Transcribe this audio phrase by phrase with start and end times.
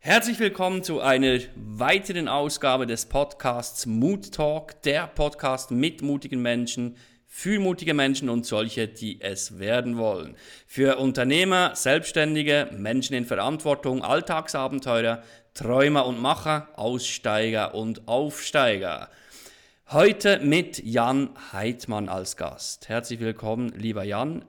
[0.00, 6.96] Herzlich willkommen zu einer weiteren Ausgabe des Podcasts Mood Talk, der Podcast mit mutigen Menschen,
[7.28, 10.34] für mutige Menschen und solche, die es werden wollen.
[10.66, 15.22] Für Unternehmer, Selbstständige, Menschen in Verantwortung, Alltagsabenteurer,
[15.54, 19.08] Träumer und Macher, Aussteiger und Aufsteiger.
[19.90, 22.90] Heute mit Jan Heidmann als Gast.
[22.90, 24.44] Herzlich willkommen, lieber Jan.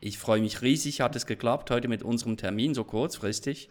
[0.00, 3.70] Ich freue mich riesig, hat es geklappt heute mit unserem Termin so kurzfristig.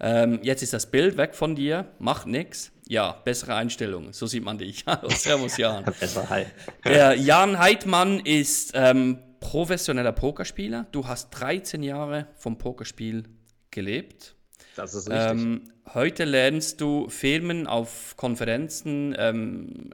[0.00, 2.72] Ähm, jetzt ist das Bild weg von dir, macht nichts.
[2.86, 4.84] Ja, bessere Einstellung, so sieht man dich.
[4.86, 5.84] Hallo, Servus Jan.
[6.00, 6.46] Besser, hi.
[6.82, 10.86] Der Jan Heidmann ist ähm, professioneller Pokerspieler.
[10.92, 13.24] Du hast 13 Jahre vom Pokerspiel
[13.70, 14.34] gelebt.
[14.78, 15.30] Das ist richtig.
[15.30, 19.90] Ähm, heute lernst du Firmen auf Konferenzen ähm,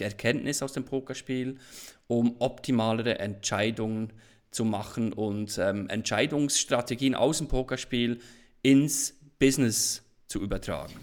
[0.00, 1.58] Erkenntnis aus dem Pokerspiel,
[2.06, 4.14] um optimalere Entscheidungen
[4.50, 8.20] zu machen und ähm, Entscheidungsstrategien aus dem Pokerspiel
[8.62, 10.94] ins Business zu übertragen.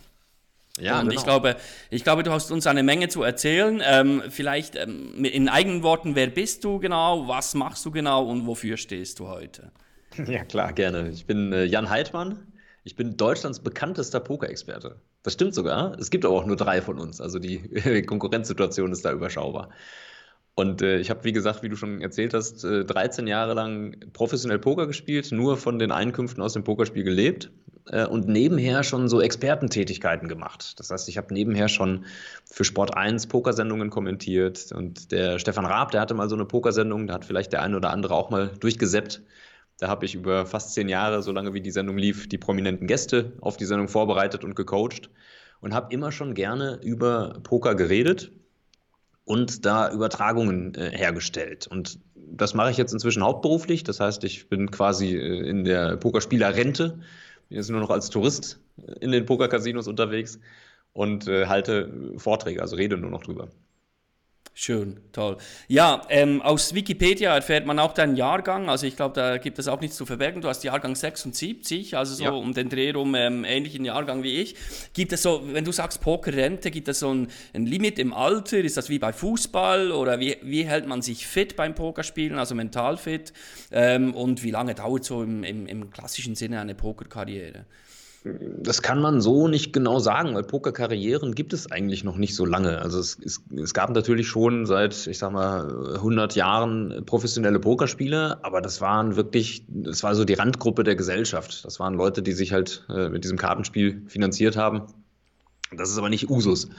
[0.79, 1.19] Ja, und genau.
[1.19, 1.55] ich glaube,
[1.91, 3.79] ich glaube, du hast uns eine Menge zu erzählen.
[3.85, 8.47] Ähm, vielleicht ähm, in eigenen Worten, wer bist du genau, was machst du genau und
[8.47, 9.71] wofür stehst du heute?
[10.27, 11.09] Ja, klar, gerne.
[11.09, 12.52] Ich bin äh, Jan Heidmann.
[12.83, 14.97] Ich bin Deutschlands bekanntester Pokerexperte.
[15.23, 15.97] Das stimmt sogar.
[15.99, 17.21] Es gibt aber auch nur drei von uns.
[17.21, 19.69] Also die Konkurrenzsituation ist da überschaubar.
[20.55, 23.95] Und äh, ich habe, wie gesagt, wie du schon erzählt hast, äh, 13 Jahre lang
[24.13, 27.51] professionell Poker gespielt, nur von den Einkünften aus dem Pokerspiel gelebt
[27.87, 30.79] äh, und nebenher schon so Expertentätigkeiten gemacht.
[30.79, 32.05] Das heißt, ich habe nebenher schon
[32.45, 37.07] für Sport 1 Pokersendungen kommentiert und der Stefan Raab, der hatte mal so eine Pokersendung,
[37.07, 39.23] da hat vielleicht der eine oder andere auch mal durchgesäppt.
[39.83, 42.87] Da habe ich über fast zehn Jahre, so lange wie die Sendung lief, die prominenten
[42.87, 45.09] Gäste auf die Sendung vorbereitet und gecoacht
[45.59, 48.31] und habe immer schon gerne über Poker geredet
[49.25, 51.67] und da Übertragungen äh, hergestellt.
[51.67, 53.83] Und das mache ich jetzt inzwischen hauptberuflich.
[53.83, 56.99] Das heißt, ich bin quasi äh, in der Pokerspielerrente.
[57.49, 60.39] Bin jetzt nur noch als Tourist äh, in den Pokercasinos unterwegs
[60.93, 63.49] und äh, halte Vorträge, also rede nur noch drüber.
[64.55, 65.37] Schön, toll.
[65.67, 68.69] Ja, ähm, aus Wikipedia erfährt man auch deinen Jahrgang.
[68.69, 70.41] Also ich glaube, da gibt es auch nichts zu verbergen.
[70.41, 72.29] Du hast Jahrgang 76, also so ja.
[72.29, 74.55] um den Dreh rum ähm, ähnlichen Jahrgang wie ich.
[74.93, 78.59] Gibt es so, wenn du sagst Pokerrente, gibt es so ein, ein, Limit im Alter?
[78.59, 82.53] Ist das wie bei Fußball oder wie, wie hält man sich fit beim Pokerspielen, also
[82.53, 83.33] mental fit?
[83.71, 87.65] Ähm, und wie lange dauert so im, im, im klassischen Sinne eine Pokerkarriere?
[88.25, 92.45] Das kann man so nicht genau sagen, weil Pokerkarrieren gibt es eigentlich noch nicht so
[92.45, 92.81] lange.
[92.81, 98.39] Also es, es, es, gab natürlich schon seit, ich sag mal, 100 Jahren professionelle Pokerspiele,
[98.41, 101.65] aber das waren wirklich, das war so die Randgruppe der Gesellschaft.
[101.65, 104.83] Das waren Leute, die sich halt äh, mit diesem Kartenspiel finanziert haben.
[105.75, 106.69] Das ist aber nicht Usus.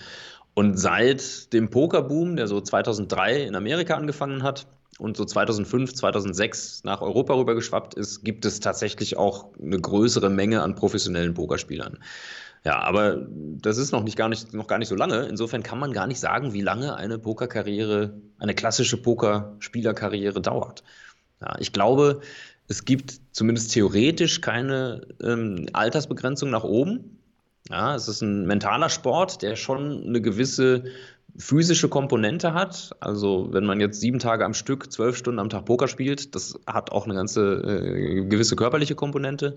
[0.55, 4.66] Und seit dem Pokerboom, der so 2003 in Amerika angefangen hat,
[4.99, 10.62] und so 2005, 2006 nach Europa rübergeschwappt ist, gibt es tatsächlich auch eine größere Menge
[10.62, 11.99] an professionellen Pokerspielern.
[12.65, 15.27] Ja, aber das ist noch nicht gar nicht, noch gar nicht so lange.
[15.27, 20.82] Insofern kann man gar nicht sagen, wie lange eine Pokerkarriere, eine klassische Pokerspielerkarriere dauert.
[21.43, 22.21] Ja, ich glaube,
[22.66, 27.19] es gibt zumindest theoretisch keine ähm, Altersbegrenzung nach oben.
[27.69, 30.84] Ja, es ist ein mentaler Sport, der schon eine gewisse
[31.37, 32.95] physische Komponente hat.
[33.00, 36.59] Also wenn man jetzt sieben Tage am Stück, zwölf Stunden am Tag Poker spielt, das
[36.67, 39.56] hat auch eine ganze äh, gewisse körperliche Komponente.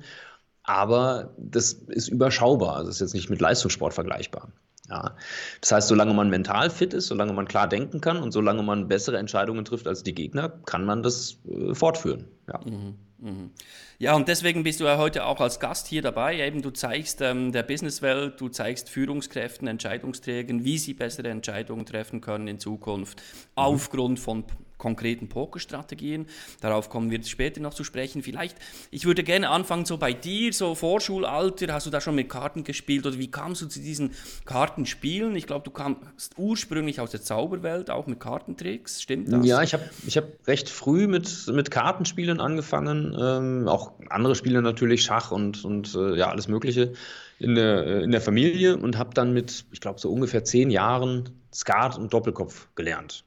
[0.64, 2.78] Aber das ist überschaubar.
[2.78, 4.50] Also ist jetzt nicht mit Leistungssport vergleichbar.
[4.90, 5.16] Ja.
[5.62, 8.88] Das heißt, solange man mental fit ist, solange man klar denken kann und solange man
[8.88, 12.28] bessere Entscheidungen trifft als die Gegner, kann man das äh, fortführen.
[12.48, 12.60] Ja.
[12.66, 12.96] Mhm.
[13.20, 13.52] Mhm.
[13.98, 16.46] Ja, und deswegen bist du ja heute auch als Gast hier dabei.
[16.46, 22.22] Eben, du zeigst ähm, der Businesswelt, du zeigst Führungskräften, Entscheidungsträgern, wie sie bessere Entscheidungen treffen
[22.22, 23.24] können in Zukunft, mhm.
[23.56, 24.44] aufgrund von
[24.78, 26.28] konkreten Pokerstrategien.
[26.62, 28.24] Darauf kommen wir später noch zu sprechen.
[28.24, 28.58] Vielleicht,
[28.92, 32.64] ich würde gerne anfangen, so bei dir, so Vorschulalter, hast du da schon mit Karten
[32.64, 34.12] gespielt oder wie kamst du zu diesen
[34.46, 35.36] Kartenspielen?
[35.36, 39.46] Ich glaube, du kamst ursprünglich aus der Zauberwelt, auch mit Kartentricks, stimmt das?
[39.46, 44.62] Ja, ich habe ich hab recht früh mit, mit Kartenspielen angefangen, ähm, auch andere Spiele
[44.62, 46.94] natürlich, Schach und, und äh, ja, alles Mögliche
[47.40, 50.70] in der, äh, in der Familie und habe dann mit, ich glaube, so ungefähr zehn
[50.70, 53.24] Jahren Skat und Doppelkopf gelernt.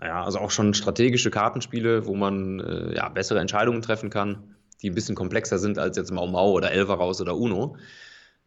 [0.00, 4.90] Ja, also auch schon strategische Kartenspiele, wo man äh, ja, bessere Entscheidungen treffen kann, die
[4.90, 7.76] ein bisschen komplexer sind als jetzt Mau Mau oder Elva oder Uno.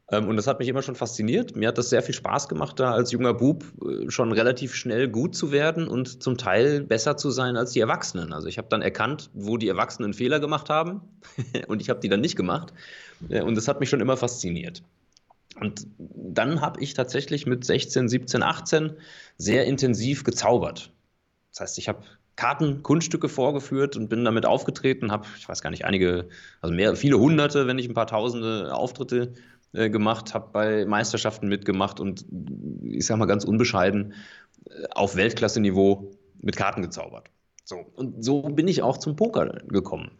[0.09, 1.55] Ähm, und das hat mich immer schon fasziniert.
[1.55, 5.09] Mir hat das sehr viel Spaß gemacht, da als junger Bub äh, schon relativ schnell
[5.09, 8.33] gut zu werden und zum Teil besser zu sein als die Erwachsenen.
[8.33, 11.01] Also ich habe dann erkannt, wo die Erwachsenen Fehler gemacht haben
[11.67, 12.73] und ich habe die dann nicht gemacht.
[13.29, 14.83] Äh, und das hat mich schon immer fasziniert.
[15.59, 18.93] Und dann habe ich tatsächlich mit 16, 17, 18
[19.37, 20.91] sehr intensiv gezaubert.
[21.57, 22.03] Das heißt, ich habe
[22.35, 26.29] Karten, Kunststücke vorgeführt und bin damit aufgetreten, habe, ich weiß gar nicht, einige,
[26.61, 29.33] also mehr, viele hunderte, wenn nicht ein paar tausende Auftritte
[29.73, 32.25] äh, gemacht, habe bei Meisterschaften mitgemacht und
[32.83, 34.13] ich sage mal ganz unbescheiden
[34.69, 37.31] äh, auf Weltklasse-Niveau mit Karten gezaubert.
[37.63, 37.77] So.
[37.95, 40.11] Und so bin ich auch zum Poker gekommen.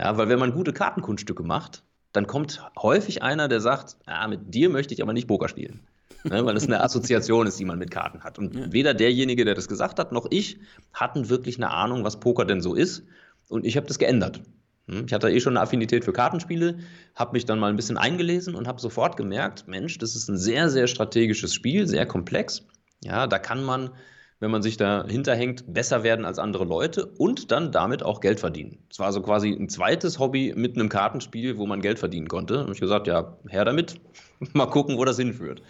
[0.00, 1.82] Ja, weil wenn man gute Kartenkunststücke macht,
[2.12, 5.86] dann kommt häufig einer, der sagt, ah, mit dir möchte ich aber nicht Poker spielen.
[6.28, 8.38] Ne, weil das eine Assoziation ist, die man mit Karten hat.
[8.38, 8.72] Und ja.
[8.72, 10.58] weder derjenige, der das gesagt hat, noch ich
[10.92, 13.04] hatten wirklich eine Ahnung, was Poker denn so ist.
[13.48, 14.42] Und ich habe das geändert.
[14.88, 16.78] Hm, ich hatte eh schon eine Affinität für Kartenspiele,
[17.14, 20.36] habe mich dann mal ein bisschen eingelesen und habe sofort gemerkt, Mensch, das ist ein
[20.36, 22.66] sehr, sehr strategisches Spiel, sehr komplex.
[23.04, 23.90] Ja, da kann man
[24.38, 28.38] wenn man sich dahinter hängt, besser werden als andere Leute und dann damit auch Geld
[28.38, 28.78] verdienen.
[28.90, 32.54] Es war so quasi ein zweites Hobby mit einem Kartenspiel, wo man Geld verdienen konnte.
[32.54, 33.98] Da habe ich gesagt, ja, her damit,
[34.52, 35.62] mal gucken, wo das hinführt.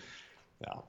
[0.64, 0.82] Ja.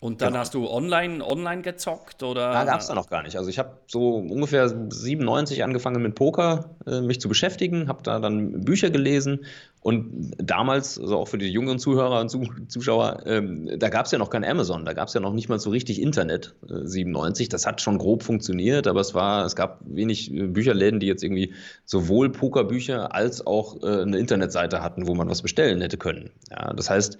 [0.00, 0.40] Und dann genau.
[0.40, 2.52] hast du online, online gezockt oder?
[2.52, 3.36] Da gab es da noch gar nicht.
[3.36, 8.20] Also ich habe so ungefähr 97 angefangen mit Poker äh, mich zu beschäftigen, habe da
[8.20, 9.44] dann Bücher gelesen
[9.80, 12.30] und damals, also auch für die jüngeren Zuhörer und
[12.70, 15.48] Zuschauer, ähm, da gab es ja noch kein Amazon, da gab es ja noch nicht
[15.48, 17.48] mal so richtig Internet, äh, 97.
[17.48, 21.24] Das hat schon grob funktioniert, aber es war, es gab wenig äh, Bücherläden, die jetzt
[21.24, 21.54] irgendwie
[21.84, 26.30] sowohl Pokerbücher als auch äh, eine Internetseite hatten, wo man was bestellen hätte können.
[26.50, 27.18] Ja, das heißt,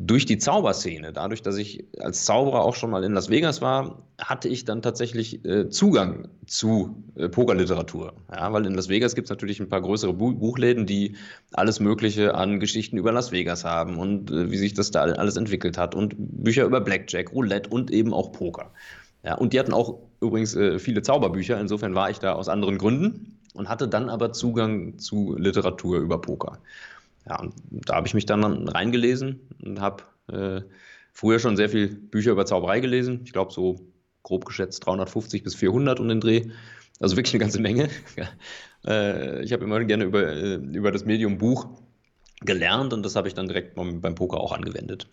[0.00, 4.02] durch die Zauberszene, dadurch, dass ich als Zauberer auch schon mal in Las Vegas war,
[4.16, 8.12] hatte ich dann tatsächlich äh, Zugang zu äh, Pokerliteratur.
[8.30, 11.16] Ja, weil in Las Vegas gibt es natürlich ein paar größere Bu Buchläden, die
[11.52, 15.36] alles Mögliche an Geschichten über Las Vegas haben und äh, wie sich das da alles
[15.36, 18.70] entwickelt hat und Bücher über Blackjack, Roulette und eben auch Poker.
[19.24, 22.78] Ja, und die hatten auch übrigens äh, viele Zauberbücher, insofern war ich da aus anderen
[22.78, 26.58] Gründen und hatte dann aber Zugang zu Literatur über Poker
[27.28, 30.62] ja, und da habe ich mich dann reingelesen und habe äh,
[31.12, 33.20] früher schon sehr viel Bücher über Zauberei gelesen.
[33.24, 33.80] Ich glaube, so
[34.22, 36.50] grob geschätzt 350 bis 400 um den Dreh.
[37.00, 37.88] Also wirklich eine ganze Menge.
[38.86, 41.68] äh, ich habe immer gerne über, äh, über das Medium Buch
[42.40, 45.08] gelernt und das habe ich dann direkt beim Poker auch angewendet.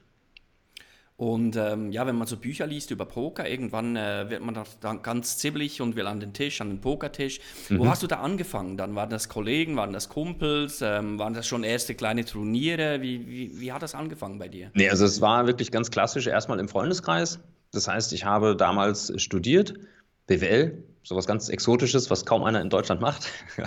[1.17, 5.01] Und ähm, ja, wenn man so Bücher liest über Poker, irgendwann äh, wird man dann
[5.01, 7.39] ganz zibbelig und will an den Tisch, an den Pokertisch.
[7.69, 7.79] Mhm.
[7.79, 8.75] Wo hast du da angefangen?
[8.75, 13.01] Dann waren das Kollegen, waren das Kumpels, ähm, waren das schon erste kleine Turniere?
[13.01, 14.71] Wie, wie, wie hat das angefangen bei dir?
[14.73, 17.39] Nee, also es war wirklich ganz klassisch erstmal im Freundeskreis.
[17.71, 19.73] Das heißt, ich habe damals studiert,
[20.27, 23.29] BWL, sowas ganz Exotisches, was kaum einer in Deutschland macht,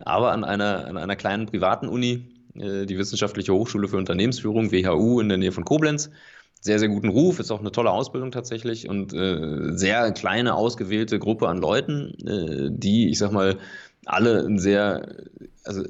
[0.00, 5.20] aber an einer, an einer kleinen privaten Uni, äh, die Wissenschaftliche Hochschule für Unternehmensführung, WHU,
[5.20, 6.10] in der Nähe von Koblenz
[6.60, 11.18] sehr, sehr guten Ruf, ist auch eine tolle Ausbildung tatsächlich und äh, sehr kleine, ausgewählte
[11.18, 13.58] Gruppe an Leuten, äh, die, ich sag mal,
[14.06, 15.16] alle sehr,
[15.64, 15.84] also,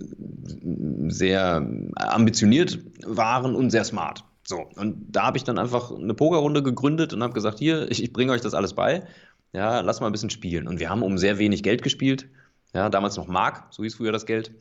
[1.09, 4.25] sehr ambitioniert waren und sehr smart.
[4.45, 8.03] So, und da habe ich dann einfach eine Pokerrunde gegründet und habe gesagt, hier, ich,
[8.03, 9.05] ich bringe euch das alles bei.
[9.53, 10.69] Ja, lass mal ein bisschen spielen.
[10.69, 12.29] Und wir haben um sehr wenig Geld gespielt.
[12.75, 14.53] Ja, damals noch Mark, so hieß früher das Geld.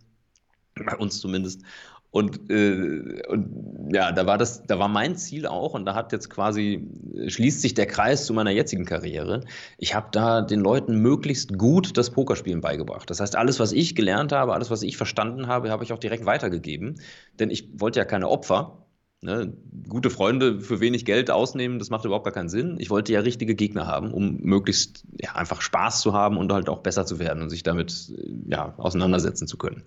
[0.76, 1.64] Bei uns zumindest.
[2.12, 6.12] Und, äh, und ja, da war das, da war mein Ziel auch, und da hat
[6.12, 6.88] jetzt quasi,
[7.28, 9.42] schließt sich der Kreis zu meiner jetzigen Karriere.
[9.78, 13.10] Ich habe da den Leuten möglichst gut das Pokerspielen beigebracht.
[13.10, 16.00] Das heißt, alles, was ich gelernt habe, alles, was ich verstanden habe, habe ich auch
[16.00, 17.00] direkt weitergegeben.
[17.40, 18.86] Denn ich wollte ja keine Opfer.
[19.22, 19.54] Ne?
[19.88, 22.78] Gute Freunde für wenig Geld ausnehmen, das macht überhaupt gar keinen Sinn.
[22.80, 26.70] Ich wollte ja richtige Gegner haben, um möglichst ja, einfach Spaß zu haben und halt
[26.70, 28.14] auch besser zu werden und sich damit
[28.48, 29.84] ja, auseinandersetzen zu können.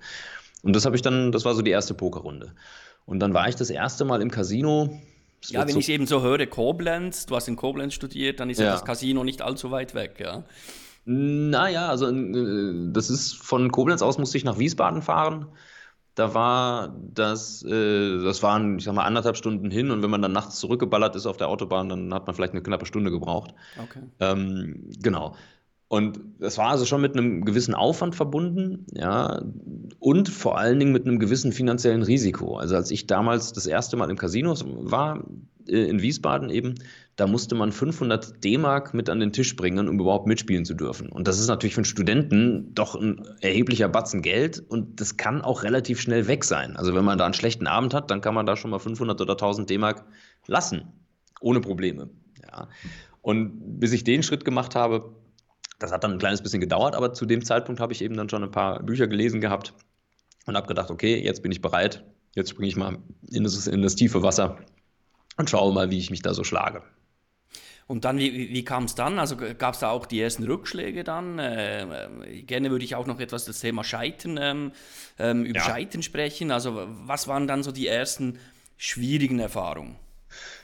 [0.63, 2.55] Und das habe ich dann, das war so die erste Pokerrunde.
[3.05, 5.01] Und dann war ich das erste Mal im Casino.
[5.47, 8.61] Ja, wenn so ich eben so höre, Koblenz, du hast in Koblenz studiert, dann ist
[8.61, 10.45] ja, das Casino nicht allzu weit weg, ja.
[11.05, 15.47] Naja, also äh, das ist von Koblenz aus musste ich nach Wiesbaden fahren.
[16.15, 20.23] Da war das, äh, das waren, ich sag mal, anderthalb Stunden hin und wenn man
[20.23, 23.53] dann nachts zurückgeballert ist auf der Autobahn, dann hat man vielleicht eine knappe Stunde gebraucht.
[23.83, 24.03] Okay.
[24.21, 25.35] Ähm, genau.
[25.93, 29.43] Und das war also schon mit einem gewissen Aufwand verbunden, ja,
[29.99, 32.57] und vor allen Dingen mit einem gewissen finanziellen Risiko.
[32.57, 34.55] Also als ich damals das erste Mal im Casino
[34.91, 35.23] war,
[35.69, 36.77] äh, in Wiesbaden eben,
[37.17, 41.11] da musste man 500 D-Mark mit an den Tisch bringen, um überhaupt mitspielen zu dürfen.
[41.11, 45.43] Und das ist natürlich für einen Studenten doch ein erheblicher Batzen Geld und das kann
[45.43, 46.75] auch relativ schnell weg sein.
[46.79, 49.21] Also wenn man da einen schlechten Abend hat, dann kann man da schon mal 500
[49.21, 50.07] oder 1000 D-Mark
[50.47, 50.85] lassen,
[51.43, 52.09] ohne Probleme.
[52.51, 52.69] Ja.
[53.21, 55.15] Und bis ich den Schritt gemacht habe,
[55.79, 58.29] das hat dann ein kleines bisschen gedauert, aber zu dem Zeitpunkt habe ich eben dann
[58.29, 59.75] schon ein paar Bücher gelesen gehabt
[60.47, 62.99] und habe gedacht, okay, jetzt bin ich bereit, jetzt springe ich mal
[63.31, 64.59] in das, in das tiefe Wasser
[65.37, 66.83] und schaue mal, wie ich mich da so schlage.
[67.89, 69.19] Und dann, wie, wie kam es dann?
[69.19, 71.39] Also gab es da auch die ersten Rückschläge dann?
[71.39, 74.73] Äh, äh, gerne würde ich auch noch etwas das Thema Scheitern, ähm,
[75.19, 75.65] ähm, über ja.
[75.65, 76.53] Scheitern sprechen.
[76.53, 78.39] Also was waren dann so die ersten
[78.77, 79.97] schwierigen Erfahrung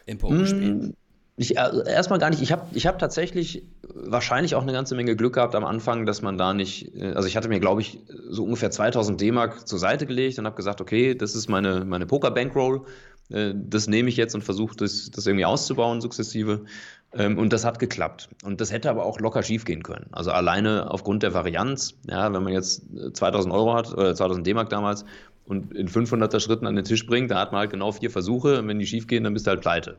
[0.07, 0.95] im Pokerspiel?
[1.41, 2.43] Ich, äh, erstmal gar nicht.
[2.43, 3.63] Ich habe ich hab tatsächlich
[3.95, 7.29] wahrscheinlich auch eine ganze Menge Glück gehabt am Anfang, dass man da nicht, äh, also
[7.29, 10.81] ich hatte mir, glaube ich, so ungefähr 2000 D-Mark zur Seite gelegt und habe gesagt,
[10.81, 12.83] okay, das ist meine, meine Poker-Bankroll.
[13.31, 16.65] Äh, das nehme ich jetzt und versuche das, das irgendwie auszubauen sukzessive.
[17.13, 18.29] Ähm, und das hat geklappt.
[18.43, 20.07] Und das hätte aber auch locker schief gehen können.
[20.11, 24.71] Also alleine aufgrund der Varianz, ja, wenn man jetzt 2000 Euro hat, oder 2000 D-Mark
[24.71, 25.05] damals,
[25.45, 28.59] und in 500er Schritten an den Tisch bringt, da hat man halt genau vier Versuche.
[28.59, 29.97] Und wenn die schief gehen, dann bist du halt pleite.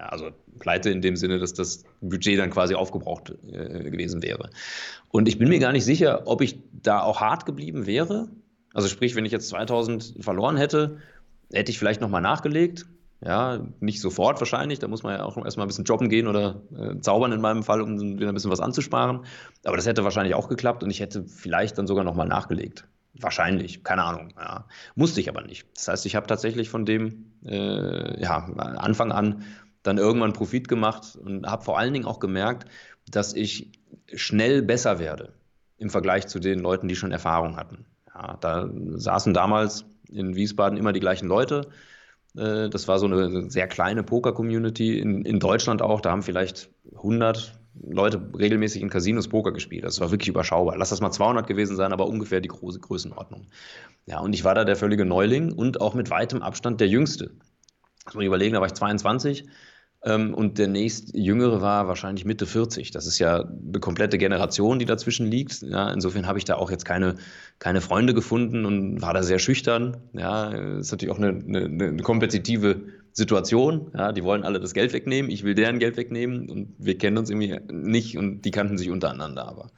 [0.00, 4.48] Ja, also pleite in dem Sinne, dass das Budget dann quasi aufgebraucht äh, gewesen wäre.
[5.10, 8.28] Und ich bin mir gar nicht sicher, ob ich da auch hart geblieben wäre.
[8.72, 10.96] Also sprich, wenn ich jetzt 2000 verloren hätte,
[11.52, 12.86] hätte ich vielleicht nochmal nachgelegt.
[13.22, 16.62] Ja, nicht sofort wahrscheinlich, da muss man ja auch erstmal ein bisschen jobben gehen oder
[16.74, 19.26] äh, zaubern in meinem Fall, um wieder ein bisschen was anzusparen.
[19.64, 22.86] Aber das hätte wahrscheinlich auch geklappt und ich hätte vielleicht dann sogar nochmal nachgelegt.
[23.14, 24.32] Wahrscheinlich, keine Ahnung.
[24.38, 24.66] Ja.
[24.94, 25.66] Musste ich aber nicht.
[25.74, 29.44] Das heißt, ich habe tatsächlich von dem äh, ja, Anfang an
[29.82, 32.66] dann irgendwann Profit gemacht und habe vor allen Dingen auch gemerkt,
[33.10, 33.72] dass ich
[34.14, 35.32] schnell besser werde
[35.78, 37.86] im Vergleich zu den Leuten, die schon Erfahrung hatten.
[38.14, 41.68] Ja, da saßen damals in Wiesbaden immer die gleichen Leute.
[42.36, 46.00] Äh, das war so eine sehr kleine Poker-Community in, in Deutschland auch.
[46.00, 49.84] Da haben vielleicht 100 Leute regelmäßig in Casinos Poker gespielt.
[49.84, 50.76] Das war wirklich überschaubar.
[50.76, 53.46] Lass das mal 200 gewesen sein, aber ungefähr die große Größenordnung.
[54.06, 57.30] Ja, und ich war da der völlige Neuling und auch mit weitem Abstand der Jüngste.
[58.10, 59.46] Muss man überlegen, da war ich 22
[60.02, 62.90] ähm, und der nächst Jüngere war wahrscheinlich Mitte 40.
[62.90, 65.62] Das ist ja eine komplette Generation, die dazwischen liegt.
[65.62, 67.16] Ja, insofern habe ich da auch jetzt keine,
[67.58, 69.98] keine Freunde gefunden und war da sehr schüchtern.
[70.12, 70.48] Ja,
[70.78, 72.80] ist natürlich auch eine, eine, eine kompetitive
[73.12, 73.90] Situation.
[73.94, 75.30] Ja, die wollen alle das Geld wegnehmen.
[75.30, 78.90] Ich will deren Geld wegnehmen und wir kennen uns irgendwie nicht und die kannten sich
[78.90, 79.70] untereinander aber.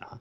[0.00, 0.20] Ja.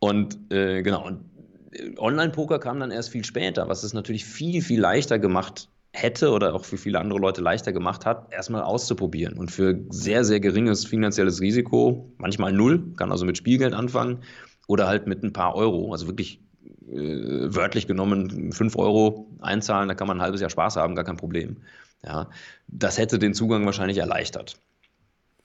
[0.00, 1.24] Und äh, genau, und
[1.72, 6.30] äh, Online-Poker kam dann erst viel später, was es natürlich viel, viel leichter gemacht hätte
[6.30, 10.40] oder auch für viele andere Leute leichter gemacht hat, erstmal auszuprobieren und für sehr, sehr
[10.40, 14.18] geringes finanzielles Risiko, manchmal null, kann also mit Spielgeld anfangen
[14.66, 16.40] oder halt mit ein paar Euro, also wirklich
[16.88, 21.04] äh, wörtlich genommen fünf Euro einzahlen, da kann man ein halbes Jahr Spaß haben, gar
[21.04, 21.56] kein Problem.
[22.04, 22.28] Ja,
[22.68, 24.60] das hätte den Zugang wahrscheinlich erleichtert.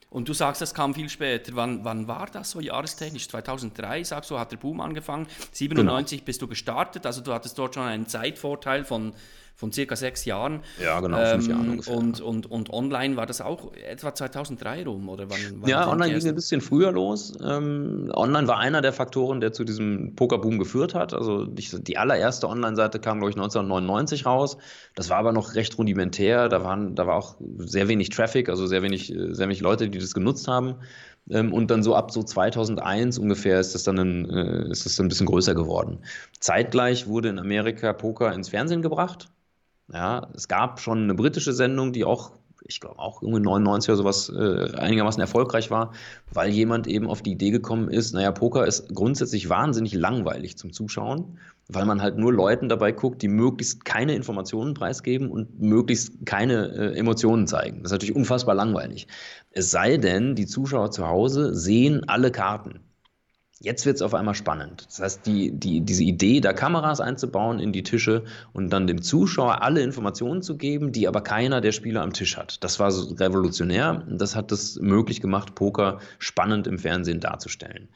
[0.09, 1.53] Und du sagst, das kam viel später.
[1.55, 3.29] Wann, wann war das so jahrestechnisch?
[3.29, 5.25] 2003, sagst du, hat der Boom angefangen.
[5.53, 6.25] 97 genau.
[6.25, 9.13] bist du gestartet, also du hattest dort schon einen Zeitvorteil von
[9.61, 10.61] von circa sechs Jahren.
[10.83, 11.95] Ja, genau, ähm, fünf Jahren ungefähr.
[11.95, 15.07] Und, und, und online war das auch etwa 2003 rum?
[15.07, 17.33] Oder wann, wann ja, online ging ein bisschen früher los.
[17.43, 21.13] Ähm, online war einer der Faktoren, der zu diesem Pokerboom geführt hat.
[21.13, 24.57] Also die, allererste Online-Seite kam, glaube ich, 1999 raus.
[24.95, 26.49] Das war aber noch recht rudimentär.
[26.49, 29.99] Da, waren, da war auch sehr wenig Traffic, also sehr wenig, sehr wenig Leute, die
[29.99, 30.77] das genutzt haben.
[31.29, 34.95] Ähm, und dann so ab so 2001 ungefähr ist das dann ein, äh, ist das
[34.95, 35.99] dann ein bisschen größer geworden.
[36.39, 39.29] Zeitgleich wurde in Amerika Poker ins Fernsehen gebracht.
[39.93, 42.31] Ja, es gab schon eine britische Sendung, die auch,
[42.65, 45.91] ich glaube auch irgendwie 99 oder sowas äh, einigermaßen erfolgreich war,
[46.33, 50.71] weil jemand eben auf die Idee gekommen ist, naja, Poker ist grundsätzlich wahnsinnig langweilig zum
[50.71, 56.25] Zuschauen, weil man halt nur Leuten dabei guckt, die möglichst keine Informationen preisgeben und möglichst
[56.25, 57.83] keine äh, Emotionen zeigen.
[57.83, 59.07] Das ist natürlich unfassbar langweilig.
[59.51, 62.79] Es sei denn, die Zuschauer zu Hause sehen alle Karten.
[63.63, 64.87] Jetzt wird es auf einmal spannend.
[64.87, 69.03] Das heißt, die, die, diese Idee, da Kameras einzubauen in die Tische und dann dem
[69.03, 72.63] Zuschauer alle Informationen zu geben, die aber keiner der Spieler am Tisch hat.
[72.63, 74.03] Das war so revolutionär.
[74.09, 77.89] Das hat es möglich gemacht, Poker spannend im Fernsehen darzustellen.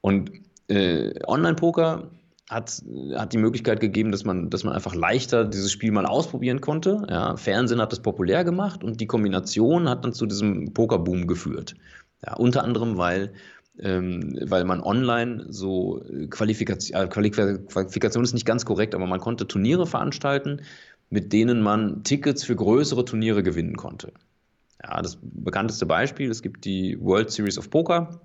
[0.00, 0.32] Und
[0.68, 2.08] äh, Online-Poker
[2.48, 2.82] hat,
[3.14, 7.06] hat die Möglichkeit gegeben, dass man, dass man einfach leichter dieses Spiel mal ausprobieren konnte.
[7.10, 11.74] Ja, Fernsehen hat das populär gemacht und die Kombination hat dann zu diesem Pokerboom geführt.
[12.24, 13.32] Ja, unter anderem, weil
[13.78, 19.20] ähm, weil man online so äh, Qualifikation, äh, Qualifikation ist nicht ganz korrekt, aber man
[19.20, 20.62] konnte Turniere veranstalten,
[21.10, 24.12] mit denen man Tickets für größere Turniere gewinnen konnte.
[24.82, 28.20] Ja, das bekannteste Beispiel, es gibt die World Series of Poker.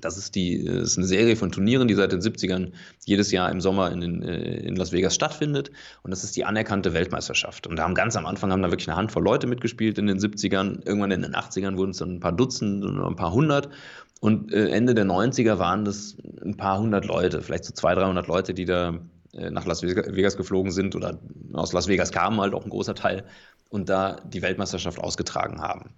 [0.00, 2.72] Das ist, die, das ist eine Serie von Turnieren, die seit den 70ern
[3.04, 5.70] jedes Jahr im Sommer in, den, äh, in Las Vegas stattfindet.
[6.02, 7.68] Und das ist die anerkannte Weltmeisterschaft.
[7.68, 10.18] Und da haben ganz am Anfang haben da wirklich eine Handvoll Leute mitgespielt in den
[10.18, 10.84] 70ern.
[10.84, 13.68] Irgendwann in den 80ern wurden es dann ein paar Dutzend oder ein paar hundert.
[14.22, 18.28] Und äh, Ende der 90er waren das ein paar hundert Leute, vielleicht so 200, 300
[18.28, 19.00] Leute, die da
[19.32, 21.18] äh, nach Las Vegas geflogen sind oder
[21.52, 23.24] aus Las Vegas kamen halt auch ein großer Teil
[23.68, 25.90] und da die Weltmeisterschaft ausgetragen haben.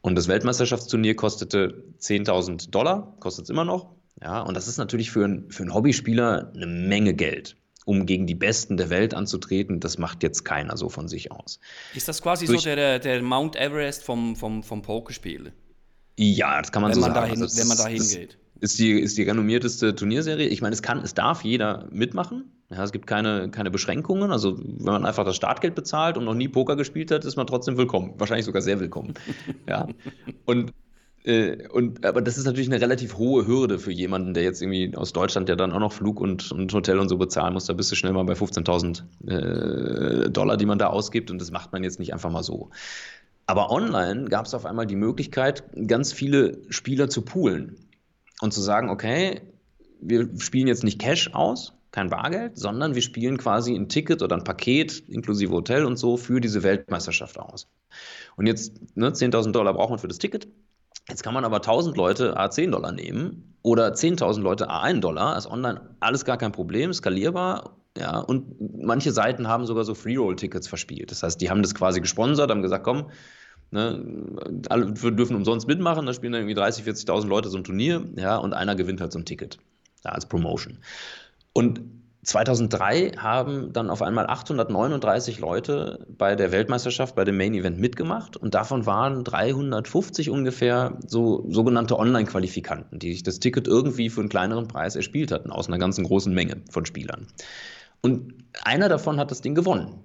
[0.00, 3.90] Und das Weltmeisterschaftsturnier kostete 10.000 Dollar, kostet es immer noch.
[4.22, 8.26] Ja, und das ist natürlich für, ein, für einen Hobbyspieler eine Menge Geld um gegen
[8.26, 11.58] die Besten der Welt anzutreten, das macht jetzt keiner so von sich aus.
[11.94, 15.52] Ist das quasi Durch, so der, der Mount Everest vom, vom, vom Pokerspiel?
[16.18, 17.28] Ja, das kann man wenn so man sagen.
[17.28, 18.38] Dahin, also wenn man da hingeht.
[18.60, 20.48] Ist die, ist die renommierteste Turnierserie.
[20.48, 22.50] Ich meine, es kann, es darf jeder mitmachen.
[22.70, 24.32] Ja, es gibt keine, keine Beschränkungen.
[24.32, 27.46] Also wenn man einfach das Startgeld bezahlt und noch nie Poker gespielt hat, ist man
[27.46, 28.14] trotzdem willkommen.
[28.18, 29.14] Wahrscheinlich sogar sehr willkommen.
[29.68, 29.86] ja.
[30.44, 30.72] Und,
[31.22, 34.96] äh, und aber das ist natürlich eine relativ hohe Hürde für jemanden, der jetzt irgendwie
[34.96, 37.66] aus Deutschland, der dann auch noch Flug und, und Hotel und so bezahlen muss.
[37.66, 41.30] Da bist du schnell mal bei 15.000 äh, Dollar, die man da ausgibt.
[41.30, 42.70] Und das macht man jetzt nicht einfach mal so.
[43.48, 47.88] Aber online gab es auf einmal die Möglichkeit, ganz viele Spieler zu poolen
[48.42, 49.40] und zu sagen, okay,
[50.02, 54.36] wir spielen jetzt nicht Cash aus, kein Bargeld, sondern wir spielen quasi ein Ticket oder
[54.36, 57.66] ein Paket inklusive Hotel und so für diese Weltmeisterschaft aus.
[58.36, 60.46] Und jetzt ne, 10.000 Dollar braucht man für das Ticket.
[61.08, 65.38] Jetzt kann man aber 1.000 Leute A10 Dollar nehmen oder 10.000 Leute A1 Dollar.
[65.38, 67.78] Ist online alles gar kein Problem, skalierbar.
[67.98, 71.10] Ja, und manche Seiten haben sogar so Free-Roll-Tickets verspielt.
[71.10, 73.10] Das heißt, die haben das quasi gesponsert, haben gesagt, komm,
[73.70, 74.02] Ne,
[74.70, 78.38] alle dürfen umsonst mitmachen, da spielen dann irgendwie 30.000, 40.000 Leute so ein Turnier, ja,
[78.38, 79.58] und einer gewinnt halt so ein Ticket
[80.04, 80.78] ja, als Promotion.
[81.52, 81.82] Und
[82.22, 88.38] 2003 haben dann auf einmal 839 Leute bei der Weltmeisterschaft, bei dem Main Event mitgemacht
[88.38, 94.30] und davon waren 350 ungefähr so sogenannte Online-Qualifikanten, die sich das Ticket irgendwie für einen
[94.30, 97.26] kleineren Preis erspielt hatten, aus einer ganzen großen Menge von Spielern.
[98.00, 100.04] Und einer davon hat das Ding gewonnen.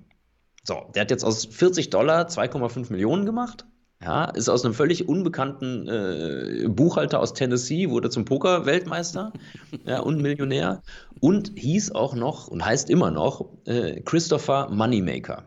[0.64, 3.66] So, der hat jetzt aus 40 Dollar 2,5 Millionen gemacht
[4.04, 9.32] ja, ist aus einem völlig unbekannten äh, Buchhalter aus Tennessee, wurde zum Poker-Weltmeister
[9.86, 10.82] ja, und Millionär
[11.22, 15.44] und hieß auch noch und heißt immer noch äh, Christopher Moneymaker.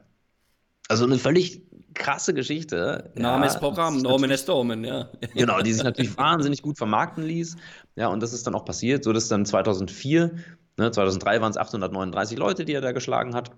[0.88, 1.62] Also eine völlig
[1.94, 3.12] krasse Geschichte.
[3.16, 5.10] Name ja, ist Programm, Nomen ist Domen, ja.
[5.34, 7.56] Genau, die sich natürlich wahnsinnig gut vermarkten ließ.
[7.96, 10.34] Ja, und das ist dann auch passiert, so dass dann 2004,
[10.76, 13.50] ne, 2003 waren es 839 Leute, die er da geschlagen hat.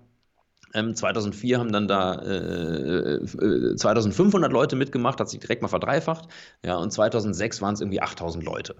[0.71, 6.29] 2004 ähm, haben dann da äh, äh, 2500 Leute mitgemacht, hat sich direkt mal verdreifacht.
[6.63, 8.75] Ja, und 2006 waren es irgendwie 8000 Leute.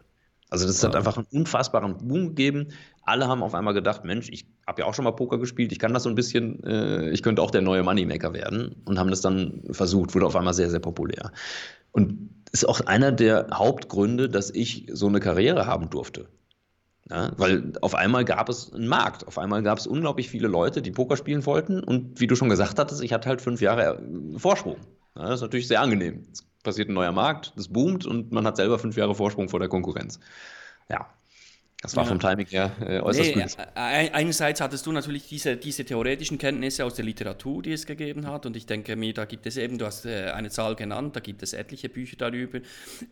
[0.50, 2.70] Also das hat einfach einen unfassbaren Boom gegeben.
[3.04, 5.80] Alle haben auf einmal gedacht, Mensch, ich habe ja auch schon mal Poker gespielt, ich
[5.80, 9.10] kann das so ein bisschen, äh, ich könnte auch der neue Moneymaker werden und haben
[9.10, 11.32] das dann versucht, wurde auf einmal sehr, sehr populär.
[11.92, 16.28] Und ist auch einer der Hauptgründe, dass ich so eine Karriere haben durfte.
[17.10, 20.84] Ja, weil auf einmal gab es einen Markt, auf einmal gab es unglaublich viele Leute,
[20.84, 23.98] die Poker spielen wollten und wie du schon gesagt hattest, ich hatte halt fünf Jahre
[23.98, 24.78] äh, Vorsprung.
[25.16, 26.28] Ja, das ist natürlich sehr angenehm.
[26.32, 29.60] Es passiert ein neuer Markt, das boomt und man hat selber fünf Jahre Vorsprung vor
[29.60, 30.20] der Konkurrenz.
[30.88, 31.08] Ja,
[31.82, 32.10] das war ja.
[32.10, 33.58] vom Timing her äh, äußerst nee, gut.
[33.58, 38.28] Äh, einerseits hattest du natürlich diese, diese theoretischen Kenntnisse aus der Literatur, die es gegeben
[38.28, 38.46] hat.
[38.46, 41.22] Und ich denke mir, da gibt es eben, du hast äh, eine Zahl genannt, da
[41.22, 42.60] gibt es etliche Bücher darüber.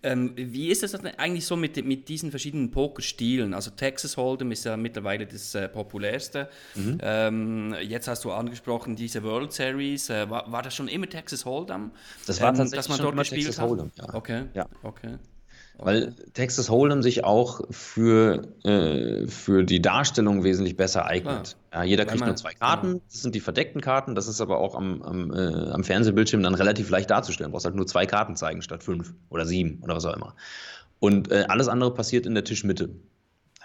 [0.03, 3.53] Ähm, wie ist es eigentlich so mit, mit diesen verschiedenen Pokerstilen?
[3.53, 6.49] Also Texas Hold'em ist ja mittlerweile das äh, populärste.
[6.75, 6.97] Mhm.
[7.01, 10.09] Ähm, jetzt hast du angesprochen, diese World Series.
[10.09, 11.91] Äh, war, war, das schon immer Texas Hold'em?
[12.25, 14.13] Das war ähm, tatsächlich dass man dort gespielt Texas Hold'em, ja.
[14.13, 14.65] Okay, ja.
[14.83, 15.17] okay.
[15.79, 21.55] Weil Texas Hold'em sich auch für, äh, für die Darstellung wesentlich besser eignet.
[21.71, 23.01] Ja, jeder kriegt nur zwei Karten, genau.
[23.11, 26.55] das sind die verdeckten Karten, das ist aber auch am, am, äh, am Fernsehbildschirm dann
[26.55, 27.51] relativ leicht darzustellen.
[27.51, 30.35] Du brauchst halt nur zwei Karten zeigen statt fünf oder sieben oder was auch immer.
[30.99, 32.89] Und äh, alles andere passiert in der Tischmitte.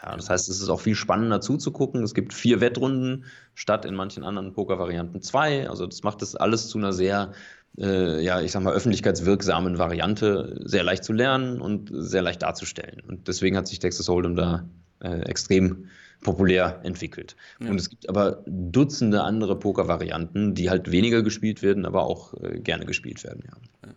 [0.04, 2.02] Ja, das heißt, es ist auch viel spannender zuzugucken.
[2.02, 5.68] Es gibt vier Wettrunden statt in manchen anderen Poker-Varianten zwei.
[5.68, 7.32] Also das macht das alles zu einer sehr
[7.78, 13.00] äh, ja, ich sag mal, öffentlichkeitswirksamen Variante sehr leicht zu lernen und sehr leicht darzustellen.
[13.06, 14.68] Und deswegen hat sich Texas Hold'em da
[15.00, 15.86] äh, extrem
[16.22, 17.36] populär entwickelt.
[17.60, 17.70] Ja.
[17.70, 22.60] Und es gibt aber Dutzende andere Poker-Varianten, die halt weniger gespielt werden, aber auch äh,
[22.60, 23.44] gerne gespielt werden.
[23.46, 23.90] Ja.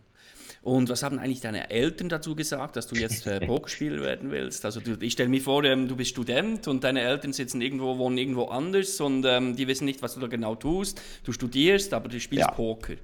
[0.66, 4.66] Und was haben eigentlich deine Eltern dazu gesagt, dass du jetzt äh, Pokerspieler werden willst?
[4.66, 8.00] Also du, ich stelle mir vor, ähm, du bist Student und deine Eltern sitzen irgendwo,
[8.00, 11.00] wohnen irgendwo anders und ähm, die wissen nicht, was du da genau tust.
[11.24, 12.52] Du studierst, aber du spielst ja.
[12.52, 12.96] Poker.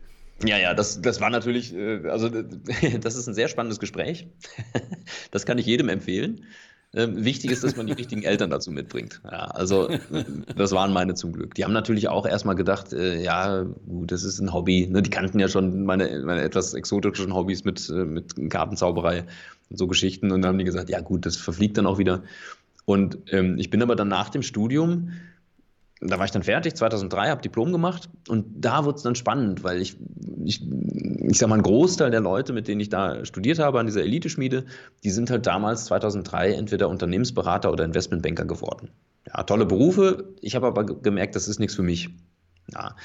[0.44, 2.30] Ja, ja, das, das war natürlich, äh, also
[3.00, 4.28] das ist ein sehr spannendes Gespräch.
[5.30, 6.46] Das kann ich jedem empfehlen.
[6.94, 9.22] Ähm, wichtig ist, dass man die richtigen Eltern dazu mitbringt.
[9.24, 9.90] Ja, also
[10.58, 11.56] das waren meine zum Glück.
[11.56, 14.88] Die haben natürlich auch erstmal gedacht, äh, ja, gut, das ist ein Hobby.
[14.88, 15.02] Ne?
[15.02, 19.24] Die kannten ja schon meine, meine etwas exotischen Hobbys mit, äh, mit Kartenzauberei
[19.70, 20.32] und so Geschichten.
[20.32, 22.24] Und dann haben die gesagt, ja gut, das verfliegt dann auch wieder.
[22.84, 25.12] Und ähm, ich bin aber dann nach dem Studium
[26.02, 29.64] da war ich dann fertig, 2003, habe Diplom gemacht und da wurde es dann spannend,
[29.64, 29.98] weil ich,
[30.44, 33.86] ich, ich sag mal, ein Großteil der Leute, mit denen ich da studiert habe an
[33.86, 34.66] dieser Eliteschmiede,
[35.04, 38.90] die sind halt damals 2003 entweder Unternehmensberater oder Investmentbanker geworden.
[39.28, 42.10] Ja, tolle Berufe, ich habe aber gemerkt, das ist nichts für mich.
[42.74, 42.96] Ja.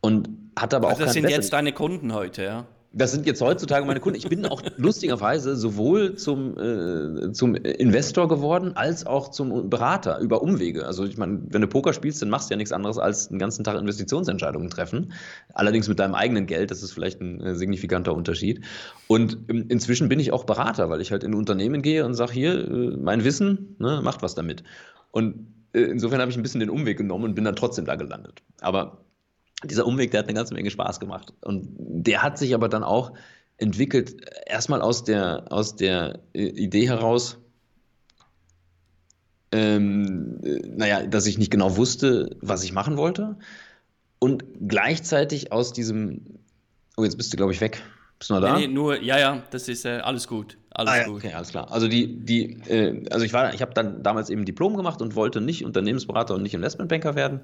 [0.00, 0.28] Und
[0.58, 1.06] hatte aber also auch.
[1.06, 2.66] Das sind jetzt deine Kunden heute, ja?
[2.94, 4.18] Das sind jetzt heutzutage meine Kunden.
[4.18, 10.42] Ich bin auch lustigerweise sowohl zum, äh, zum Investor geworden als auch zum Berater über
[10.42, 10.84] Umwege.
[10.84, 13.38] Also ich meine, wenn du Poker spielst, dann machst du ja nichts anderes als den
[13.38, 15.12] ganzen Tag Investitionsentscheidungen treffen.
[15.54, 18.62] Allerdings mit deinem eigenen Geld, das ist vielleicht ein äh, signifikanter Unterschied.
[19.06, 22.32] Und ähm, inzwischen bin ich auch Berater, weil ich halt in Unternehmen gehe und sage,
[22.32, 24.64] hier, äh, mein Wissen, ne, macht was damit.
[25.12, 27.94] Und äh, insofern habe ich ein bisschen den Umweg genommen und bin dann trotzdem da
[27.94, 28.42] gelandet.
[28.60, 28.98] Aber
[29.64, 31.32] dieser Umweg, der hat eine ganze Menge Spaß gemacht.
[31.40, 33.12] Und der hat sich aber dann auch
[33.58, 37.38] entwickelt, erstmal aus der, aus der äh, Idee heraus,
[39.52, 43.36] ähm, äh, naja, dass ich nicht genau wusste, was ich machen wollte.
[44.18, 46.38] Und gleichzeitig aus diesem,
[46.96, 47.82] oh, jetzt bist du, glaube ich, weg.
[48.18, 48.56] Bist du noch da?
[48.56, 50.56] Nee, nee, nur, ja, ja, das ist äh, alles gut.
[50.70, 51.16] Alles ah, ja, gut.
[51.16, 51.70] Okay, alles klar.
[51.70, 55.14] Also die, die, äh, also ich war, ich habe dann damals eben Diplom gemacht und
[55.16, 57.40] wollte nicht Unternehmensberater und nicht Investmentbanker werden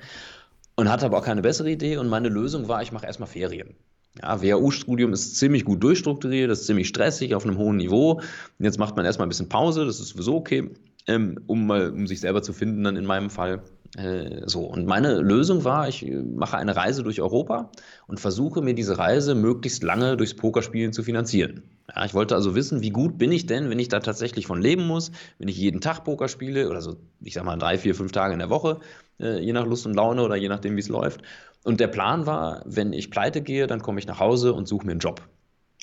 [0.79, 1.97] und hatte aber auch keine bessere Idee.
[1.97, 3.75] Und meine Lösung war, ich mache erstmal Ferien.
[4.23, 8.21] Ja, WHU-Studium ist ziemlich gut durchstrukturiert, ist ziemlich stressig auf einem hohen Niveau.
[8.61, 10.71] Jetzt macht man erstmal ein bisschen Pause, das ist sowieso okay,
[11.09, 13.63] ähm, um um sich selber zu finden, dann in meinem Fall.
[13.97, 17.71] Äh, so, und meine Lösung war, ich mache eine Reise durch Europa
[18.07, 21.63] und versuche mir diese Reise möglichst lange durchs Pokerspielen zu finanzieren.
[21.95, 24.61] Ja, ich wollte also wissen, wie gut bin ich denn, wenn ich da tatsächlich von
[24.61, 27.95] leben muss, wenn ich jeden Tag Poker spiele oder so, ich sag mal drei, vier,
[27.95, 28.81] fünf Tage in der Woche,
[29.21, 31.23] äh, je nach Lust und Laune oder je nachdem, wie es läuft.
[31.65, 34.85] Und der Plan war, wenn ich pleite gehe, dann komme ich nach Hause und suche
[34.87, 35.23] mir einen Job.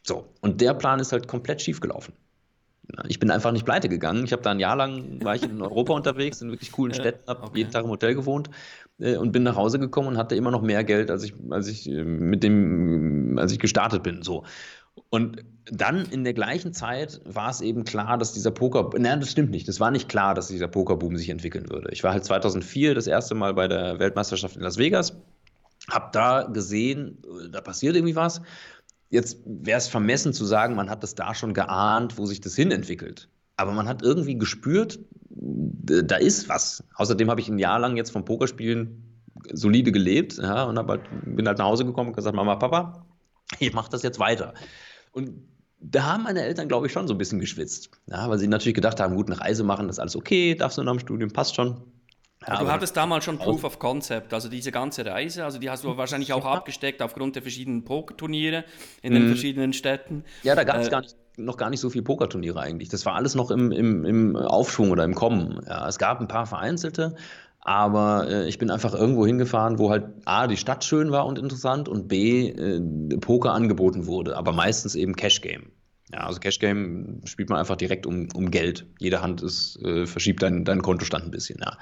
[0.03, 2.13] So, und der Plan ist halt komplett schief gelaufen.
[3.07, 4.25] Ich bin einfach nicht pleite gegangen.
[4.25, 7.27] Ich habe da ein Jahr lang, war ich in Europa unterwegs, in wirklich coolen Städten,
[7.27, 7.59] habe okay.
[7.59, 8.49] jeden Tag im Hotel gewohnt
[8.99, 11.67] äh, und bin nach Hause gekommen und hatte immer noch mehr Geld, als ich, als
[11.67, 14.21] ich äh, mit dem, als ich gestartet bin.
[14.21, 14.43] So.
[15.09, 19.31] Und dann in der gleichen Zeit war es eben klar, dass dieser Poker, nein, das
[19.31, 21.89] stimmt nicht, das war nicht klar, dass dieser Pokerboom sich entwickeln würde.
[21.91, 25.17] Ich war halt 2004 das erste Mal bei der Weltmeisterschaft in Las Vegas,
[25.89, 27.17] habe da gesehen,
[27.51, 28.41] da passiert irgendwie was.
[29.09, 32.55] Jetzt wäre es vermessen zu sagen, man hat das da schon geahnt, wo sich das
[32.55, 33.29] hin entwickelt.
[33.57, 36.83] Aber man hat irgendwie gespürt, da ist was.
[36.95, 39.03] Außerdem habe ich ein Jahr lang jetzt vom Pokerspielen
[39.53, 43.05] solide gelebt ja, und halt, bin halt nach Hause gekommen und gesagt, Mama, Papa,
[43.59, 44.53] ich mache das jetzt weiter.
[45.11, 45.31] Und
[45.79, 47.91] da haben meine Eltern, glaube ich, schon so ein bisschen geschwitzt.
[48.07, 50.77] Ja, weil sie natürlich gedacht haben, gut, eine Reise machen, das ist alles okay, darfst
[50.77, 51.81] du nach dem Studium, passt schon.
[52.47, 55.83] Ja, du hattest damals schon Proof of Concept, also diese ganze Reise, also die hast
[55.83, 58.65] du wahrscheinlich auch abgesteckt aufgrund der verschiedenen Pokerturniere
[59.01, 59.27] in den mhm.
[59.29, 60.23] verschiedenen Städten.
[60.43, 62.89] Ja, da gab es äh, gar nicht, noch gar nicht so viele Pokerturniere eigentlich.
[62.89, 65.59] Das war alles noch im, im, im Aufschwung oder im Kommen.
[65.67, 67.15] Ja, es gab ein paar vereinzelte,
[67.61, 71.39] aber äh, ich bin einfach irgendwo hingefahren, wo halt A, die Stadt schön war und
[71.39, 75.71] interessant und B, äh, Poker angeboten wurde, aber meistens eben Cash Game.
[76.15, 78.85] Ja, also Cash Game spielt man einfach direkt um, um Geld.
[78.99, 81.77] Jede Hand ist, äh, verschiebt deinen dein Kontostand ein bisschen, ja.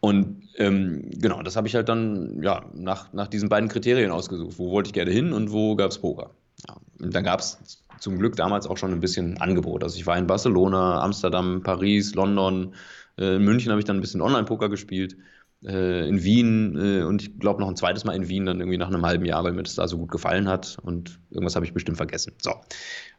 [0.00, 4.58] Und ähm, genau, das habe ich halt dann ja, nach, nach diesen beiden Kriterien ausgesucht.
[4.58, 6.30] Wo wollte ich gerne hin und wo gab es Poker?
[6.68, 6.74] Ja.
[7.00, 7.58] Und dann gab es
[8.00, 9.84] zum Glück damals auch schon ein bisschen Angebot.
[9.84, 12.74] Also ich war in Barcelona, Amsterdam, Paris, London,
[13.16, 15.16] äh, in München habe ich dann ein bisschen Online-Poker gespielt,
[15.64, 18.78] äh, in Wien äh, und ich glaube noch ein zweites Mal in Wien, dann irgendwie
[18.78, 21.64] nach einem halben Jahr, weil mir das da so gut gefallen hat und irgendwas habe
[21.64, 22.32] ich bestimmt vergessen.
[22.38, 22.54] So.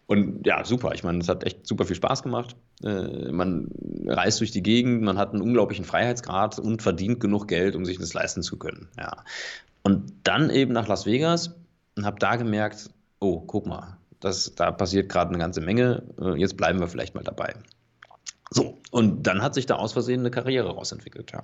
[0.05, 0.93] Und ja, super.
[0.93, 2.55] Ich meine, es hat echt super viel Spaß gemacht.
[2.83, 3.69] Äh, man
[4.05, 7.97] reist durch die Gegend, man hat einen unglaublichen Freiheitsgrad und verdient genug Geld, um sich
[7.97, 8.89] das leisten zu können.
[8.97, 9.23] Ja.
[9.83, 11.55] Und dann eben nach Las Vegas
[11.95, 12.89] und habe da gemerkt,
[13.19, 16.03] oh, guck mal, das, da passiert gerade eine ganze Menge.
[16.19, 17.53] Äh, jetzt bleiben wir vielleicht mal dabei.
[18.49, 21.43] So, und dann hat sich da aus Versehen eine Karriere rausentwickelt, ja.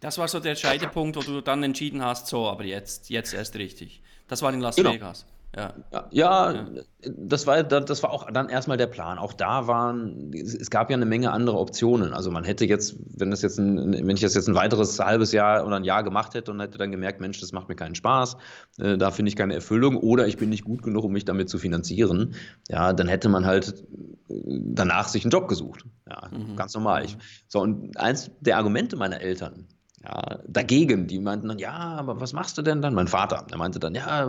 [0.00, 3.54] Das war so der Scheidepunkt, wo du dann entschieden hast, so, aber jetzt, jetzt erst
[3.54, 4.02] richtig.
[4.26, 4.94] Das war in Las genau.
[4.94, 5.26] Vegas.
[5.54, 5.74] Ja.
[5.92, 6.66] Ja, ja,
[7.02, 9.18] Das, war, das war auch dann erstmal der Plan.
[9.18, 12.14] Auch da waren, es gab ja eine Menge andere Optionen.
[12.14, 15.32] Also man hätte jetzt, wenn das jetzt ein, wenn ich das jetzt ein weiteres halbes
[15.32, 17.94] Jahr oder ein Jahr gemacht hätte und hätte dann gemerkt, Mensch, das macht mir keinen
[17.94, 18.36] Spaß,
[18.78, 21.50] äh, da finde ich keine Erfüllung oder ich bin nicht gut genug, um mich damit
[21.50, 22.34] zu finanzieren,
[22.70, 23.84] ja, dann hätte man halt
[24.30, 25.84] äh, danach sich einen Job gesucht.
[26.08, 26.56] Ja, mhm.
[26.56, 27.04] ganz normal.
[27.04, 29.66] Ich, so, und eins der Argumente meiner Eltern,
[30.04, 31.06] ja, dagegen.
[31.06, 32.94] Die meinten dann, ja, aber was machst du denn dann?
[32.94, 34.26] Mein Vater, der meinte dann, ja,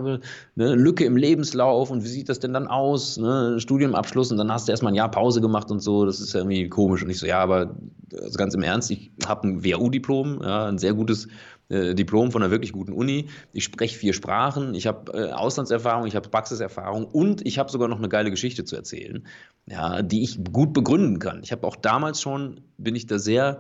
[0.56, 3.18] ne, Lücke im Lebenslauf und wie sieht das denn dann aus?
[3.18, 6.34] Ne, Studienabschluss und dann hast du erstmal ein Jahr Pause gemacht und so, das ist
[6.34, 7.04] ja irgendwie komisch.
[7.04, 7.76] Und ich so, ja, aber
[8.14, 11.28] also ganz im Ernst, ich habe ein WHU-Diplom, ja, ein sehr gutes
[11.70, 13.30] äh, Diplom von einer wirklich guten Uni.
[13.52, 17.88] Ich spreche vier Sprachen, ich habe äh, Auslandserfahrung, ich habe Praxiserfahrung und ich habe sogar
[17.88, 19.26] noch eine geile Geschichte zu erzählen,
[19.66, 21.42] ja, die ich gut begründen kann.
[21.42, 23.60] Ich habe auch damals schon, bin ich da sehr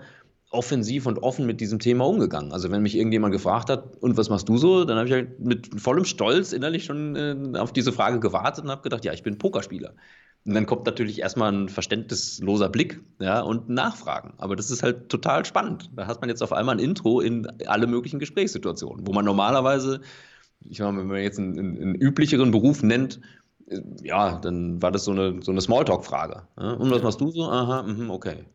[0.53, 2.51] offensiv und offen mit diesem Thema umgegangen.
[2.51, 5.39] Also wenn mich irgendjemand gefragt hat, und was machst du so, dann habe ich halt
[5.39, 9.23] mit vollem Stolz innerlich schon äh, auf diese Frage gewartet und habe gedacht, ja, ich
[9.23, 9.93] bin Pokerspieler.
[10.45, 14.33] Und dann kommt natürlich erstmal ein verständnisloser Blick ja, und Nachfragen.
[14.37, 15.89] Aber das ist halt total spannend.
[15.95, 20.01] Da hat man jetzt auf einmal ein Intro in alle möglichen Gesprächssituationen, wo man normalerweise,
[20.61, 23.21] ich meine, wenn man jetzt einen, einen üblicheren Beruf nennt,
[23.67, 26.43] äh, ja, dann war das so eine, so eine Smalltalk-Frage.
[26.57, 26.73] Ja?
[26.73, 27.43] Und was machst du so?
[27.43, 28.45] Aha, mh, okay.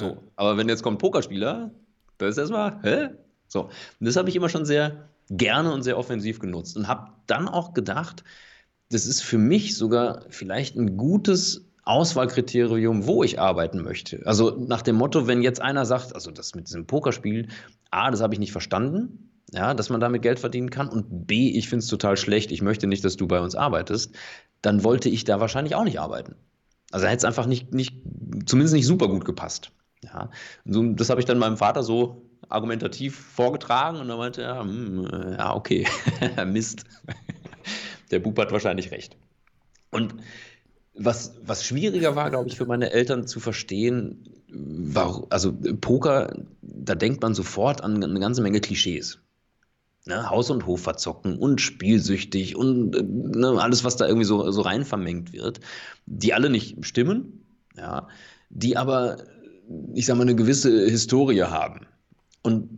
[0.00, 0.22] So.
[0.36, 1.70] Aber wenn jetzt kommt Pokerspieler,
[2.18, 3.08] da ist erstmal, hä?
[3.48, 3.64] So.
[3.64, 7.48] Und das habe ich immer schon sehr gerne und sehr offensiv genutzt und habe dann
[7.48, 8.24] auch gedacht,
[8.90, 14.22] das ist für mich sogar vielleicht ein gutes Auswahlkriterium, wo ich arbeiten möchte.
[14.26, 17.48] Also nach dem Motto, wenn jetzt einer sagt, also das mit diesem Pokerspiel,
[17.90, 21.50] A, das habe ich nicht verstanden, ja, dass man damit Geld verdienen kann und B,
[21.50, 24.14] ich finde es total schlecht, ich möchte nicht, dass du bei uns arbeitest,
[24.62, 26.36] dann wollte ich da wahrscheinlich auch nicht arbeiten.
[26.90, 28.02] Also hätte es einfach nicht, nicht,
[28.46, 29.70] zumindest nicht super gut gepasst.
[30.04, 30.30] Ja,
[30.64, 35.36] das habe ich dann meinem Vater so argumentativ vorgetragen und er meinte, ja, hm, äh,
[35.36, 35.86] ja okay,
[36.46, 36.84] Mist.
[38.10, 39.16] Der Bub hat wahrscheinlich recht.
[39.90, 40.14] Und
[40.94, 46.94] was, was schwieriger war, glaube ich, für meine Eltern zu verstehen, war, also Poker, da
[46.94, 49.18] denkt man sofort an eine ganze Menge Klischees.
[50.06, 54.60] Ne, Haus und Hof verzocken und spielsüchtig und ne, alles, was da irgendwie so, so
[54.60, 55.60] rein vermengt wird,
[56.04, 58.08] die alle nicht stimmen, ja,
[58.50, 59.16] die aber,
[59.94, 61.86] ich sag mal, eine gewisse Historie haben.
[62.42, 62.68] Und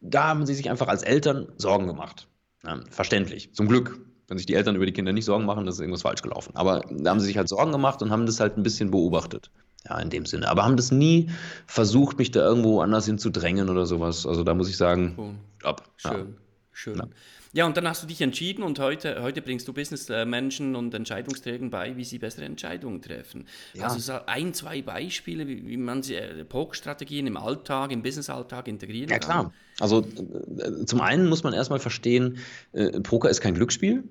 [0.00, 2.28] da haben sie sich einfach als Eltern Sorgen gemacht.
[2.64, 4.00] Ja, verständlich, zum Glück.
[4.26, 6.52] Wenn sich die Eltern über die Kinder nicht Sorgen machen, ist irgendwas falsch gelaufen.
[6.54, 9.50] Aber da haben sie sich halt Sorgen gemacht und haben das halt ein bisschen beobachtet.
[9.86, 10.48] Ja, in dem Sinne.
[10.48, 11.28] Aber haben das nie
[11.66, 14.26] versucht, mich da irgendwo anders hin zu drängen oder sowas.
[14.26, 15.90] Also da muss ich sagen, ab.
[15.96, 16.12] Schön.
[16.12, 16.26] Ja.
[16.72, 16.96] Schön.
[16.96, 17.08] Ja.
[17.54, 17.66] Ja.
[17.66, 21.96] und dann hast du dich entschieden und heute, heute bringst du Businessmenschen und Entscheidungsträgern bei,
[21.96, 23.46] wie sie bessere Entscheidungen treffen.
[23.72, 23.84] Ja.
[23.84, 28.68] Also so ein, zwei Beispiele, wie, wie man sie, äh, Pokerstrategien im Alltag, im Businessalltag
[28.68, 29.20] integrieren kann.
[29.20, 29.52] Ja, klar.
[29.80, 32.38] Also äh, zum einen muss man erstmal verstehen,
[32.72, 34.04] äh, Poker ist kein Glücksspiel.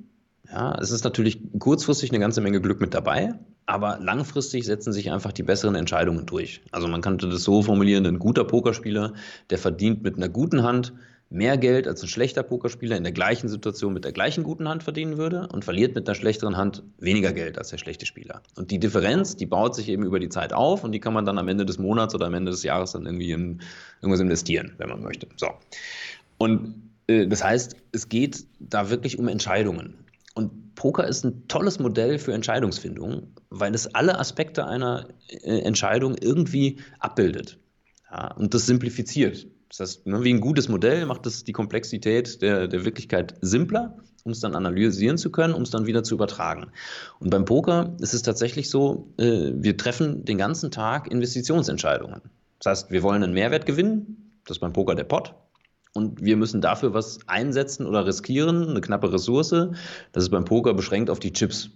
[0.52, 3.34] Ja, es ist natürlich kurzfristig eine ganze Menge Glück mit dabei,
[3.66, 6.62] aber langfristig setzen sich einfach die besseren Entscheidungen durch.
[6.72, 9.14] Also man könnte das so formulieren, ein guter Pokerspieler,
[9.50, 10.94] der verdient mit einer guten Hand
[11.34, 14.84] mehr Geld als ein schlechter Pokerspieler in der gleichen Situation mit der gleichen guten Hand
[14.84, 18.44] verdienen würde und verliert mit einer schlechteren Hand weniger Geld als der schlechte Spieler.
[18.56, 21.26] Und die Differenz, die baut sich eben über die Zeit auf und die kann man
[21.26, 23.62] dann am Ende des Monats oder am Ende des Jahres dann irgendwie in
[24.02, 25.28] irgendwas investieren, wenn man möchte.
[25.36, 25.48] So.
[26.38, 30.06] Und äh, das heißt, es geht da wirklich um Entscheidungen.
[30.36, 36.16] Und Poker ist ein tolles Modell für Entscheidungsfindung, weil es alle Aspekte einer äh, Entscheidung
[36.20, 37.58] irgendwie abbildet.
[38.12, 39.48] Ja, und das simplifiziert.
[39.76, 43.98] Das heißt, ne, wie ein gutes Modell macht es die Komplexität der, der Wirklichkeit simpler,
[44.24, 46.72] um es dann analysieren zu können, um es dann wieder zu übertragen.
[47.20, 52.22] Und beim Poker ist es tatsächlich so, äh, wir treffen den ganzen Tag Investitionsentscheidungen.
[52.60, 55.34] Das heißt, wir wollen einen Mehrwert gewinnen, das ist beim Poker der Pot.
[55.94, 59.50] Und wir müssen dafür was einsetzen oder riskieren, eine knappe Ressource.
[60.12, 61.72] Das ist beim Poker beschränkt auf die Chips.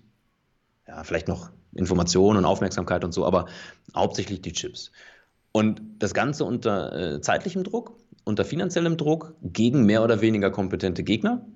[0.88, 3.48] Ja, vielleicht noch Informationen und Aufmerksamkeit und so, aber
[3.96, 4.92] hauptsächlich die Chips.
[5.58, 11.04] Und das Ganze unter äh, zeitlichem Druck, unter finanziellem Druck, gegen mehr oder weniger kompetente
[11.04, 11.48] Gegner.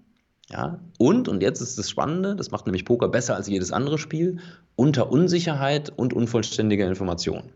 [0.49, 3.99] Ja, und, und jetzt ist das Spannende, das macht nämlich Poker besser als jedes andere
[3.99, 4.39] Spiel,
[4.75, 7.51] unter Unsicherheit und unvollständiger Information.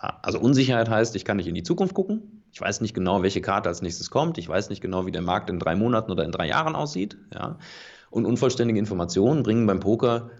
[0.00, 3.24] Ja, also Unsicherheit heißt, ich kann nicht in die Zukunft gucken, ich weiß nicht genau,
[3.24, 6.12] welche Karte als nächstes kommt, ich weiß nicht genau, wie der Markt in drei Monaten
[6.12, 7.18] oder in drei Jahren aussieht.
[7.34, 7.58] Ja.
[8.08, 10.30] Und unvollständige Informationen bringen beim Poker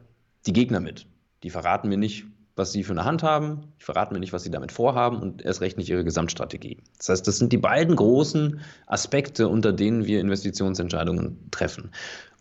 [0.46, 1.08] die Gegner mit.
[1.42, 4.44] Die verraten mir nicht, was sie für eine Hand haben, die verraten mir nicht, was
[4.44, 6.78] sie damit vorhaben und erst recht nicht ihre Gesamtstrategie.
[6.98, 11.90] Das heißt, das sind die beiden großen Aspekte, unter denen wir Investitionsentscheidungen treffen.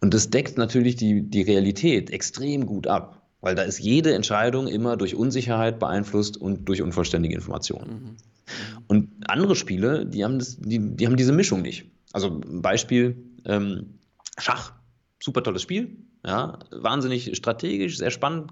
[0.01, 4.67] Und das deckt natürlich die, die Realität extrem gut ab, weil da ist jede Entscheidung
[4.67, 7.91] immer durch Unsicherheit beeinflusst und durch unvollständige Informationen.
[7.91, 8.15] Mhm.
[8.87, 11.85] Und andere Spiele, die haben, das, die, die haben diese Mischung nicht.
[12.11, 13.99] Also Beispiel ähm,
[14.37, 14.73] Schach,
[15.21, 18.51] super tolles Spiel, ja, wahnsinnig strategisch, sehr spannend,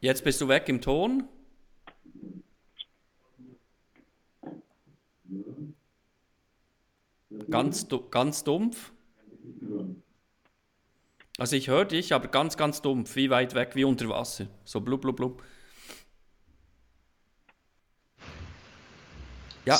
[0.00, 1.28] Jetzt bist du weg im Ton.
[7.50, 8.92] Ganz, ganz dumpf.
[11.38, 14.46] Also ich höre dich, aber ganz, ganz dumpf, wie weit weg, wie unter Wasser.
[14.64, 15.42] So blub, blub, blub.
[19.64, 19.78] Ja.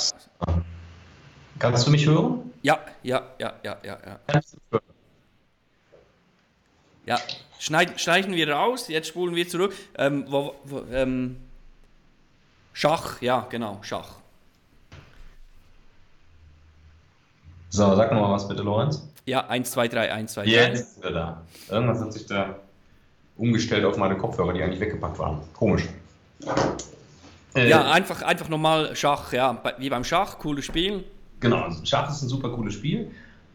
[1.58, 2.52] Kannst du mich hören?
[2.62, 4.80] Ja, ja, ja, ja, ja, ja.
[7.06, 7.18] Ja,
[7.58, 9.74] schneid, schneiden wir raus, jetzt spulen wir zurück.
[9.98, 11.36] Ähm, wo, wo, ähm,
[12.72, 14.16] Schach, ja, genau, Schach.
[17.70, 19.08] So, sag nochmal was bitte, Lorenz.
[19.26, 20.50] Ja, 1, 2, 3, 1, 2, 3.
[20.50, 21.42] Jetzt ist er da.
[21.68, 22.56] Irgendwas hat sich da
[23.36, 25.40] umgestellt auf meine Kopfhörer, die eigentlich weggepackt waren.
[25.54, 25.88] Komisch.
[27.54, 31.04] Äh, ja, einfach, einfach nochmal Schach, ja, wie beim Schach, cooles Spiel.
[31.40, 33.10] Genau, Schach ist ein super cooles Spiel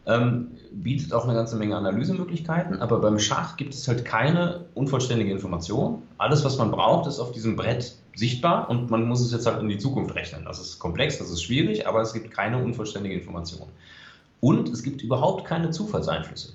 [0.08, 5.30] ähm, bietet auch eine ganze Menge Analysemöglichkeiten, aber beim Schach gibt es halt keine unvollständige
[5.30, 6.02] Information.
[6.16, 9.60] Alles, was man braucht, ist auf diesem Brett sichtbar und man muss es jetzt halt
[9.60, 10.44] in die Zukunft rechnen.
[10.46, 13.68] Das ist komplex, das ist schwierig, aber es gibt keine unvollständige Information.
[14.40, 16.54] Und es gibt überhaupt keine Zufallseinflüsse.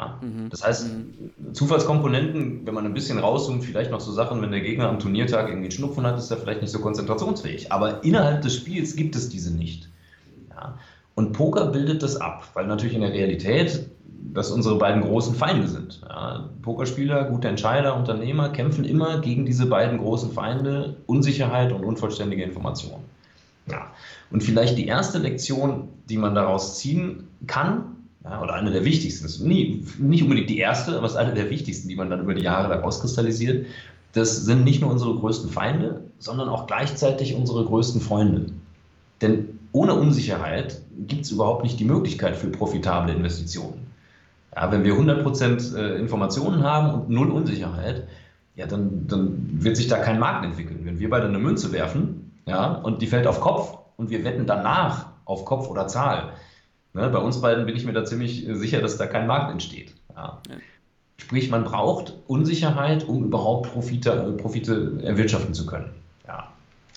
[0.00, 0.18] Ja?
[0.20, 0.50] Mhm.
[0.50, 1.54] Das heißt, mhm.
[1.54, 5.48] Zufallskomponenten, wenn man ein bisschen rauszoomt, vielleicht noch so Sachen, wenn der Gegner am Turniertag
[5.48, 7.70] irgendwie Schnupfen hat, ist er vielleicht nicht so konzentrationsfähig.
[7.70, 9.88] Aber innerhalb des Spiels gibt es diese nicht.
[10.50, 10.76] Ja?
[11.16, 13.86] Und Poker bildet das ab, weil natürlich in der Realität
[14.34, 16.02] das unsere beiden großen Feinde sind.
[16.06, 22.42] Ja, Pokerspieler, gute Entscheider, Unternehmer kämpfen immer gegen diese beiden großen Feinde, Unsicherheit und unvollständige
[22.42, 23.00] Information.
[23.66, 23.86] Ja.
[24.30, 29.48] Und vielleicht die erste Lektion, die man daraus ziehen kann, ja, oder eine der wichtigsten,
[29.48, 32.34] nie, nicht unbedingt die erste, aber es ist eine der wichtigsten, die man dann über
[32.34, 33.66] die Jahre daraus kristallisiert,
[34.12, 38.46] das sind nicht nur unsere größten Feinde, sondern auch gleichzeitig unsere größten Freunde.
[39.22, 43.86] Denn ohne Unsicherheit gibt es überhaupt nicht die Möglichkeit für profitable Investitionen.
[44.54, 48.08] Ja, wenn wir 100% äh, Informationen haben und null Unsicherheit,
[48.54, 50.80] ja, dann, dann wird sich da kein Markt entwickeln.
[50.84, 54.46] Wenn wir beide eine Münze werfen ja, und die fällt auf Kopf und wir wetten
[54.46, 56.32] danach auf Kopf oder Zahl,
[56.94, 59.94] ne, bei uns beiden bin ich mir da ziemlich sicher, dass da kein Markt entsteht.
[60.14, 60.40] Ja.
[60.48, 60.56] Ja.
[61.18, 65.90] Sprich, man braucht Unsicherheit, um überhaupt Profite, Profite erwirtschaften zu können.
[66.26, 66.48] Ja.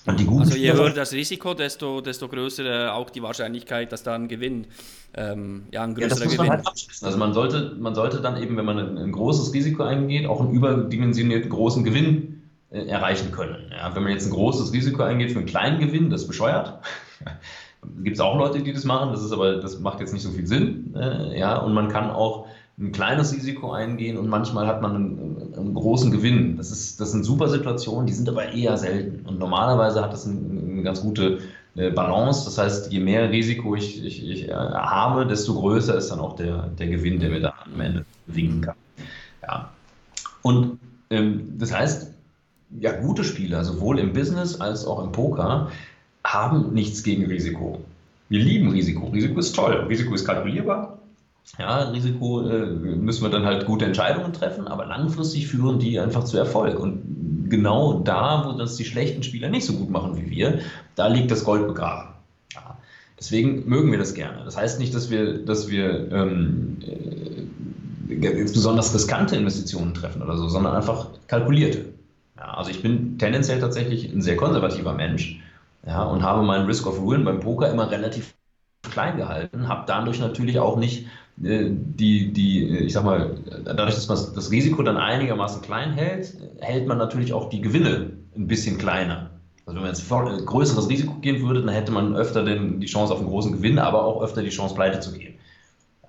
[0.05, 4.27] Also je höher das Risiko, desto, desto größer äh, auch die Wahrscheinlichkeit, dass da ein
[4.27, 4.67] Gewinn,
[5.13, 6.47] ähm, ja, ein größerer ja, Gewinn.
[6.47, 9.83] Man halt also man sollte, man sollte dann eben, wenn man ein, ein großes Risiko
[9.83, 13.71] eingeht, auch einen überdimensionierten großen Gewinn äh, erreichen können.
[13.71, 16.79] Ja, wenn man jetzt ein großes Risiko eingeht für einen kleinen Gewinn, das ist bescheuert.
[18.03, 20.31] Gibt es auch Leute, die das machen, das ist aber, das macht jetzt nicht so
[20.31, 20.93] viel Sinn.
[20.95, 22.47] Äh, ja, und man kann auch
[22.79, 26.55] ein kleines Risiko eingehen und manchmal hat man einen, einen, großen Gewinn.
[26.55, 29.27] Das, ist, das sind super Situationen, die sind aber eher selten.
[29.27, 31.39] Und normalerweise hat das eine, eine ganz gute
[31.75, 32.45] äh, Balance.
[32.45, 36.67] Das heißt, je mehr Risiko ich, ich, ich, habe, desto größer ist dann auch der,
[36.79, 38.75] der Gewinn, der mir da am Ende winken kann.
[39.41, 39.69] Ja.
[40.41, 42.13] Und ähm, das heißt,
[42.79, 45.69] ja, gute Spieler, sowohl im Business als auch im Poker,
[46.23, 47.83] haben nichts gegen Risiko.
[48.29, 49.07] Wir lieben Risiko.
[49.07, 49.85] Risiko ist toll.
[49.89, 50.98] Risiko ist kalkulierbar.
[51.57, 56.23] Ja, Risiko äh, müssen wir dann halt gute Entscheidungen treffen, aber langfristig führen die einfach
[56.23, 56.79] zu Erfolg.
[56.79, 60.59] Und genau da, wo das die schlechten Spieler nicht so gut machen wie wir,
[60.95, 62.13] da liegt das Gold begraben.
[62.53, 62.77] Ja.
[63.19, 64.43] Deswegen mögen wir das gerne.
[64.45, 66.77] Das heißt nicht, dass wir, dass wir ähm,
[68.09, 71.85] äh, besonders riskante Investitionen treffen oder so, sondern einfach kalkulierte.
[72.37, 75.41] Ja, also ich bin tendenziell tatsächlich ein sehr konservativer Mensch
[75.85, 78.33] ja, und habe meinen Risk of Ruin beim Poker immer relativ
[78.89, 81.05] klein gehalten, habe dadurch natürlich auch nicht
[81.39, 86.87] die, die, ich sag mal, dadurch, dass man das Risiko dann einigermaßen klein hält, hält
[86.87, 89.29] man natürlich auch die Gewinne ein bisschen kleiner.
[89.65, 92.87] Also wenn man jetzt ein größeres Risiko gehen würde, dann hätte man öfter den, die
[92.87, 95.35] Chance auf einen großen Gewinn, aber auch öfter die Chance, pleite zu gehen.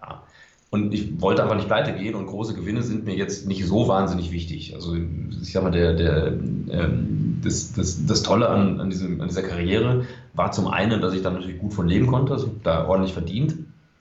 [0.02, 0.22] Ja.
[0.70, 3.86] Und ich wollte einfach nicht pleite gehen und große Gewinne sind mir jetzt nicht so
[3.86, 4.74] wahnsinnig wichtig.
[4.74, 9.28] Also ich sag mal, der, der, ähm, das, das, das Tolle an, an, diesem, an
[9.28, 12.88] dieser Karriere war zum einen, dass ich da natürlich gut von leben konnte, also da
[12.88, 13.54] ordentlich verdient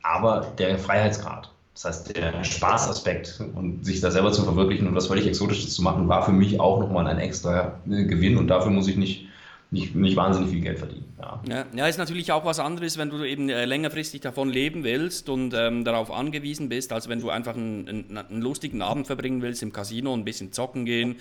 [0.04, 1.50] aber der Freiheitsgrad.
[1.82, 5.82] Das heißt, der Spaßaspekt und sich da selber zu verwirklichen und was völlig Exotisches zu
[5.82, 9.28] machen, war für mich auch nochmal ein extra äh, Gewinn und dafür muss ich nicht,
[9.72, 11.06] nicht, nicht wahnsinnig viel Geld verdienen.
[11.22, 11.42] Ja.
[11.48, 15.30] Ja, ja, ist natürlich auch was anderes, wenn du eben äh, längerfristig davon leben willst
[15.30, 19.42] und ähm, darauf angewiesen bist, als wenn du einfach einen, einen, einen, lustigen Abend verbringen
[19.42, 21.16] willst im Casino und ein bisschen zocken gehen.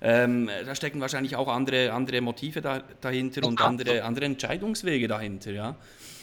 [0.00, 5.50] Ähm, da stecken wahrscheinlich auch andere, andere Motive da, dahinter und andere, andere Entscheidungswege dahinter.
[5.50, 5.74] Ja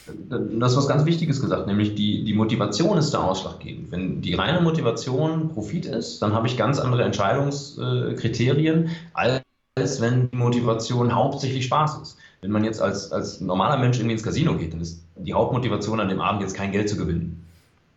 [0.08, 3.92] du hast was ganz Wichtiges gesagt, nämlich die, die Motivation ist der ausschlaggebend.
[3.92, 10.38] Wenn die reine Motivation Profit ist, dann habe ich ganz andere Entscheidungskriterien, als wenn die
[10.38, 12.18] Motivation hauptsächlich Spaß ist.
[12.42, 16.00] Wenn man jetzt als, als normaler Mensch irgendwie ins Casino geht, dann ist die Hauptmotivation
[16.00, 17.46] an dem Abend jetzt kein Geld zu gewinnen.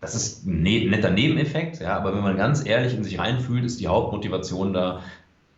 [0.01, 3.65] Das ist ein ne-, netter Nebeneffekt, ja, aber wenn man ganz ehrlich in sich reinfühlt,
[3.65, 5.01] ist die Hauptmotivation da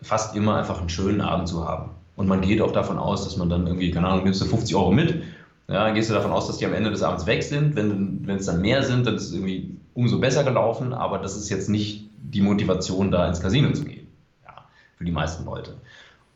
[0.00, 1.90] fast immer einfach einen schönen Abend zu haben.
[2.16, 4.74] Und man geht auch davon aus, dass man dann irgendwie, keine Ahnung, nimmst du 50
[4.74, 5.22] Euro mit
[5.68, 7.76] ja, dann gehst du davon aus, dass die am Ende des Abends weg sind.
[7.76, 11.36] Wenn, wenn es dann mehr sind, dann ist es irgendwie umso besser gelaufen, aber das
[11.36, 14.06] ist jetzt nicht die Motivation, da ins Casino zu gehen.
[14.44, 14.64] Ja,
[14.96, 15.74] für die meisten Leute.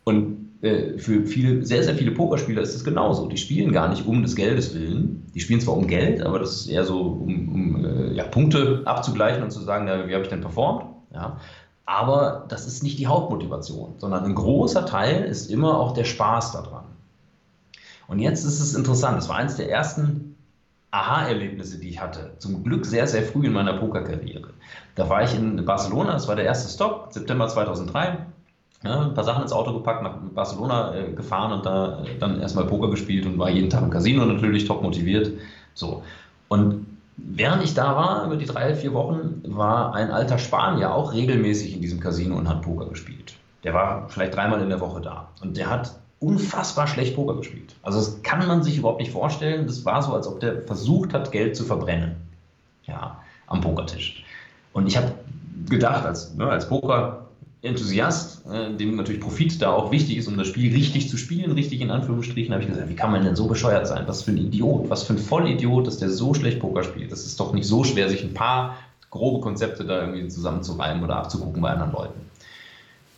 [0.04, 3.26] Und äh, für viele, sehr, sehr viele Pokerspieler ist es genauso.
[3.26, 5.26] Die spielen gar nicht um des Geldes willen.
[5.34, 8.82] Die spielen zwar um Geld, aber das ist eher so, um, um äh, ja, Punkte
[8.84, 10.84] abzugleichen und zu sagen, ja, wie habe ich denn performt?
[11.14, 11.38] Ja.
[11.86, 16.52] Aber das ist nicht die Hauptmotivation, sondern ein großer Teil ist immer auch der Spaß
[16.52, 16.84] daran.
[18.12, 20.36] Und jetzt ist es interessant, es war eines der ersten
[20.90, 22.34] Aha-Erlebnisse, die ich hatte.
[22.36, 24.50] Zum Glück sehr, sehr früh in meiner Pokerkarriere.
[24.96, 28.18] Da war ich in Barcelona, das war der erste Stop, September 2003.
[28.84, 32.38] Ja, ein paar Sachen ins Auto gepackt, nach Barcelona äh, gefahren und da äh, dann
[32.42, 35.32] erstmal Poker gespielt und war jeden Tag im Casino natürlich top motiviert.
[35.72, 36.02] So.
[36.48, 36.86] Und
[37.16, 41.76] während ich da war, über die drei, vier Wochen, war ein alter Spanier auch regelmäßig
[41.76, 43.36] in diesem Casino und hat Poker gespielt.
[43.64, 45.28] Der war vielleicht dreimal in der Woche da.
[45.40, 47.74] Und der hat unfassbar schlecht Poker gespielt.
[47.82, 49.66] Also das kann man sich überhaupt nicht vorstellen.
[49.66, 52.16] Das war so, als ob der versucht hat, Geld zu verbrennen.
[52.86, 54.24] Ja, am Pokertisch.
[54.72, 55.12] Und ich habe
[55.68, 60.46] gedacht, als, ne, als Poker-Enthusiast, äh, dem natürlich Profit da auch wichtig ist, um das
[60.46, 63.46] Spiel richtig zu spielen, richtig in Anführungsstrichen, habe ich gesagt, wie kann man denn so
[63.46, 64.04] bescheuert sein?
[64.06, 67.10] Was für ein Idiot, was für ein Vollidiot, dass der so schlecht Poker spielt.
[67.10, 68.76] Das ist doch nicht so schwer, sich ein paar
[69.10, 72.20] grobe Konzepte da irgendwie zusammenzureimen oder abzugucken bei anderen Leuten.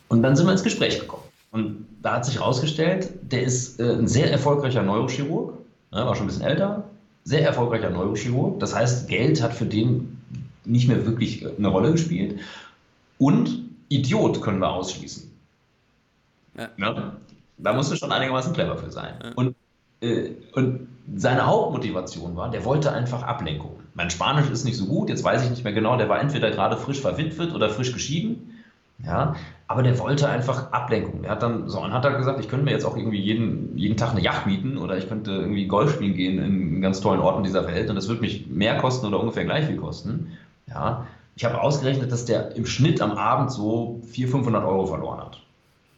[0.09, 1.24] Und dann sind wir ins Gespräch gekommen.
[1.55, 5.55] Und da hat sich herausgestellt, der ist äh, ein sehr erfolgreicher Neurochirurg,
[5.92, 6.90] ne, war schon ein bisschen älter,
[7.22, 8.59] sehr erfolgreicher Neurochirurg.
[8.59, 10.20] Das heißt, Geld hat für den
[10.64, 12.40] nicht mehr wirklich eine Rolle gespielt.
[13.18, 15.30] Und Idiot können wir ausschließen.
[16.59, 16.70] Ja.
[16.76, 17.12] Ne?
[17.59, 19.14] Da musst du schon einigermaßen clever für sein.
[19.22, 19.30] Ja.
[19.36, 19.55] Und,
[20.00, 23.78] äh, und seine Hauptmotivation war, der wollte einfach Ablenkung.
[23.94, 26.50] Mein Spanisch ist nicht so gut, jetzt weiß ich nicht mehr genau, der war entweder
[26.50, 28.53] gerade frisch verwitwet oder frisch geschieden.
[29.05, 29.34] Ja,
[29.66, 31.24] aber der wollte einfach Ablenkung.
[31.24, 33.76] Er hat dann so und hat dann gesagt, ich könnte mir jetzt auch irgendwie jeden,
[33.76, 37.20] jeden Tag eine Yacht mieten oder ich könnte irgendwie Golf spielen gehen in ganz tollen
[37.20, 40.38] Orten dieser Welt und das würde mich mehr kosten oder ungefähr gleich viel kosten.
[40.68, 45.18] Ja, ich habe ausgerechnet, dass der im Schnitt am Abend so 400, 500 Euro verloren
[45.18, 45.40] hat.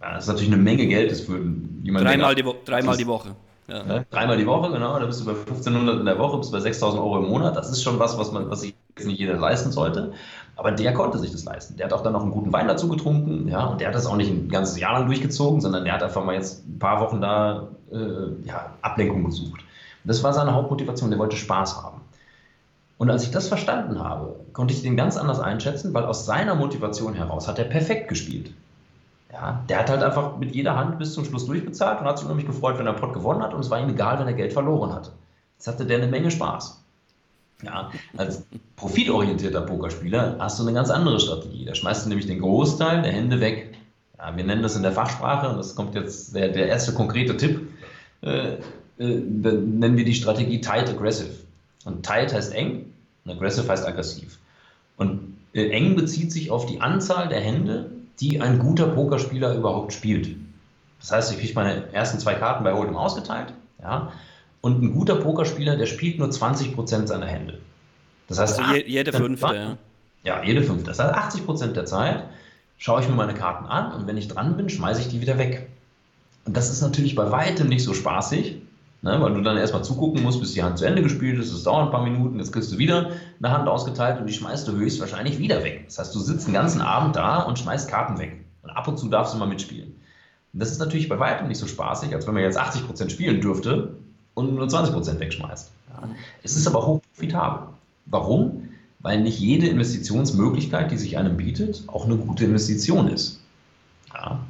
[0.01, 1.39] Ja, das ist natürlich eine Menge Geld ist für
[1.83, 2.09] jemanden.
[2.09, 3.37] Dreimal, die, dreimal die Woche.
[3.69, 3.85] Ja.
[3.85, 4.99] Ja, dreimal die Woche, genau.
[4.99, 7.57] Da bist du bei 1500 in der Woche, bist du bei 6000 Euro im Monat.
[7.57, 10.13] Das ist schon was, was, man, was sich jetzt nicht jeder leisten sollte.
[10.57, 11.77] Aber der konnte sich das leisten.
[11.77, 13.47] Der hat auch dann noch einen guten Wein dazu getrunken.
[13.47, 16.03] Ja, und der hat das auch nicht ein ganzes Jahr lang durchgezogen, sondern der hat
[16.03, 19.61] einfach mal jetzt ein paar Wochen da äh, ja, Ablenkung gesucht.
[20.05, 21.11] Das war seine Hauptmotivation.
[21.11, 22.01] Der wollte Spaß haben.
[22.99, 26.55] Und als ich das verstanden habe, konnte ich den ganz anders einschätzen, weil aus seiner
[26.55, 28.53] Motivation heraus hat er perfekt gespielt.
[29.31, 32.25] Ja, der hat halt einfach mit jeder Hand bis zum Schluss durchbezahlt und hat sich
[32.25, 34.33] unheimlich gefreut, wenn er einen Pot gewonnen hat und es war ihm egal, wenn er
[34.33, 35.11] Geld verloren hatte.
[35.59, 36.83] Jetzt hatte der eine Menge Spaß.
[37.63, 38.45] Ja, als
[38.77, 41.65] profitorientierter Pokerspieler hast du eine ganz andere Strategie.
[41.65, 43.75] Da schmeißt du nämlich den Großteil der Hände weg.
[44.19, 47.37] Ja, wir nennen das in der Fachsprache, und das kommt jetzt der, der erste konkrete
[47.37, 47.69] Tipp,
[48.23, 48.59] äh, äh,
[48.99, 51.31] nennen wir die Strategie Tight Aggressive.
[51.85, 52.93] Und tight heißt eng
[53.25, 54.39] und aggressive heißt aggressiv.
[54.97, 57.91] Und äh, eng bezieht sich auf die Anzahl der Hände,
[58.21, 60.37] die ein guter Pokerspieler überhaupt spielt.
[61.01, 64.13] Das heißt, ich kriege meine ersten zwei Karten bei Hold'em ausgeteilt, ja,
[64.67, 67.59] und ein guter Pokerspieler, der spielt nur 20% seiner Hände.
[68.27, 69.79] Das heißt, also jede fünfte, ja.
[70.25, 70.87] Ja, jede fünfte.
[70.91, 72.25] Das heißt, 80% der Zeit
[72.77, 75.39] schaue ich mir meine Karten an und wenn ich dran bin, schmeiße ich die wieder
[75.39, 75.69] weg.
[76.47, 78.57] Und das ist natürlich bei weitem nicht so spaßig,
[79.03, 81.53] Ne, weil du dann erstmal zugucken musst, bis die Hand zu Ende gespielt ist.
[81.53, 83.11] Es dauert ein paar Minuten, jetzt kriegst du wieder
[83.41, 85.85] eine Hand ausgeteilt und die schmeißt du höchstwahrscheinlich wieder weg.
[85.85, 88.45] Das heißt, du sitzt den ganzen Abend da und schmeißt Karten weg.
[88.63, 90.01] Und ab und zu darfst du mal mitspielen.
[90.53, 93.41] Und das ist natürlich bei weitem nicht so spaßig, als wenn man jetzt 80% spielen
[93.41, 93.97] dürfte
[94.37, 95.71] und nur 20% wegschmeißt.
[95.91, 96.09] Ja.
[96.45, 97.69] Es ist aber hoch profitabel.
[98.07, 98.69] Warum?
[99.01, 103.41] Weil nicht jede Investitionsmöglichkeit, die sich einem bietet, auch eine gute Investition ist.
[104.15, 104.41] Ja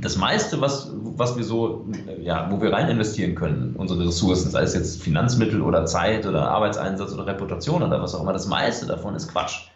[0.00, 1.86] das meiste, was, was wir so,
[2.20, 6.50] ja, wo wir rein investieren können, unsere Ressourcen, sei es jetzt Finanzmittel oder Zeit oder
[6.50, 9.68] Arbeitseinsatz oder Reputation oder was auch immer, das meiste davon ist Quatsch.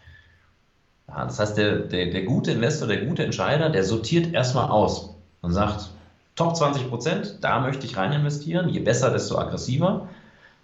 [1.07, 5.15] Ja, das heißt, der, der, der gute Investor, der gute Entscheider, der sortiert erstmal aus
[5.41, 5.89] und sagt,
[6.37, 10.07] Top 20 Prozent, da möchte ich rein investieren, je besser, desto aggressiver.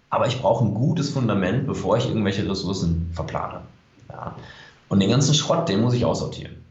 [0.08, 3.60] Aber ich brauche ein gutes Fundament, bevor ich irgendwelche Ressourcen verplane.
[4.08, 4.36] Ja.
[4.88, 6.64] Und den ganzen Schrott, den muss ich aussortieren.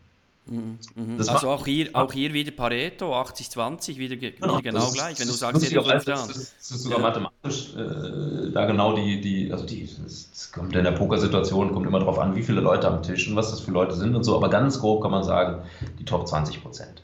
[0.46, 1.18] Mhm, mhm.
[1.20, 5.20] also auch hier, auch hier wieder Pareto, 80-20, wieder, genau, wieder genau gleich.
[5.20, 7.04] Wenn du sagst, das, das, das ist sogar ja.
[7.04, 12.00] mathematisch äh, da genau die, die also die, das kommt in der Pokersituation, kommt immer
[12.00, 14.36] darauf an, wie viele Leute am Tisch und was das für Leute sind und so,
[14.36, 15.64] aber ganz grob kann man sagen,
[16.00, 17.02] die Top 20 Prozent.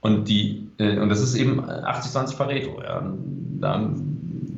[0.00, 3.02] Und die, äh, und das ist eben 80-20 Pareto, ja.
[3.60, 3.90] Da,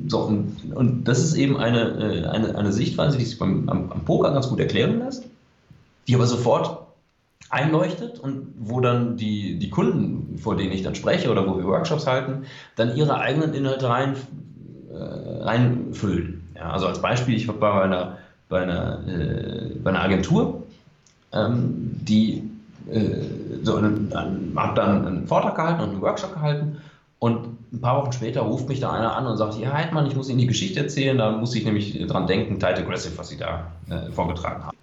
[0.07, 3.91] so, und, und das ist eben eine, äh, eine, eine Sichtweise, die sich beim, am,
[3.91, 5.25] am Poker ganz gut erklären lässt,
[6.07, 6.81] die aber sofort
[7.49, 11.65] einleuchtet und wo dann die, die Kunden, vor denen ich dann spreche oder wo wir
[11.65, 12.43] Workshops halten,
[12.75, 14.15] dann ihre eigenen Inhalte rein,
[14.91, 16.43] äh, reinfüllen.
[16.55, 18.17] Ja, also als Beispiel, ich war bei einer,
[18.47, 20.63] bei einer, äh, bei einer Agentur,
[21.33, 22.50] ähm, die
[22.89, 26.77] äh, so habe dann einen Vortrag gehalten und einen Workshop gehalten
[27.19, 30.15] und ein paar Wochen später ruft mich da einer an und sagt, ja, Heidmann, ich
[30.15, 33.37] muss Ihnen die Geschichte erzählen, da muss ich nämlich dran denken, Tight Aggressive, was Sie
[33.37, 34.77] da äh, vorgetragen haben.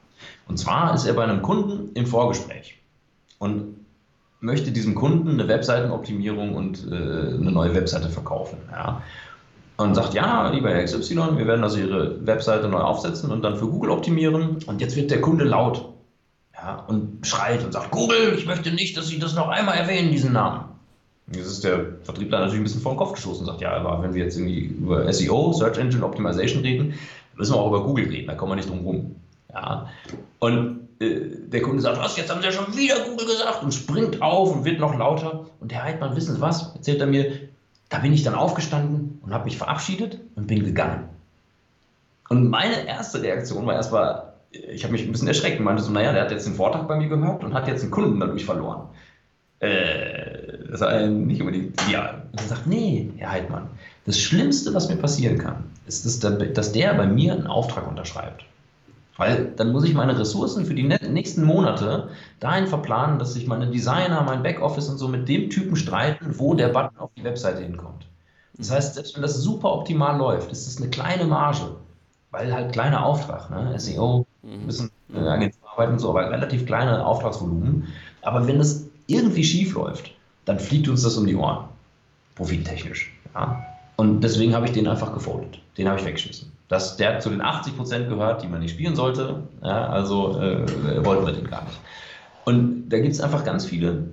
[0.46, 2.78] Und zwar ist er bei einem Kunden im Vorgespräch
[3.38, 3.76] und
[4.40, 8.59] möchte diesem Kunden eine Webseitenoptimierung und äh, eine neue Webseite verkaufen.
[8.70, 9.03] Ja.
[9.76, 13.57] Und sagt, ja, lieber Herr XY, wir werden also Ihre Webseite neu aufsetzen und dann
[13.57, 14.59] für Google optimieren.
[14.66, 15.88] Und jetzt wird der Kunde laut
[16.61, 20.11] ja, und schreit und sagt, Google, ich möchte nicht, dass Sie das noch einmal erwähnen,
[20.11, 20.65] diesen Namen.
[21.31, 24.03] Jetzt ist der Vertriebler natürlich ein bisschen vor den Kopf gestoßen und sagt, ja, aber
[24.03, 26.95] wenn wir jetzt irgendwie über SEO, Search Engine Optimization reden,
[27.37, 29.17] müssen wir auch über Google reden, da kommen wir nicht drum rum.
[29.53, 29.89] Ja.
[30.39, 33.73] Und äh, der Kunde sagt, was, jetzt haben Sie ja schon wieder Google gesagt und
[33.73, 35.47] springt auf und wird noch lauter.
[35.61, 37.33] Und Herr Heidmann, wissen Sie was, erzählt er mir,
[37.91, 41.09] da bin ich dann aufgestanden und habe mich verabschiedet und bin gegangen.
[42.29, 45.90] Und meine erste Reaktion war erstmal, ich habe mich ein bisschen erschreckt und meinte so,
[45.92, 48.44] naja, der hat jetzt den Vortrag bei mir gehört und hat jetzt einen Kunden dadurch
[48.44, 48.88] verloren.
[49.61, 52.22] Äh, das war nicht unbedingt ideal.
[52.32, 53.68] Und er sagt, nee, Herr Heidmann,
[54.07, 57.86] das Schlimmste, was mir passieren kann, ist, dass der, dass der bei mir einen Auftrag
[57.88, 58.44] unterschreibt
[59.16, 62.09] Weil dann muss ich meine Ressourcen für die nächsten Monate
[62.40, 66.55] dahin verplanen, dass sich meine Designer, mein Backoffice und so mit dem Typen streiten, wo
[66.55, 68.07] der Button auf die Webseite hinkommt.
[68.57, 71.76] Das heißt, selbst wenn das super optimal läuft, ist das eine kleine Marge,
[72.30, 73.78] weil halt kleiner Auftrag, ne?
[73.78, 77.89] SEO, ein bisschen äh, Agenturarbeit und so, aber relativ kleine Auftragsvolumen.
[78.22, 80.12] Aber wenn das irgendwie schief läuft,
[80.45, 81.64] dann fliegt uns das um die Ohren,
[82.36, 83.12] profittechnisch.
[83.34, 83.64] Ja?
[83.97, 85.61] Und deswegen habe ich den einfach gefoldet.
[85.76, 86.53] Den habe ich weggeschmissen.
[86.68, 89.43] Das, der zu den 80 Prozent gehört, die man nicht spielen sollte.
[89.62, 91.80] Ja, also äh, wollten wir den gar nicht.
[92.45, 94.05] Und da gibt es einfach ganz viele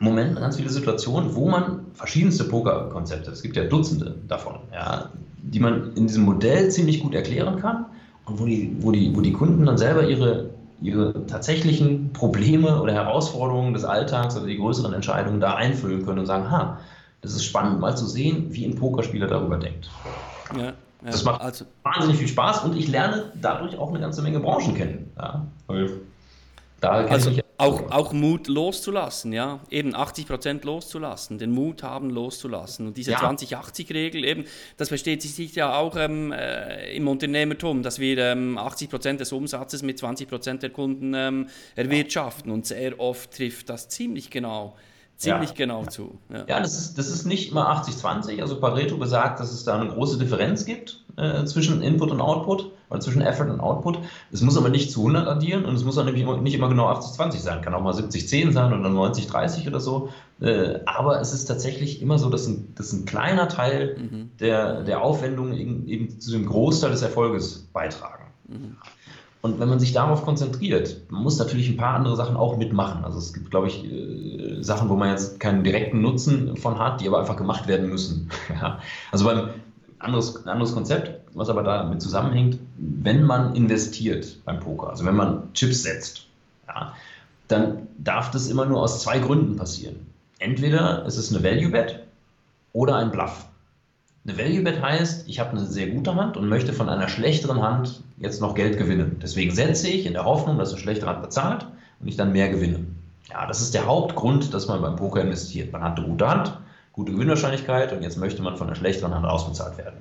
[0.00, 5.10] Momente, ganz viele Situationen, wo man verschiedenste Pokerkonzepte, es gibt ja Dutzende davon, ja,
[5.42, 7.86] die man in diesem Modell ziemlich gut erklären kann
[8.28, 10.50] wo die, wo die, wo die Kunden dann selber ihre,
[10.80, 16.26] ihre tatsächlichen Probleme oder Herausforderungen des Alltags oder die größeren Entscheidungen da einfüllen können und
[16.26, 16.78] sagen, ha,
[17.20, 19.90] das ist spannend mal zu sehen, wie ein Pokerspieler darüber denkt.
[20.56, 20.72] Ja, ja,
[21.02, 24.74] das macht also, wahnsinnig viel Spaß und ich lerne dadurch auch eine ganze Menge Branchen
[24.74, 25.10] kennen.
[25.16, 25.46] Ja,
[26.80, 32.86] da also auch, auch Mut loszulassen, ja, eben 80 Prozent loszulassen, den Mut haben loszulassen.
[32.86, 33.18] Und diese ja.
[33.18, 34.44] 20-80-Regel eben,
[34.76, 39.32] das versteht sich ja auch ähm, äh, im Unternehmertum, dass wir ähm, 80 Prozent des
[39.32, 42.52] Umsatzes mit 20 Prozent der Kunden ähm, erwirtschaften.
[42.52, 44.76] Und sehr oft trifft das ziemlich genau
[45.16, 45.56] ziemlich ja.
[45.56, 46.16] genau zu.
[46.30, 48.40] Ja, ja das, ist, das ist nicht immer 80-20.
[48.40, 52.70] Also Pareto besagt, dass es da eine große Differenz gibt äh, zwischen Input und Output
[52.90, 53.98] oder zwischen Effort und Output.
[54.32, 56.68] Es muss aber nicht zu 100 addieren und es muss auch nicht immer, nicht immer
[56.68, 57.62] genau 80-20 sein.
[57.62, 60.10] Kann auch mal 70-10 sein oder 90-30 oder so.
[60.40, 64.30] Äh, aber es ist tatsächlich immer so, dass ein, dass ein kleiner Teil mhm.
[64.40, 68.24] der, der Aufwendungen eben, eben zu dem Großteil des Erfolges beitragen.
[68.48, 68.76] Mhm.
[69.40, 73.04] Und wenn man sich darauf konzentriert, man muss natürlich ein paar andere Sachen auch mitmachen.
[73.04, 77.00] Also es gibt, glaube ich, äh, Sachen, wo man jetzt keinen direkten Nutzen von hat,
[77.00, 78.30] die aber einfach gemacht werden müssen.
[79.12, 79.50] Also beim
[79.98, 85.16] anderes, ein anderes Konzept, was aber damit zusammenhängt, wenn man investiert beim Poker, also wenn
[85.16, 86.26] man Chips setzt,
[86.66, 86.94] ja,
[87.48, 90.06] dann darf das immer nur aus zwei Gründen passieren.
[90.38, 92.00] Entweder ist es eine Value Bet
[92.72, 93.46] oder ein Bluff.
[94.26, 97.62] Eine Value Bet heißt, ich habe eine sehr gute Hand und möchte von einer schlechteren
[97.62, 99.18] Hand jetzt noch Geld gewinnen.
[99.22, 101.66] Deswegen setze ich in der Hoffnung, dass eine schlechtere Hand bezahlt
[102.00, 102.84] und ich dann mehr gewinne.
[103.30, 105.72] Ja, das ist der Hauptgrund, dass man beim Poker investiert.
[105.72, 106.58] Man hat eine gute Hand,
[106.92, 109.96] gute Gewinnwahrscheinlichkeit und jetzt möchte man von einer schlechteren Hand ausbezahlt werden.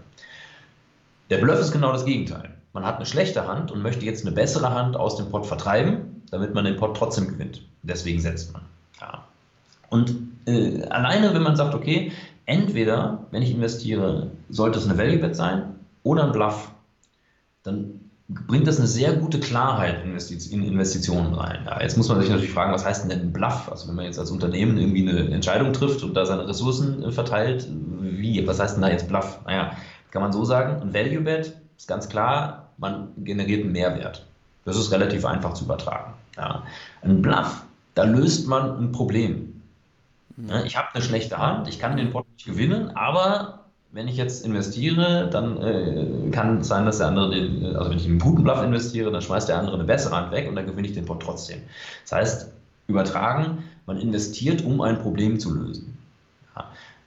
[1.30, 2.56] Der Bluff ist genau das Gegenteil.
[2.74, 6.22] Man hat eine schlechte Hand und möchte jetzt eine bessere Hand aus dem Pot vertreiben,
[6.32, 7.62] damit man den Pot trotzdem gewinnt.
[7.84, 8.64] Deswegen setzt man.
[9.02, 9.24] Ja.
[9.90, 10.16] Und
[10.46, 12.12] äh, alleine, wenn man sagt, okay,
[12.46, 16.72] entweder, wenn ich investiere, sollte es eine Value Bet sein oder ein Bluff,
[17.64, 18.00] dann
[18.30, 21.62] bringt das eine sehr gute Klarheit in Investitionen rein.
[21.66, 23.70] Ja, jetzt muss man sich natürlich fragen, was heißt denn ein Bluff?
[23.72, 27.12] Also wenn man jetzt als Unternehmen irgendwie eine Entscheidung trifft und da seine Ressourcen äh,
[27.12, 27.68] verteilt,
[28.02, 28.46] wie?
[28.46, 29.40] Was heißt denn da jetzt Bluff?
[29.46, 29.72] Naja,
[30.12, 34.26] kann man so sagen, ein Value Bet ist ganz klar, man generiert einen Mehrwert.
[34.66, 36.14] Das ist relativ einfach zu übertragen.
[36.36, 36.64] Ja.
[37.02, 37.64] Ein Bluff,
[37.96, 39.62] da löst man ein Problem.
[40.38, 44.18] Ja, ich habe eine schlechte Hand, ich kann den Pot nicht gewinnen, aber wenn ich
[44.18, 48.12] jetzt investiere, dann äh, kann es sein, dass der andere, den, also wenn ich in
[48.12, 50.88] einen guten Bluff investiere, dann schmeißt der andere eine bessere Hand weg und dann gewinne
[50.88, 51.62] ich den Pot trotzdem.
[52.04, 52.52] Das heißt,
[52.88, 55.97] übertragen, man investiert, um ein Problem zu lösen.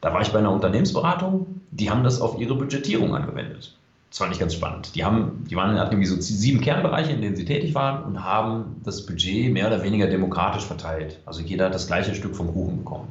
[0.00, 3.76] Da war ich bei einer Unternehmensberatung, die haben das auf ihre Budgetierung angewendet.
[4.10, 4.94] Das fand ich ganz spannend.
[4.96, 8.24] Die, haben, die waren, hatten irgendwie so sieben Kernbereiche, in denen sie tätig waren und
[8.24, 11.20] haben das Budget mehr oder weniger demokratisch verteilt.
[11.26, 13.08] Also jeder hat das gleiche Stück vom Kuchen bekommen.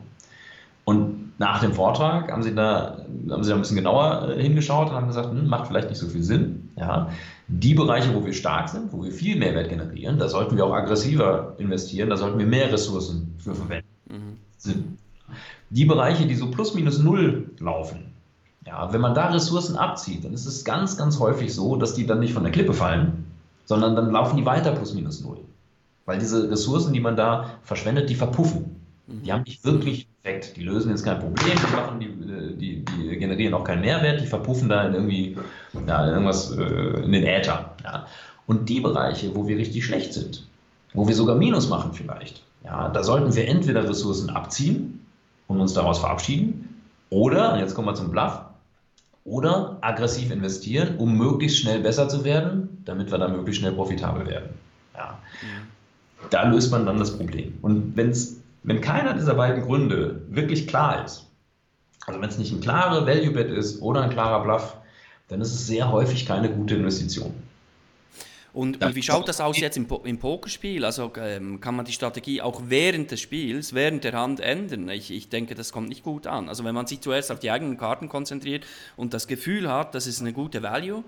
[0.84, 2.98] Und nach dem Vortrag haben sie da,
[3.30, 6.00] haben sie da ein bisschen genauer äh, hingeschaut und haben gesagt, hm, macht vielleicht nicht
[6.00, 6.72] so viel Sinn.
[6.76, 7.10] Ja.
[7.48, 10.74] Die Bereiche, wo wir stark sind, wo wir viel Mehrwert generieren, da sollten wir auch
[10.74, 13.88] aggressiver investieren, da sollten wir mehr Ressourcen für verwenden.
[14.10, 14.98] Mhm.
[15.70, 18.14] Die Bereiche, die so plus minus null laufen,
[18.66, 22.06] ja, wenn man da Ressourcen abzieht, dann ist es ganz, ganz häufig so, dass die
[22.06, 23.26] dann nicht von der Klippe fallen,
[23.66, 25.40] sondern dann laufen die weiter plus minus null.
[26.06, 28.76] Weil diese Ressourcen, die man da verschwendet, die verpuffen.
[29.08, 30.58] Die haben nicht wirklich Effekt.
[30.58, 34.26] Die lösen jetzt kein Problem, die, machen, die, die, die generieren auch keinen Mehrwert, die
[34.26, 35.38] verpuffen da in irgendwie
[35.88, 37.74] ja, irgendwas äh, in den Äther.
[37.84, 38.06] Ja.
[38.48, 40.46] Und die Bereiche, wo wir richtig schlecht sind,
[40.94, 45.00] wo wir sogar Minus machen vielleicht, ja, da sollten wir entweder Ressourcen abziehen
[45.50, 48.40] und uns daraus verabschieden, oder, und jetzt kommen wir zum Bluff,
[49.26, 54.26] oder aggressiv investieren, um möglichst schnell besser zu werden, damit wir dann möglichst schnell profitabel
[54.26, 54.52] werden.
[54.96, 55.20] Ja.
[55.42, 56.28] Mhm.
[56.30, 57.58] Da löst man dann das Problem.
[57.62, 61.28] Und wenn es wenn keiner dieser beiden Gründe wirklich klar ist,
[62.06, 64.76] also wenn es nicht ein klarer Value Bet ist oder ein klarer Bluff,
[65.28, 67.34] dann ist es sehr häufig keine gute Investition.
[68.52, 70.84] Und, und, wie schaut das aus jetzt im, im Pokerspiel?
[70.84, 74.90] Also ähm, kann man die Strategie auch während des Spiels, während der Hand ändern?
[74.90, 76.50] Ich, ich denke, das kommt nicht gut an.
[76.50, 78.66] Also wenn man sich zuerst auf die eigenen Karten konzentriert
[78.98, 81.04] und das Gefühl hat, das ist eine gute Value,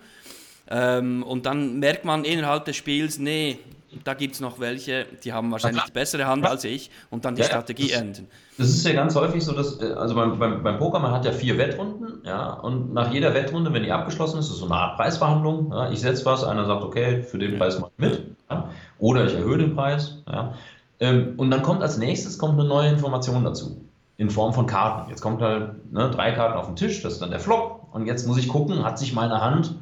[0.70, 3.60] Ähm, und dann merkt man innerhalb des Spiels, nee,
[4.04, 7.36] da gibt es noch welche, die haben wahrscheinlich die bessere Hand als ich und dann
[7.36, 8.28] die ja, Strategie das, enden.
[8.58, 11.26] Das ist ja ganz häufig so, dass, äh, also beim, beim, beim Poker, man hat
[11.26, 14.76] ja vier Wettrunden, ja, und nach jeder Wettrunde, wenn die abgeschlossen ist, ist so eine
[14.76, 15.72] Art Preisverhandlung.
[15.72, 18.70] Ja, ich setze was, einer sagt, okay, für den Preis mache ich mit, ja,
[19.00, 20.54] oder ich erhöhe den Preis, ja.
[21.00, 23.82] Ähm, und dann kommt als nächstes kommt eine neue Information dazu,
[24.18, 25.10] in Form von Karten.
[25.10, 28.06] Jetzt kommt halt ne, drei Karten auf den Tisch, das ist dann der Flop, und
[28.06, 29.76] jetzt muss ich gucken, hat sich meine Hand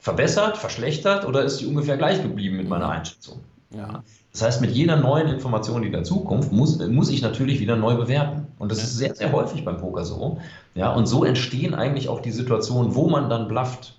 [0.00, 3.40] verbessert, verschlechtert oder ist die ungefähr gleich geblieben mit meiner Einschätzung?
[3.74, 4.02] Ja.
[4.32, 8.48] Das heißt, mit jeder neuen Information, die dazukommt, muss, muss ich natürlich wieder neu bewerten.
[8.58, 10.38] Und das ist sehr, sehr häufig beim Poker so.
[10.74, 13.96] Ja, und so entstehen eigentlich auch die Situationen, wo man dann blufft.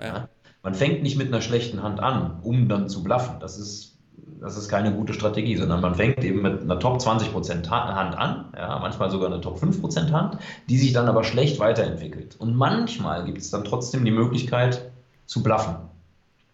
[0.00, 0.28] Ja.
[0.62, 3.36] Man fängt nicht mit einer schlechten Hand an, um dann zu bluffen.
[3.40, 3.96] Das ist,
[4.40, 8.52] das ist keine gute Strategie, sondern man fängt eben mit einer Top 20% Hand an,
[8.56, 10.38] ja, manchmal sogar eine Top 5% Hand,
[10.68, 12.36] die sich dann aber schlecht weiterentwickelt.
[12.38, 14.90] Und manchmal gibt es dann trotzdem die Möglichkeit
[15.26, 15.76] zu bluffen.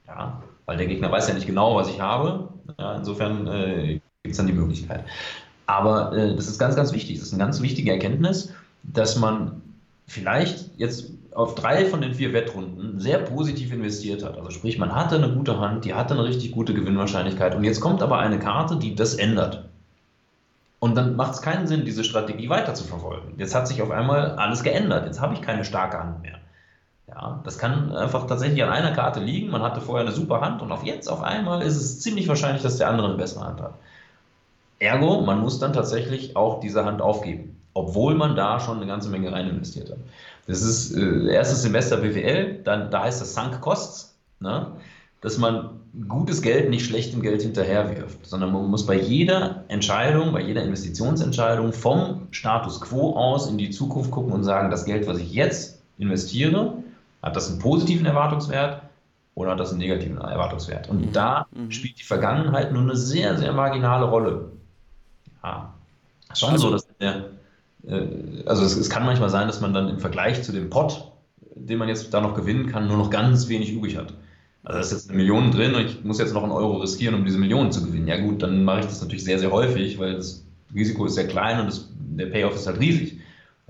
[0.06, 2.50] Ja, weil der Gegner weiß ja nicht genau, was ich habe.
[2.78, 5.02] Ja, insofern äh, gibt es dann die Möglichkeit.
[5.64, 7.18] Aber äh, das ist ganz, ganz wichtig.
[7.18, 8.52] Das ist eine ganz wichtige Erkenntnis,
[8.82, 9.62] dass man
[10.06, 14.36] vielleicht jetzt auf drei von den vier Wettrunden sehr positiv investiert hat.
[14.36, 17.80] Also sprich, man hatte eine gute Hand, die hatte eine richtig gute Gewinnwahrscheinlichkeit und jetzt
[17.80, 19.64] kommt aber eine Karte, die das ändert.
[20.80, 23.32] Und dann macht es keinen Sinn, diese Strategie weiter zu verfolgen.
[23.38, 25.06] Jetzt hat sich auf einmal alles geändert.
[25.06, 26.38] Jetzt habe ich keine starke Hand mehr.
[27.08, 29.50] Ja, das kann einfach tatsächlich an einer Karte liegen.
[29.50, 32.62] Man hatte vorher eine super Hand und auf jetzt auf einmal ist es ziemlich wahrscheinlich,
[32.62, 33.74] dass der andere eine bessere Hand hat.
[34.78, 39.08] Ergo, man muss dann tatsächlich auch diese Hand aufgeben, obwohl man da schon eine ganze
[39.08, 39.98] Menge rein investiert hat.
[40.46, 44.72] Das ist äh, erstes Semester BWL, dann, da heißt das Sunk Costs, ne?
[45.20, 50.42] dass man gutes Geld nicht schlechtem Geld hinterherwirft, sondern man muss bei jeder Entscheidung, bei
[50.42, 55.18] jeder Investitionsentscheidung vom Status quo aus in die Zukunft gucken und sagen, das Geld, was
[55.18, 56.74] ich jetzt investiere,
[57.22, 58.82] hat das einen positiven Erwartungswert
[59.34, 60.88] oder hat das einen negativen Erwartungswert?
[60.88, 61.12] Und mhm.
[61.12, 61.70] da mhm.
[61.70, 64.52] spielt die Vergangenheit nur eine sehr, sehr marginale Rolle.
[65.42, 65.72] Ja,
[66.34, 67.24] schon also, so, dass der,
[67.86, 71.12] äh, also es, es, kann manchmal sein, dass man dann im Vergleich zu dem Pot,
[71.54, 74.14] den man jetzt da noch gewinnen kann, nur noch ganz wenig übrig hat.
[74.64, 77.14] Also da ist jetzt eine Million drin und ich muss jetzt noch einen Euro riskieren,
[77.14, 78.06] um diese Millionen zu gewinnen.
[78.06, 80.44] Ja gut, dann mache ich das natürlich sehr, sehr häufig, weil das
[80.74, 83.20] Risiko ist sehr klein und das, der Payoff ist halt riesig.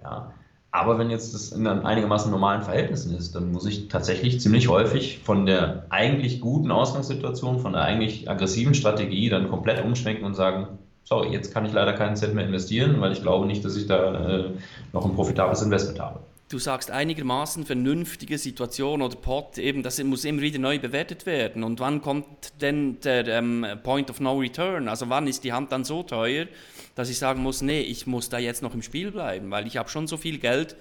[0.03, 0.33] Ja.
[0.71, 5.21] Aber wenn jetzt das in einigermaßen normalen Verhältnissen ist, dann muss ich tatsächlich ziemlich häufig
[5.25, 10.79] von der eigentlich guten Ausgangssituation, von der eigentlich aggressiven Strategie dann komplett umschwenken und sagen,
[11.05, 13.87] sorry, jetzt kann ich leider keinen Cent mehr investieren, weil ich glaube nicht, dass ich
[13.87, 14.51] da äh,
[14.93, 16.21] noch ein profitables Investment habe.
[16.51, 21.63] Du sagst einigermaßen vernünftige Situation oder Pot, eben, das muss immer wieder neu bewertet werden.
[21.63, 22.27] Und wann kommt
[22.63, 24.89] denn der ähm, Point of No Return?
[24.89, 26.47] Also wann ist die Hand dann so teuer,
[26.95, 29.77] dass ich sagen muss, nee, ich muss da jetzt noch im Spiel bleiben, weil ich
[29.77, 30.75] habe schon so viel Geld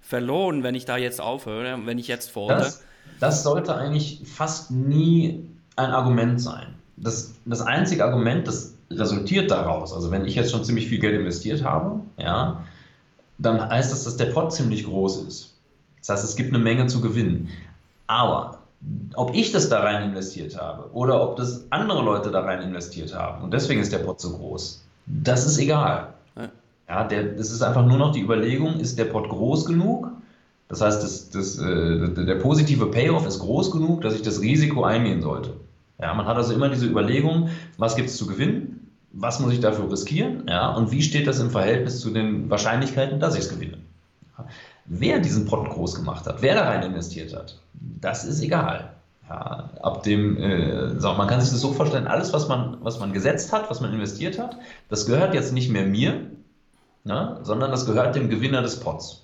[0.00, 2.54] verloren, wenn ich da jetzt aufhöre, wenn ich jetzt folge.
[2.54, 2.82] Das,
[3.20, 6.74] das sollte eigentlich fast nie ein Argument sein.
[6.96, 11.18] Das, das einzige Argument, das resultiert daraus, also wenn ich jetzt schon ziemlich viel Geld
[11.18, 12.64] investiert habe, ja,
[13.42, 15.54] dann heißt das, dass der Pot ziemlich groß ist.
[16.00, 17.48] Das heißt, es gibt eine Menge zu gewinnen.
[18.06, 18.58] Aber
[19.14, 23.14] ob ich das da rein investiert habe oder ob das andere Leute da rein investiert
[23.14, 26.14] haben und deswegen ist der Pot so groß, das ist egal.
[26.88, 30.10] Ja, der, das ist einfach nur noch die Überlegung, ist der Pot groß genug?
[30.68, 34.84] Das heißt, das, das, äh, der positive Payoff ist groß genug, dass ich das Risiko
[34.84, 35.54] eingehen sollte.
[36.00, 38.81] Ja, man hat also immer diese Überlegung, was gibt es zu gewinnen,
[39.12, 43.20] was muss ich dafür riskieren ja, und wie steht das im Verhältnis zu den Wahrscheinlichkeiten,
[43.20, 43.78] dass ich es gewinne.
[44.38, 44.46] Ja,
[44.86, 47.58] wer diesen Pot groß gemacht hat, wer da rein investiert hat,
[48.00, 48.94] das ist egal.
[49.28, 52.98] Ja, ab dem, äh, so, man kann sich das so vorstellen, alles, was man, was
[52.98, 54.56] man gesetzt hat, was man investiert hat,
[54.88, 56.26] das gehört jetzt nicht mehr mir,
[57.04, 59.22] ne, sondern das gehört dem Gewinner des Pots.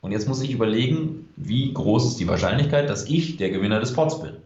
[0.00, 3.94] Und jetzt muss ich überlegen, wie groß ist die Wahrscheinlichkeit, dass ich der Gewinner des
[3.94, 4.36] Pots bin.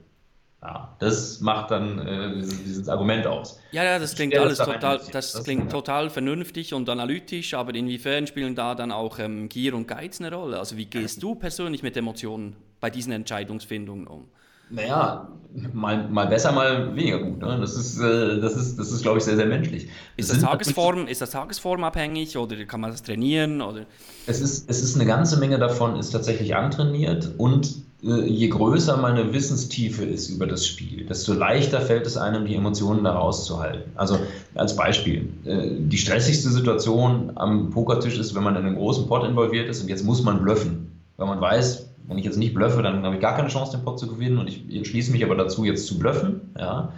[0.61, 3.61] Ja, das macht dann äh, dieses Argument aus.
[3.71, 8.27] Ja, ja, das klingt alles total, das, das klingt total vernünftig und analytisch, aber inwiefern
[8.27, 10.59] spielen da dann auch ähm, Gier und Geiz eine Rolle?
[10.59, 14.25] Also wie gehst du persönlich mit Emotionen bei diesen Entscheidungsfindungen um?
[14.71, 15.29] Naja,
[15.73, 17.39] mal, mal besser, mal weniger gut.
[17.39, 17.59] Ne?
[17.61, 19.89] Das ist, äh, das ist, das ist glaube ich, sehr, sehr menschlich.
[20.17, 23.63] Ist das, Tagesform, ist das tagesformabhängig oder kann man das trainieren?
[23.63, 23.87] Oder?
[24.27, 29.33] Es, ist, es ist eine ganze Menge davon, ist tatsächlich antrainiert und je größer meine
[29.33, 33.91] Wissenstiefe ist über das Spiel, desto leichter fällt es einem, die Emotionen da rauszuhalten.
[33.97, 34.21] Also
[34.55, 39.25] als Beispiel, äh, die stressigste Situation am Pokertisch ist, wenn man in einem großen Pot
[39.25, 42.83] involviert ist und jetzt muss man bluffen, weil man weiß, wenn ich jetzt nicht bluffe,
[42.83, 45.35] dann habe ich gar keine Chance, den Pot zu gewinnen und ich entschließe mich aber
[45.35, 46.41] dazu, jetzt zu bluffen.
[46.57, 46.93] Ja.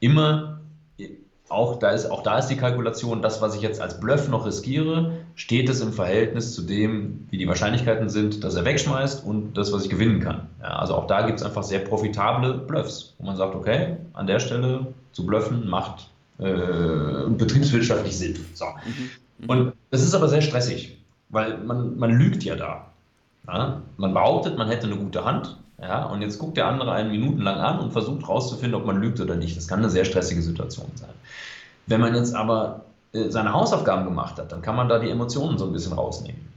[0.00, 0.49] Immer
[1.50, 4.46] auch da, ist, auch da ist die Kalkulation, das, was ich jetzt als Bluff noch
[4.46, 9.54] riskiere, steht es im Verhältnis zu dem, wie die Wahrscheinlichkeiten sind, dass er wegschmeißt und
[9.54, 10.48] das, was ich gewinnen kann.
[10.62, 14.28] Ja, also auch da gibt es einfach sehr profitable Bluffs, wo man sagt, okay, an
[14.28, 18.38] der Stelle zu bluffen macht äh, betriebswirtschaftlich Sinn.
[18.54, 18.66] So.
[19.38, 19.50] Mhm.
[19.50, 20.98] Und das ist aber sehr stressig,
[21.30, 22.86] weil man, man lügt ja da.
[23.48, 23.82] Ja?
[23.96, 27.40] Man behauptet, man hätte eine gute Hand, ja, und jetzt guckt der andere einen Minuten
[27.40, 29.56] lang an und versucht herauszufinden, ob man lügt oder nicht.
[29.56, 31.10] Das kann eine sehr stressige Situation sein.
[31.86, 35.58] Wenn man jetzt aber äh, seine Hausaufgaben gemacht hat, dann kann man da die Emotionen
[35.58, 36.50] so ein bisschen rausnehmen.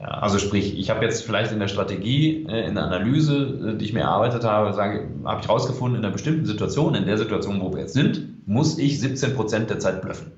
[0.00, 3.76] Ja, also sprich, ich habe jetzt vielleicht in der Strategie, äh, in der Analyse, äh,
[3.76, 7.18] die ich mir erarbeitet habe, sage, habe ich herausgefunden, in einer bestimmten Situation, in der
[7.18, 10.32] Situation, wo wir jetzt sind, muss ich 17 Prozent der Zeit blöffen.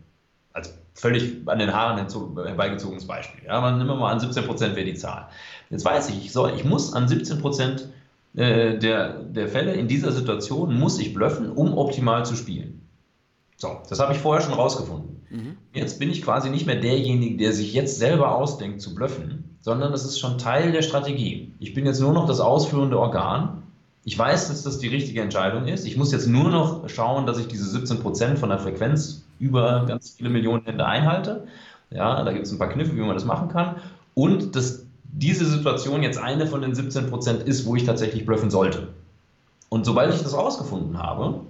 [0.53, 3.45] Also völlig an den Haaren herbeigezogenes Beispiel.
[3.47, 5.29] Ja, aber nehmen wir mal an, 17 Prozent wäre die Zahl.
[5.69, 7.89] Jetzt weiß ich, ich, soll, ich muss an 17 Prozent
[8.35, 12.81] äh, der, der Fälle in dieser Situation muss ich bluffen, um optimal zu spielen.
[13.57, 15.21] So, das habe ich vorher schon rausgefunden.
[15.31, 15.57] Mhm.
[15.75, 19.93] Jetzt bin ich quasi nicht mehr derjenige, der sich jetzt selber ausdenkt zu bluffen, sondern
[19.93, 21.53] das ist schon Teil der Strategie.
[21.59, 23.65] Ich bin jetzt nur noch das ausführende Organ.
[24.05, 25.87] Ich weiß, dass das die richtige Entscheidung ist.
[25.87, 30.11] Ich muss jetzt nur noch schauen, dass ich diese 17% von der Frequenz über ganz
[30.11, 31.47] viele Millionen Hände einhalte.
[31.91, 33.77] Ja, da gibt es ein paar Kniffe, wie man das machen kann.
[34.15, 38.51] Und das diese Situation jetzt eine von den 17 Prozent ist, wo ich tatsächlich bluffen
[38.51, 38.89] sollte.
[39.69, 41.41] Und sobald ich das rausgefunden habe,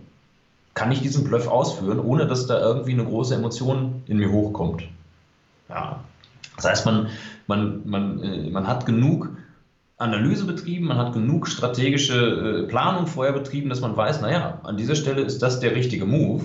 [0.74, 4.84] kann ich diesen Bluff ausführen, ohne dass da irgendwie eine große Emotion in mir hochkommt.
[5.68, 6.00] Ja.
[6.56, 7.08] Das heißt, man,
[7.46, 9.30] man, man, äh, man hat genug
[9.96, 14.76] Analyse betrieben, man hat genug strategische äh, Planung vorher betrieben, dass man weiß, naja, an
[14.76, 16.44] dieser Stelle ist das der richtige Move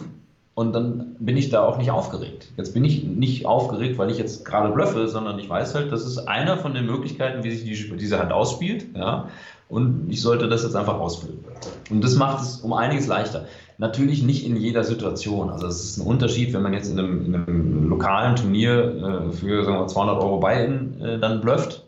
[0.56, 2.48] und dann bin ich da auch nicht aufgeregt.
[2.56, 6.06] Jetzt bin ich nicht aufgeregt, weil ich jetzt gerade bluffe, sondern ich weiß halt, das
[6.06, 8.86] ist einer von den Möglichkeiten, wie sich die, diese Hand ausspielt.
[8.96, 9.28] Ja?
[9.68, 11.44] Und ich sollte das jetzt einfach ausfüllen.
[11.90, 13.48] Und das macht es um einiges leichter.
[13.78, 15.50] Natürlich nicht in jeder Situation.
[15.50, 19.32] Also es ist ein Unterschied, wenn man jetzt in einem, in einem lokalen Turnier äh,
[19.34, 21.84] für sagen wir, 200 Euro Buy-in äh, dann blufft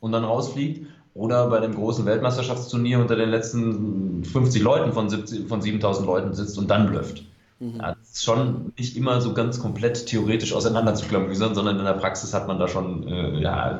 [0.00, 5.08] und dann rausfliegt oder bei dem großen Weltmeisterschaftsturnier unter den letzten 50 Leuten von,
[5.46, 7.22] von 7000 Leuten sitzt und dann blufft.
[7.62, 7.76] Mhm.
[7.78, 11.84] Ja, das ist schon nicht immer so ganz komplett theoretisch auseinander zu klamüsern, sondern in
[11.84, 13.78] der Praxis hat man da schon äh, ja,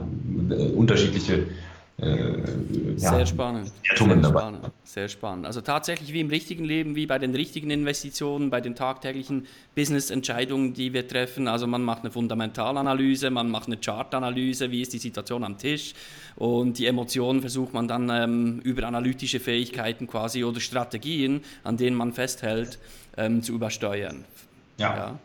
[0.76, 1.46] unterschiedliche äh,
[2.02, 3.72] sehr ja, spannend.
[3.84, 4.70] Sehr spannend.
[4.84, 5.46] Sehr spannend.
[5.46, 9.46] Also tatsächlich wie im richtigen Leben, wie bei den richtigen Investitionen, bei den tagtäglichen
[9.76, 11.46] Business-Entscheidungen, die wir treffen.
[11.46, 15.94] Also man macht eine Fundamentalanalyse, man macht eine Chartanalyse, wie ist die Situation am Tisch
[16.36, 21.96] und die Emotionen versucht man dann ähm, über analytische Fähigkeiten quasi oder Strategien, an denen
[21.96, 22.78] man festhält,
[23.16, 24.24] ähm, zu übersteuern.
[24.78, 24.96] Ja.
[24.96, 25.18] ja.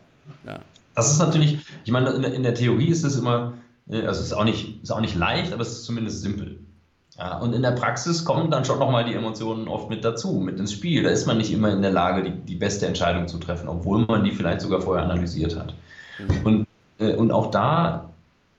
[0.46, 0.60] ja.
[0.94, 3.54] Das ist natürlich, ich meine, in der, in der Theorie ist es immer,
[3.88, 6.60] äh, also es ist auch nicht, ist auch nicht leicht, aber es ist zumindest simpel.
[7.18, 10.60] Ja, und in der Praxis kommen dann schon nochmal die Emotionen oft mit dazu, mit
[10.60, 11.02] ins Spiel.
[11.02, 14.06] Da ist man nicht immer in der Lage, die, die beste Entscheidung zu treffen, obwohl
[14.06, 15.74] man die vielleicht sogar vorher analysiert hat.
[16.20, 16.46] Mhm.
[16.46, 16.66] Und,
[17.00, 18.10] äh, und auch da,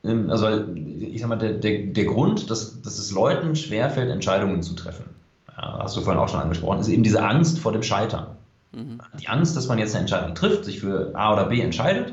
[0.03, 4.61] ähm, also ich sag mal, der, der, der Grund, dass, dass es Leuten schwerfällt, Entscheidungen
[4.61, 5.05] zu treffen,
[5.47, 8.35] ja, hast du vorhin auch schon angesprochen, ist eben diese Angst vor dem Scheitern.
[8.73, 8.99] Mhm.
[9.21, 12.11] Die Angst, dass man jetzt eine Entscheidung trifft, sich für A oder B entscheidet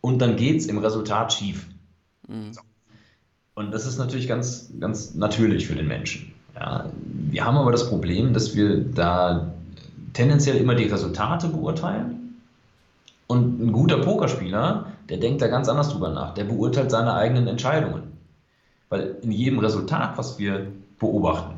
[0.00, 1.66] und dann geht es im Resultat schief.
[2.26, 2.52] Mhm.
[2.54, 2.60] So.
[3.60, 6.32] Und das ist natürlich ganz, ganz natürlich für den Menschen.
[6.54, 6.86] Ja.
[7.04, 9.52] Wir haben aber das Problem, dass wir da
[10.14, 12.40] tendenziell immer die Resultate beurteilen.
[13.26, 16.32] Und ein guter Pokerspieler, der denkt da ganz anders drüber nach.
[16.32, 18.04] Der beurteilt seine eigenen Entscheidungen.
[18.88, 21.56] Weil in jedem Resultat, was wir beobachten,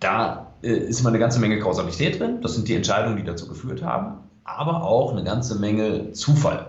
[0.00, 2.42] da äh, ist immer eine ganze Menge Kausalität drin.
[2.42, 4.18] Das sind die Entscheidungen, die dazu geführt haben.
[4.44, 6.66] Aber auch eine ganze Menge Zufall.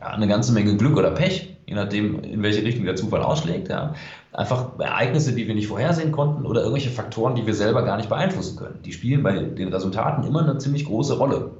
[0.00, 3.68] Ja, eine ganze Menge Glück oder Pech, je nachdem, in welche Richtung der Zufall ausschlägt.
[3.68, 3.94] Ja.
[4.32, 8.08] Einfach Ereignisse, die wir nicht vorhersehen konnten oder irgendwelche Faktoren, die wir selber gar nicht
[8.08, 8.80] beeinflussen können.
[8.84, 11.52] Die spielen bei den Resultaten immer eine ziemlich große Rolle.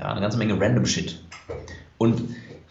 [0.00, 1.22] Ja, eine ganze Menge Random Shit.
[1.96, 2.22] Und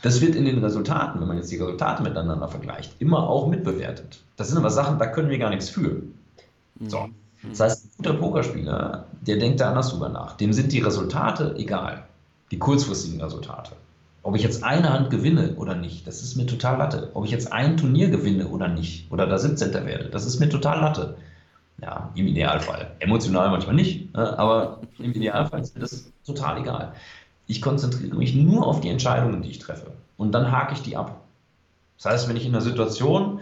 [0.01, 4.19] das wird in den Resultaten, wenn man jetzt die Resultate miteinander vergleicht, immer auch mitbewertet.
[4.35, 6.01] Das sind aber Sachen, da können wir gar nichts für.
[6.87, 7.07] So.
[7.47, 10.35] Das heißt, ein guter Pokerspieler, der denkt da anders drüber nach.
[10.35, 12.03] Dem sind die Resultate egal.
[12.51, 13.71] Die kurzfristigen Resultate.
[14.23, 17.09] Ob ich jetzt eine Hand gewinne oder nicht, das ist mir total Latte.
[17.13, 19.73] Ob ich jetzt ein Turnier gewinne oder nicht, oder da 17.
[19.85, 21.17] werde, das ist mir total Latte.
[21.81, 22.91] Ja, im Idealfall.
[22.99, 26.93] Emotional manchmal nicht, ne, aber im Idealfall ist mir das total egal.
[27.47, 29.91] Ich konzentriere mich nur auf die Entscheidungen, die ich treffe.
[30.17, 31.21] Und dann hake ich die ab.
[31.97, 33.39] Das heißt, wenn ich in einer Situation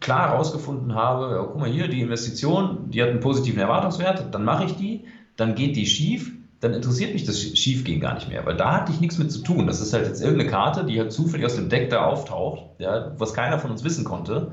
[0.00, 4.44] klar herausgefunden habe, ja, guck mal hier, die Investition, die hat einen positiven Erwartungswert, dann
[4.44, 5.04] mache ich die,
[5.36, 6.32] dann geht die schief,
[6.62, 9.40] dann interessiert mich das Schiefgehen gar nicht mehr, weil da hatte ich nichts mit zu
[9.40, 9.66] tun.
[9.66, 13.12] Das ist halt jetzt irgendeine Karte, die halt zufällig aus dem Deck da auftaucht, ja,
[13.18, 14.52] was keiner von uns wissen konnte.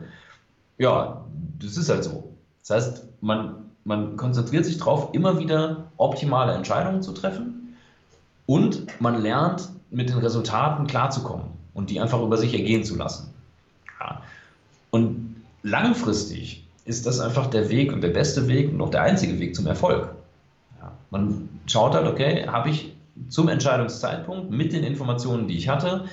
[0.79, 1.23] Ja,
[1.59, 2.33] das ist halt so.
[2.61, 7.75] Das heißt, man, man konzentriert sich darauf, immer wieder optimale Entscheidungen zu treffen
[8.47, 13.35] Und man lernt, mit den Resultaten klarzukommen und die einfach über sich ergehen zu lassen.
[13.99, 14.23] Ja.
[14.89, 19.39] Und langfristig ist das einfach der Weg und der beste Weg und auch der einzige
[19.39, 20.15] Weg zum Erfolg.
[21.11, 22.95] Man schaut halt, okay, habe ich
[23.27, 26.05] zum Entscheidungszeitpunkt mit den Informationen, die ich hatte,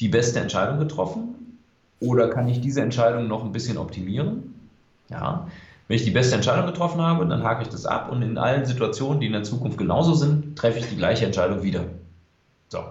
[0.00, 1.58] die beste Entscheidung getroffen?
[2.00, 4.54] Oder kann ich diese Entscheidung noch ein bisschen optimieren?
[5.08, 5.48] Ja.
[5.88, 8.66] Wenn ich die beste Entscheidung getroffen habe, dann hake ich das ab und in allen
[8.66, 11.84] Situationen, die in der Zukunft genauso sind, treffe ich die gleiche Entscheidung wieder.
[12.68, 12.84] So.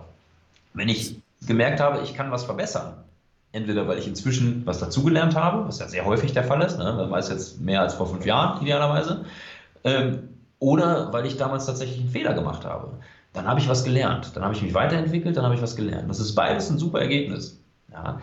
[0.74, 2.94] Wenn ich gemerkt habe, ich kann was verbessern,
[3.52, 6.94] entweder weil ich inzwischen was dazugelernt habe, was ja sehr häufig der Fall ist, ne?
[6.98, 9.26] man weiß jetzt mehr als vor fünf Jahren idealerweise,
[9.84, 10.30] ähm,
[10.60, 12.90] oder weil ich damals tatsächlich einen Fehler gemacht habe.
[13.34, 16.10] Dann habe ich was gelernt, dann habe ich mich weiterentwickelt, dann habe ich was gelernt.
[16.10, 17.60] Das ist beides ein super Ergebnis.
[17.92, 18.20] Ja?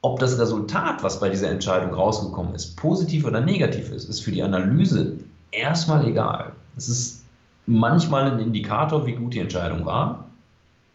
[0.00, 4.32] Ob das Resultat, was bei dieser Entscheidung rausgekommen ist, positiv oder negativ ist, ist für
[4.32, 5.18] die Analyse
[5.50, 6.52] erstmal egal.
[6.76, 7.24] Es ist
[7.66, 10.25] manchmal ein Indikator, wie gut die Entscheidung war.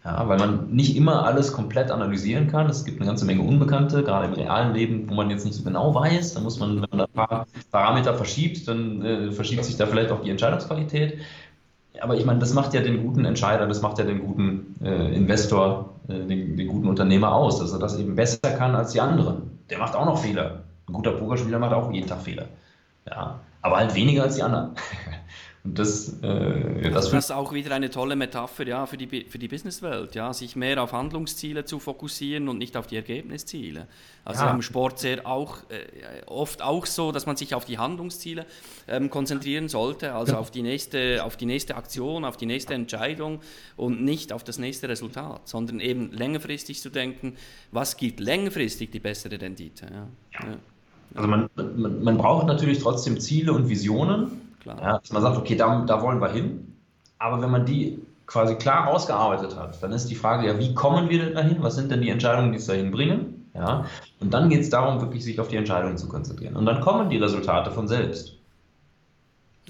[0.04, 2.68] Ja, weil man nicht immer alles komplett analysieren kann.
[2.70, 5.64] Es gibt eine ganze Menge Unbekannte, gerade im realen Leben, wo man jetzt nicht so
[5.64, 6.34] genau weiß.
[6.34, 10.12] Da muss man, wenn man ein paar Parameter verschiebt, dann äh, verschiebt sich da vielleicht
[10.12, 11.20] auch die Entscheidungsqualität
[12.02, 15.14] aber ich meine, das macht ja den guten Entscheider, das macht ja den guten äh,
[15.14, 19.02] Investor, äh, den, den, guten Unternehmer aus, dass er das eben besser kann als die
[19.02, 19.60] anderen.
[19.70, 20.64] Der macht auch noch Fehler.
[20.88, 22.46] Ein guter Pokerspieler macht auch jeden Tag Fehler.
[23.08, 24.72] Ja, aber halt weniger als die anderen.
[25.64, 29.38] Und das, äh, das, das ist auch wieder eine tolle Metapher ja, für die, für
[29.38, 33.88] die Businesswelt, ja, sich mehr auf Handlungsziele zu fokussieren und nicht auf die Ergebnisziele.
[34.26, 34.52] Also ja.
[34.52, 38.48] im Sport sehr auch, äh, oft auch so, dass man sich auf die Handlungsziele
[38.88, 40.40] ähm, konzentrieren sollte, also ja.
[40.40, 43.40] auf, die nächste, auf die nächste Aktion, auf die nächste Entscheidung
[43.78, 47.36] und nicht auf das nächste Resultat, sondern eben längerfristig zu denken,
[47.72, 49.86] was gibt längerfristig die bessere Rendite.
[49.94, 50.58] Ja.
[51.14, 54.82] Also man, man, man braucht natürlich trotzdem Ziele und Visionen Klar.
[54.82, 56.78] Ja, dass man sagt, okay, da, da wollen wir hin.
[57.18, 61.10] Aber wenn man die quasi klar ausgearbeitet hat, dann ist die Frage ja, wie kommen
[61.10, 61.58] wir denn dahin?
[61.62, 63.50] Was sind denn die Entscheidungen, die es dahin bringen?
[63.54, 63.86] Ja,
[64.22, 66.56] und dann geht es darum, wirklich sich auf die Entscheidungen zu konzentrieren.
[66.56, 68.38] Und dann kommen die Resultate von selbst.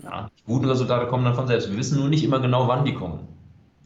[0.04, 1.70] Ja, die guten Resultate kommen dann von selbst.
[1.70, 3.28] Wir wissen nur nicht immer genau, wann die kommen.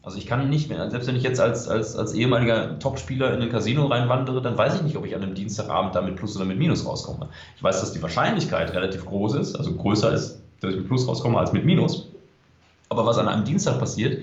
[0.02, 3.42] Also ich kann nicht mehr, selbst wenn ich jetzt als, als, als ehemaliger Topspieler in
[3.42, 6.36] ein Casino reinwandere, dann weiß ich nicht, ob ich an einem Dienstagabend da mit Plus
[6.36, 7.28] oder mit Minus rauskomme.
[7.56, 11.06] Ich weiß, dass die Wahrscheinlichkeit relativ groß ist, also größer ist, dass ich mit Plus
[11.06, 12.08] rauskomme als mit Minus.
[12.88, 14.22] Aber was an einem Dienstag passiert,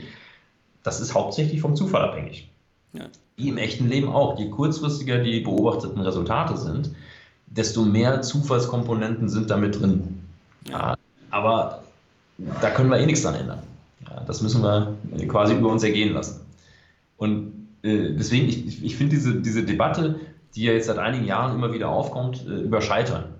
[0.84, 2.50] das ist hauptsächlich vom Zufall abhängig.
[2.94, 3.06] Ja.
[3.36, 4.38] Wie im echten Leben auch.
[4.38, 6.92] Je kurzfristiger die beobachteten Resultate sind,
[7.48, 10.20] desto mehr Zufallskomponenten sind damit drin.
[10.70, 10.96] Ja,
[11.30, 11.84] aber
[12.62, 13.60] da können wir eh nichts dran ändern.
[14.28, 14.96] Das müssen wir
[15.28, 16.42] quasi über uns ergehen lassen.
[17.18, 20.20] Und äh, deswegen, ich, ich finde diese, diese Debatte,
[20.56, 23.33] die ja jetzt seit einigen Jahren immer wieder aufkommt, äh, über Scheitern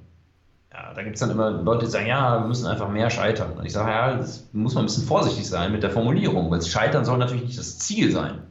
[0.96, 3.54] da gibt es dann immer Leute, die sagen, ja, wir müssen einfach mehr scheitern.
[3.54, 6.62] Und ich sage, ja, das muss man ein bisschen vorsichtig sein mit der Formulierung, weil
[6.62, 8.42] Scheitern soll natürlich nicht das Ziel sein.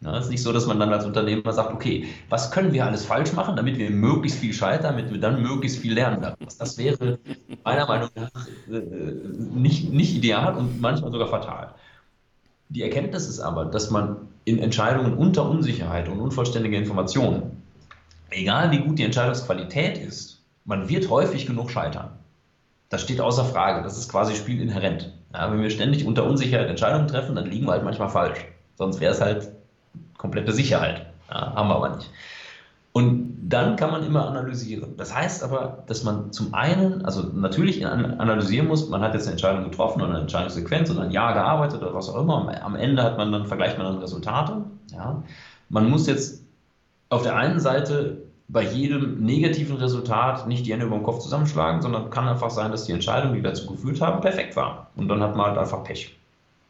[0.00, 2.84] Ja, es ist nicht so, dass man dann als Unternehmer sagt, okay, was können wir
[2.84, 6.26] alles falsch machen, damit wir möglichst viel scheitern, damit wir dann möglichst viel lernen.
[6.58, 7.18] Das wäre
[7.62, 8.30] meiner Meinung nach
[8.68, 8.80] äh,
[9.54, 11.74] nicht, nicht ideal und manchmal sogar fatal.
[12.68, 17.62] Die Erkenntnis ist aber, dass man in Entscheidungen unter Unsicherheit und unvollständiger Informationen,
[18.30, 20.31] egal wie gut die Entscheidungsqualität ist,
[20.64, 22.10] man wird häufig genug scheitern.
[22.88, 23.82] Das steht außer Frage.
[23.82, 25.12] Das ist quasi spielinhärent.
[25.32, 28.44] Ja, wenn wir ständig unter Unsicherheit Entscheidungen treffen, dann liegen wir halt manchmal falsch.
[28.76, 29.50] Sonst wäre es halt
[30.18, 31.06] komplette Sicherheit.
[31.30, 32.10] Ja, haben wir aber nicht.
[32.92, 34.96] Und dann kann man immer analysieren.
[34.98, 39.32] Das heißt aber, dass man zum einen, also natürlich analysieren muss, man hat jetzt eine
[39.32, 42.62] Entscheidung getroffen oder eine Entscheidungssequenz oder ein Jahr gearbeitet oder was auch immer.
[42.62, 44.64] Am Ende hat man dann, vergleicht man dann Resultate.
[44.92, 45.22] Ja.
[45.70, 46.42] Man muss jetzt
[47.08, 51.80] auf der einen Seite bei jedem negativen Resultat nicht die Hände über den Kopf zusammenschlagen,
[51.80, 54.86] sondern kann einfach sein, dass die Entscheidungen, die dazu geführt haben, perfekt waren.
[54.96, 56.16] Und dann hat man halt einfach Pech.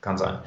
[0.01, 0.39] Kann sein.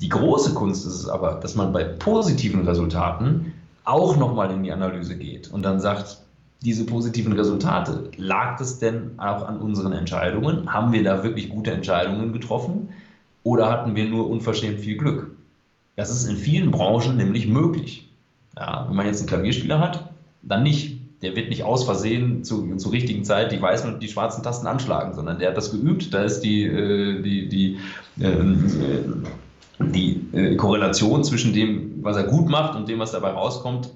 [0.00, 3.54] Die große Kunst ist es aber, dass man bei positiven Resultaten
[3.84, 6.18] auch nochmal in die Analyse geht und dann sagt,
[6.62, 10.72] diese positiven Resultate, lag es denn auch an unseren Entscheidungen?
[10.72, 12.88] Haben wir da wirklich gute Entscheidungen getroffen?
[13.42, 15.30] Oder hatten wir nur unverschämt viel Glück?
[15.96, 18.08] Das ist in vielen Branchen nämlich möglich.
[18.56, 20.05] Ja, wenn man jetzt einen Klavierspieler hat,
[20.48, 21.00] dann nicht.
[21.22, 24.66] Der wird nicht aus Versehen zu, zur richtigen Zeit die weißen und die schwarzen Tasten
[24.66, 26.12] anschlagen, sondern der hat das geübt.
[26.12, 27.78] Da ist die, äh, die, die,
[28.20, 29.24] ähm,
[29.80, 33.90] äh, die äh, Korrelation zwischen dem, was er gut macht und dem, was dabei rauskommt,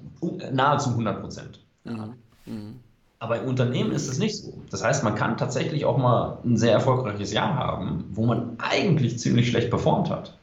[0.51, 1.59] nahezu 100 Prozent.
[1.83, 2.13] Mhm.
[2.45, 2.75] Mhm.
[3.19, 4.51] Aber im Unternehmen ist es nicht so.
[4.71, 9.19] Das heißt, man kann tatsächlich auch mal ein sehr erfolgreiches Jahr haben, wo man eigentlich
[9.19, 10.35] ziemlich schlecht performt hat.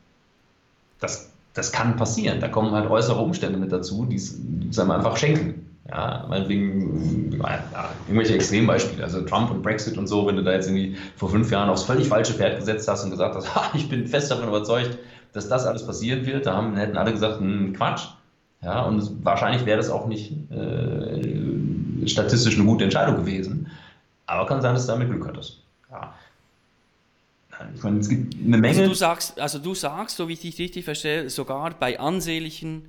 [1.00, 2.38] Das, das kann passieren.
[2.38, 5.66] Da kommen halt äußere Umstände mit dazu, die es einfach schenken.
[5.90, 10.66] Ja, meinetwegen ja, irgendwelche Extrembeispiele, also Trump und Brexit und so, wenn du da jetzt
[10.66, 13.88] irgendwie vor fünf Jahren aufs völlig falsche Pferd gesetzt hast und gesagt hast, ha, ich
[13.88, 14.98] bin fest davon überzeugt,
[15.32, 18.06] dass das alles passieren wird, da haben, hätten alle gesagt, hm, Quatsch.
[18.60, 23.70] Ja, und wahrscheinlich wäre das auch nicht äh, statistisch eine gute Entscheidung gewesen.
[24.26, 25.62] Aber kann sein, dass du damit Glück hattest.
[25.90, 26.12] Ja.
[27.74, 28.78] Ich meine, es gibt eine Menge.
[28.78, 32.88] Also du sagst, also du sagst, so wie ich dich richtig verstehe, sogar bei ansehnlichen,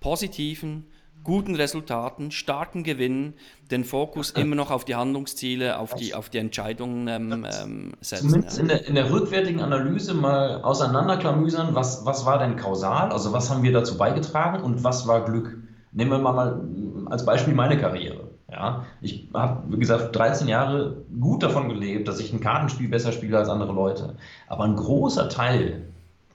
[0.00, 0.86] positiven,
[1.24, 3.34] guten Resultaten, starken Gewinnen,
[3.70, 8.28] den Fokus immer noch auf die Handlungsziele, auf die, auf die Entscheidungen ähm, ähm, setzen.
[8.28, 8.62] Zumindest ja.
[8.62, 13.50] in, der, in der rückwärtigen Analyse mal auseinanderklamüsern, was, was war denn kausal, also was
[13.50, 15.56] haben wir dazu beigetragen und was war Glück.
[15.92, 16.60] Nehmen wir mal, mal
[17.10, 18.30] als Beispiel meine Karriere.
[18.50, 23.12] Ja, ich habe, wie gesagt, 13 Jahre gut davon gelebt, dass ich ein Kartenspiel besser
[23.12, 24.16] spiele als andere Leute.
[24.48, 25.82] Aber ein großer Teil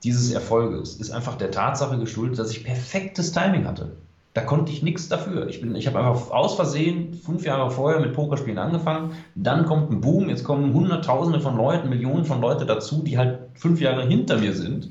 [0.02, 3.96] dieses Erfolges ist einfach der Tatsache geschuldet, dass ich perfektes Timing hatte.
[4.36, 5.48] Da konnte ich nichts dafür.
[5.48, 9.12] Ich, ich habe einfach aus Versehen fünf Jahre vorher mit Pokerspielen angefangen.
[9.34, 13.38] Dann kommt ein Boom, jetzt kommen Hunderttausende von Leuten, Millionen von Leuten dazu, die halt
[13.54, 14.90] fünf Jahre hinter mir sind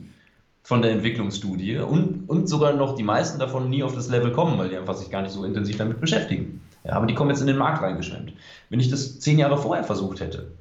[0.63, 4.57] von der Entwicklungsstudie und, und sogar noch die meisten davon nie auf das Level kommen,
[4.57, 6.61] weil die einfach sich gar nicht so intensiv damit beschäftigen.
[6.83, 8.33] Ja, aber die kommen jetzt in den Markt reingeschwemmt.
[8.71, 10.53] Wenn ich das zehn Jahre vorher versucht hätte,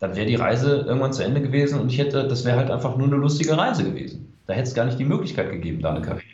[0.00, 2.96] dann wäre die Reise irgendwann zu Ende gewesen und ich hätte, das wäre halt einfach
[2.96, 4.34] nur eine lustige Reise gewesen.
[4.48, 6.33] Da hätte es gar nicht die Möglichkeit gegeben, da eine Karriere.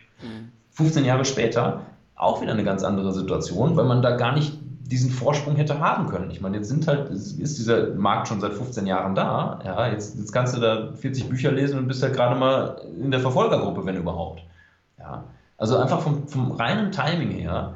[0.73, 1.09] 15 mhm.
[1.09, 1.81] Jahre später
[2.17, 6.09] auch wieder eine ganz andere Situation, weil man da gar nicht diesen Vorsprung hätte haben
[6.09, 6.31] können.
[6.31, 9.61] Ich meine, jetzt sind halt, ist dieser Markt schon seit 15 Jahren da.
[9.65, 13.11] Ja, jetzt, jetzt kannst du da 40 Bücher lesen und bist halt gerade mal in
[13.11, 14.43] der Verfolgergruppe, wenn überhaupt.
[14.99, 15.25] Ja,
[15.59, 17.75] also einfach vom, vom reinen Timing her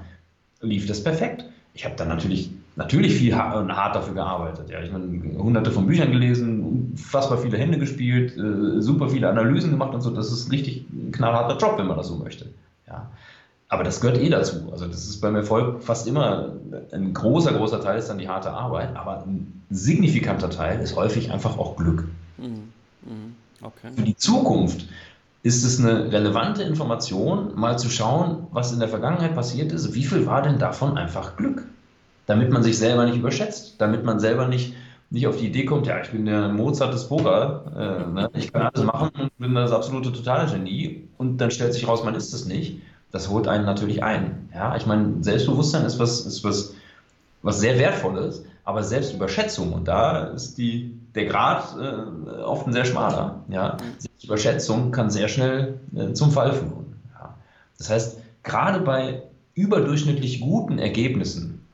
[0.60, 4.70] lief das perfekt ich habe dann natürlich, natürlich viel hart dafür gearbeitet.
[4.70, 4.80] Ja.
[4.80, 9.92] Ich meine, hunderte von Büchern gelesen, unfassbar viele Hände gespielt, äh, super viele Analysen gemacht
[9.92, 10.10] und so.
[10.10, 12.46] Das ist richtig ein knallharter Job, wenn man das so möchte.
[12.86, 13.10] Ja.
[13.68, 14.68] Aber das gehört eh dazu.
[14.70, 16.52] Also das ist beim Erfolg fast immer
[16.92, 21.32] ein großer, großer Teil ist dann die harte Arbeit, aber ein signifikanter Teil ist häufig
[21.32, 22.06] einfach auch Glück.
[22.36, 22.72] Mhm.
[23.02, 23.34] Mhm.
[23.62, 23.90] Okay.
[23.96, 24.86] Für die Zukunft
[25.42, 30.04] ist es eine relevante Information, mal zu schauen, was in der Vergangenheit passiert ist, wie
[30.04, 31.64] viel war denn davon einfach Glück?
[32.26, 34.74] Damit man sich selber nicht überschätzt, damit man selber nicht,
[35.10, 38.30] nicht auf die Idee kommt, ja, ich bin der Mozart des Poker, äh, ne?
[38.34, 42.04] ich kann alles machen und bin das absolute totale Genie und dann stellt sich raus,
[42.04, 42.80] man ist es nicht.
[43.12, 44.48] Das holt einen natürlich ein.
[44.52, 46.74] Ja, ich meine, Selbstbewusstsein ist was, ist was,
[47.42, 52.84] was sehr Wertvolles, aber Selbstüberschätzung, und da ist die, der Grad äh, oft ein sehr
[52.84, 53.44] schmaler.
[53.48, 53.76] Ja?
[53.98, 56.96] Selbstüberschätzung kann sehr schnell äh, zum Fall führen.
[57.12, 57.34] Ja?
[57.78, 59.22] Das heißt, gerade bei
[59.54, 61.64] überdurchschnittlich guten Ergebnissen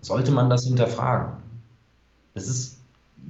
[0.00, 1.32] sollte man das hinterfragen.
[2.34, 2.73] Es ist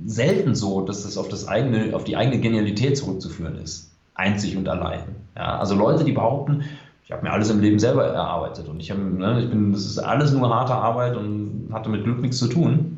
[0.07, 3.91] selten so, dass es auf, das eigene, auf die eigene Genialität zurückzuführen ist.
[4.15, 5.05] Einzig und allein.
[5.37, 5.59] Ja?
[5.59, 6.65] Also Leute, die behaupten,
[7.05, 9.85] ich habe mir alles im Leben selber erarbeitet und ich, hab, ne, ich bin, das
[9.85, 12.95] ist alles nur harte Arbeit und hatte mit Glück nichts zu tun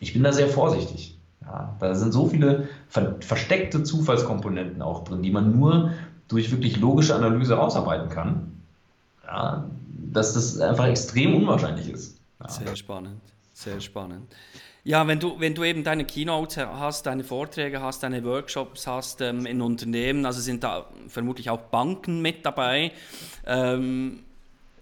[0.00, 1.16] ich bin da sehr vorsichtig.
[1.42, 5.92] Ja, da sind so viele ver versteckte Zufallskomponenten auch drin, die man nur
[6.28, 8.52] durch wirklich logische Analyse ausarbeiten kann,
[9.24, 9.64] ja,
[10.12, 12.18] dass das einfach extrem unwahrscheinlich ist.
[12.40, 12.48] Ja.
[12.48, 13.20] Sehr spannend,
[13.54, 14.26] sehr spannend.
[14.88, 19.20] Ja, wenn du, wenn du eben deine Keynotes hast, deine Vorträge hast, deine Workshops hast
[19.20, 22.92] ähm, in Unternehmen, also sind da vermutlich auch Banken mit dabei.
[23.46, 24.20] Ähm,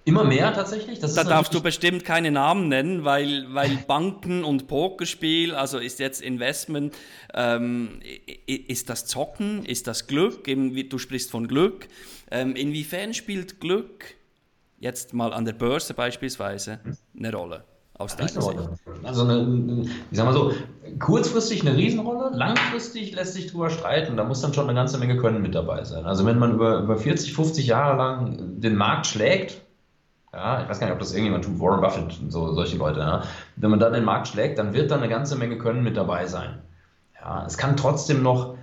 [0.05, 1.01] Immer mehr tatsächlich.
[1.01, 6.23] da darfst du bestimmt keine Namen nennen, weil, weil Banken und Pokerspiel, also ist jetzt
[6.23, 6.95] Investment,
[7.35, 7.99] ähm,
[8.47, 11.89] ist das Zocken, ist das Glück, du sprichst von Glück.
[12.31, 14.15] Ähm, inwiefern spielt Glück
[14.79, 16.79] jetzt mal an der Börse beispielsweise
[17.19, 17.65] eine Rolle?
[17.99, 18.59] Aus deiner Sicht?
[19.05, 20.53] Also, eine, ich sag mal so,
[20.99, 24.17] kurzfristig eine Riesenrolle, langfristig lässt sich drüber streiten.
[24.17, 26.05] Da muss dann schon eine ganze Menge Können mit dabei sein.
[26.05, 29.63] Also, wenn man über, über 40, 50 Jahre lang den Markt schlägt,
[30.33, 33.01] ja, ich weiß gar nicht, ob das irgendjemand tut, Warren Buffett und so, solche Leute.
[33.01, 33.23] Ja.
[33.57, 36.27] Wenn man dann den Markt schlägt, dann wird da eine ganze Menge Können mit dabei
[36.27, 36.59] sein.
[37.19, 38.57] Ja, es kann trotzdem noch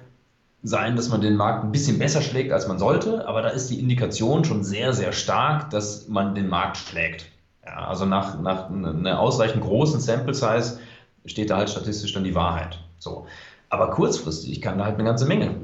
[0.61, 3.69] sein, dass man den Markt ein bisschen besser schlägt, als man sollte, aber da ist
[3.69, 7.32] die Indikation schon sehr, sehr stark, dass man den Markt schlägt.
[7.65, 10.79] Ja, also nach, nach einer ausreichend großen Sample Size
[11.25, 12.79] steht da halt statistisch dann die Wahrheit.
[12.99, 13.25] So.
[13.69, 15.55] Aber kurzfristig kann da halt eine ganze Menge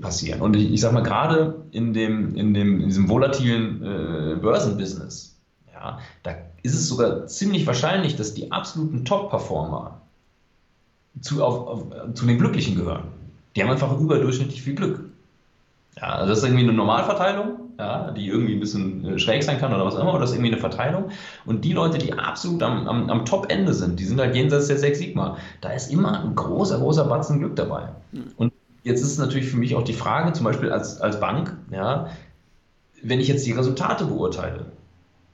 [0.00, 0.40] passieren.
[0.40, 5.36] Und ich, ich sag mal, gerade in, dem, in, dem, in diesem volatilen äh, Börsenbusiness,
[5.72, 10.00] ja, da ist es sogar ziemlich wahrscheinlich, dass die absoluten Top-Performer
[11.20, 11.82] zu, auf, auf,
[12.14, 13.04] zu den Glücklichen gehören.
[13.54, 15.00] Die haben einfach überdurchschnittlich viel Glück.
[15.98, 19.58] Ja, also das ist irgendwie eine Normalverteilung, ja, die irgendwie ein bisschen äh, schräg sein
[19.58, 21.10] kann oder was auch immer, oder das ist irgendwie eine Verteilung.
[21.46, 24.76] Und die Leute, die absolut am, am, am Top-Ende sind, die sind halt jenseits der
[24.76, 25.38] Sechs Sigma.
[25.62, 27.88] Da ist immer ein großer, großer Batzen Glück dabei.
[28.12, 28.24] Mhm.
[28.36, 31.56] Und jetzt ist es natürlich für mich auch die Frage, zum Beispiel als, als Bank,
[31.70, 32.08] ja,
[33.02, 34.66] wenn ich jetzt die Resultate beurteile,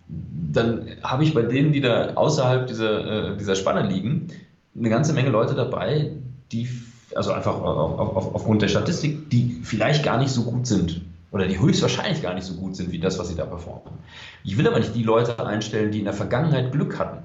[0.08, 4.28] dann habe ich bei denen, die da außerhalb dieser, äh, dieser Spanne liegen,
[4.76, 6.12] eine ganze Menge Leute dabei,
[6.52, 6.68] die,
[7.16, 11.02] also einfach auf, auf, aufgrund der Statistik, die vielleicht gar nicht so gut sind.
[11.30, 13.94] oder die höchstwahrscheinlich gar nicht so gut sind wie das, was sie da performen.
[14.44, 17.24] Ich will aber nicht die Leute einstellen, die in der Vergangenheit Glück hatten.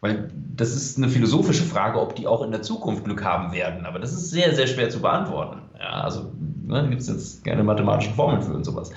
[0.00, 3.86] Weil das ist eine philosophische Frage, ob die auch in der Zukunft Glück haben werden.
[3.86, 5.60] Aber das ist sehr, sehr schwer zu beantworten.
[5.78, 6.32] Ja, also
[6.66, 8.90] ne, gibt es jetzt keine mathematischen Formeln für und sowas.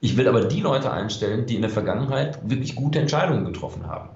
[0.00, 4.08] Ich will aber die Leute einstellen, die in der Vergangenheit wirklich gute Entscheidungen getroffen haben.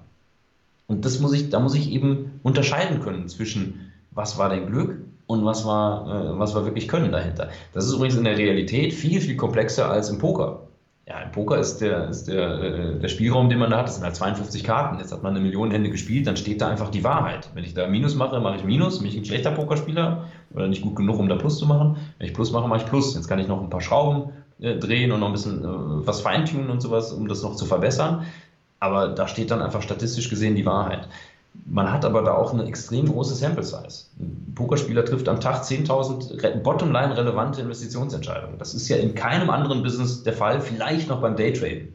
[0.86, 4.98] Und das muss ich, da muss ich eben unterscheiden können zwischen, was war denn Glück
[5.26, 7.48] und was war, äh, was war wirklich Können dahinter.
[7.72, 10.68] Das ist übrigens in der Realität viel, viel komplexer als im Poker.
[11.06, 13.96] Ja, im Poker ist der, ist der, äh, der Spielraum, den man da hat, das
[13.96, 14.98] sind halt 52 Karten.
[14.98, 17.50] Jetzt hat man eine Million Hände gespielt, dann steht da einfach die Wahrheit.
[17.52, 20.80] Wenn ich da Minus mache, mache ich Minus, bin ich ein schlechter Pokerspieler oder nicht
[20.80, 21.96] gut genug, um da Plus zu machen.
[22.18, 23.14] Wenn ich Plus mache, mache ich Plus.
[23.14, 26.22] Jetzt kann ich noch ein paar Schrauben äh, drehen und noch ein bisschen äh, was
[26.22, 28.24] feintunen und sowas, um das noch zu verbessern.
[28.80, 31.08] Aber da steht dann einfach statistisch gesehen die Wahrheit.
[31.66, 34.06] Man hat aber da auch eine extrem große Sample Size.
[34.18, 38.58] Ein Pokerspieler trifft am Tag 10.000 bottomline relevante Investitionsentscheidungen.
[38.58, 41.92] Das ist ja in keinem anderen Business der Fall, vielleicht noch beim Daytraden.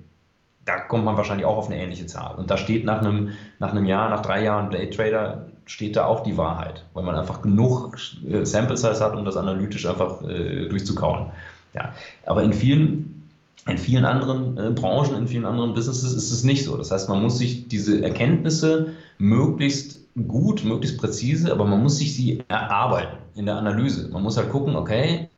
[0.65, 2.35] Da kommt man wahrscheinlich auch auf eine ähnliche Zahl.
[2.35, 6.21] Und da steht nach einem, nach einem Jahr, nach drei Jahren Daytrader, steht da auch
[6.23, 7.97] die Wahrheit, weil man einfach genug
[8.27, 11.31] äh, Sample Size hat, um das analytisch einfach äh, durchzukauen.
[11.73, 11.93] Ja.
[12.25, 13.18] Aber in vielen
[13.67, 16.77] in vielen anderen äh, Branchen, in vielen anderen Businesses ist es nicht so.
[16.77, 22.15] Das heißt, man muss sich diese Erkenntnisse möglichst gut, möglichst präzise, aber man muss sich
[22.15, 24.09] sie erarbeiten in der Analyse.
[24.09, 25.29] Man muss halt gucken, okay,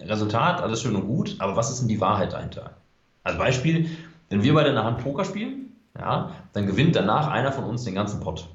[0.00, 2.76] Resultat, alles schön und gut, aber was ist denn die Wahrheit dahinter?
[3.24, 3.90] Als Beispiel,
[4.30, 7.84] wenn wir beide in der Hand Poker spielen, ja, dann gewinnt danach einer von uns
[7.84, 8.48] den ganzen Pot.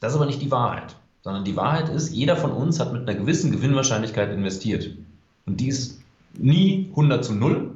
[0.00, 3.08] Das ist aber nicht die Wahrheit, sondern die Wahrheit ist, jeder von uns hat mit
[3.08, 4.90] einer gewissen Gewinnwahrscheinlichkeit investiert.
[5.46, 5.99] Und die ist
[6.38, 7.74] nie 100 zu 0,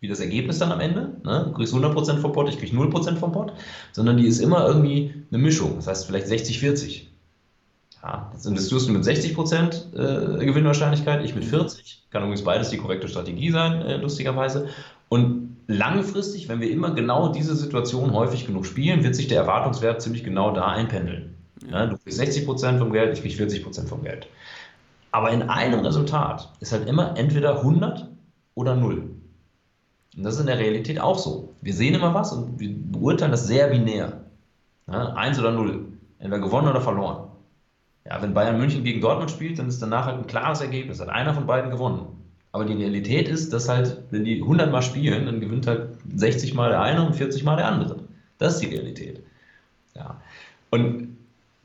[0.00, 1.16] wie das Ergebnis dann am Ende.
[1.24, 1.44] Ne?
[1.46, 3.52] Du kriegst 100% vom Pot, ich krieg 0% vom Pot,
[3.92, 5.76] sondern die ist immer irgendwie eine Mischung.
[5.76, 7.02] Das heißt vielleicht 60-40.
[8.02, 12.02] Ja, jetzt investierst du mit 60% äh, Gewinnwahrscheinlichkeit, ich mit 40.
[12.10, 14.68] Kann übrigens beides die korrekte Strategie sein, äh, lustigerweise.
[15.08, 20.02] Und langfristig, wenn wir immer genau diese Situation häufig genug spielen, wird sich der Erwartungswert
[20.02, 21.34] ziemlich genau da einpendeln.
[21.70, 24.26] Ja, du kriegst 60% vom Geld, ich krieg 40% vom Geld.
[25.12, 28.08] Aber in einem Resultat ist halt immer entweder 100
[28.54, 29.10] oder 0.
[30.16, 31.54] Und das ist in der Realität auch so.
[31.60, 34.24] Wir sehen immer was und wir beurteilen das sehr binär.
[34.86, 35.86] Ja, eins oder null.
[36.18, 37.28] Entweder gewonnen oder verloren.
[38.04, 41.00] Ja, wenn Bayern München gegen Dortmund spielt, dann ist danach halt ein klares Ergebnis.
[41.00, 42.06] Hat einer von beiden gewonnen.
[42.50, 46.54] Aber die Realität ist, dass halt, wenn die 100 Mal spielen, dann gewinnt halt 60
[46.54, 47.96] Mal der eine und 40 Mal der andere.
[48.38, 49.22] Das ist die Realität.
[49.94, 50.20] Ja.
[50.70, 51.11] Und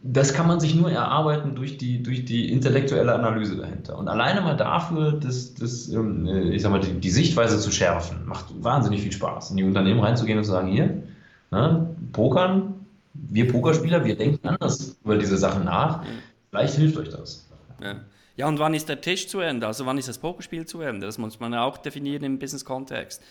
[0.09, 3.97] das kann man sich nur erarbeiten durch die, durch die intellektuelle Analyse dahinter.
[3.97, 7.71] Und alleine mal dafür, das, das, ähm, äh, ich sag mal, die, die, Sichtweise zu
[7.71, 9.51] schärfen, macht wahnsinnig viel Spaß.
[9.51, 11.03] In die Unternehmen reinzugehen und zu sagen, hier,
[11.51, 16.03] ne, Pokern, wir Pokerspieler, wir denken anders über diese Sachen nach.
[16.49, 17.49] Vielleicht hilft euch das.
[17.81, 17.95] Ja.
[18.37, 19.67] ja, und wann ist der Tisch zu Ende?
[19.67, 21.05] Also wann ist das Pokerspiel zu Ende?
[21.05, 23.21] Das muss man auch definieren im Business-Kontext.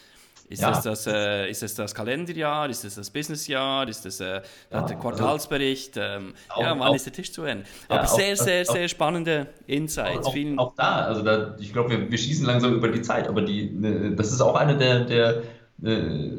[0.49, 0.71] Ist, ja.
[0.71, 2.71] es das, äh, ist es das Kalenderjahr?
[2.71, 3.89] Ist es das Businessjahr?
[3.89, 5.95] Ist es äh, ja, der Quartalsbericht?
[5.97, 7.65] Ähm, auch, ja, wann auch, ist der Tisch zu Ende?
[7.89, 10.29] Aber ja, sehr, auch, sehr, sehr spannende Insights.
[10.57, 13.71] Auch, da, also da, ich glaube, wir, wir schießen langsam über die Zeit, aber die,
[13.71, 15.43] ne, das ist auch eine der, der
[15.83, 16.31] äh,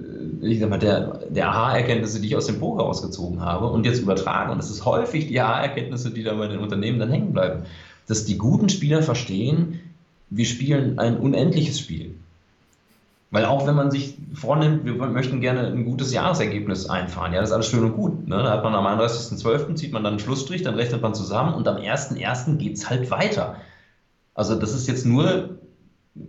[0.42, 4.00] ich sag mal, der, der Aha-Erkenntnisse, die ich aus dem Poker ausgezogen habe und jetzt
[4.00, 4.52] übertragen.
[4.52, 7.64] Und das ist häufig die Aha-Erkenntnisse, die da bei den Unternehmen dann hängen bleiben.
[8.08, 9.82] Dass die guten Spieler verstehen,
[10.30, 12.16] wir spielen ein unendliches Spiel.
[13.30, 17.50] Weil auch wenn man sich vornimmt, wir möchten gerne ein gutes Jahresergebnis einfahren, ja, das
[17.50, 18.28] ist alles schön und gut.
[18.28, 18.38] Ne?
[18.38, 19.76] Da hat man am 31.12.
[19.76, 22.56] zieht man dann einen Schlussstrich, dann rechnet man zusammen und am 1.1.
[22.56, 23.58] geht es halt weiter.
[24.34, 25.58] Also das ist jetzt nur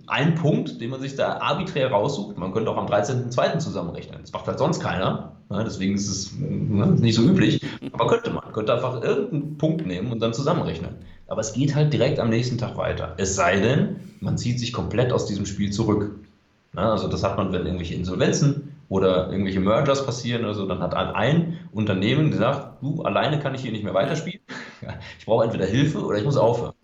[0.07, 2.37] ein Punkt, den man sich da arbiträr raussucht.
[2.37, 3.59] Man könnte auch am 13.2.
[3.59, 4.21] zusammenrechnen.
[4.23, 5.37] Das macht halt sonst keiner.
[5.51, 5.63] Ne?
[5.65, 7.61] Deswegen ist es ne, nicht so üblich.
[7.93, 8.53] Aber könnte man.
[8.53, 10.97] Könnte einfach irgendeinen Punkt nehmen und dann zusammenrechnen.
[11.27, 13.15] Aber es geht halt direkt am nächsten Tag weiter.
[13.19, 16.19] Es sei denn, man zieht sich komplett aus diesem Spiel zurück.
[16.75, 20.81] Ja, also das hat man, wenn irgendwelche Insolvenzen oder irgendwelche Mergers passieren oder so, dann
[20.81, 24.41] hat ein Unternehmen gesagt, du, alleine kann ich hier nicht mehr weiterspielen.
[25.19, 26.75] Ich brauche entweder Hilfe oder ich muss aufhören.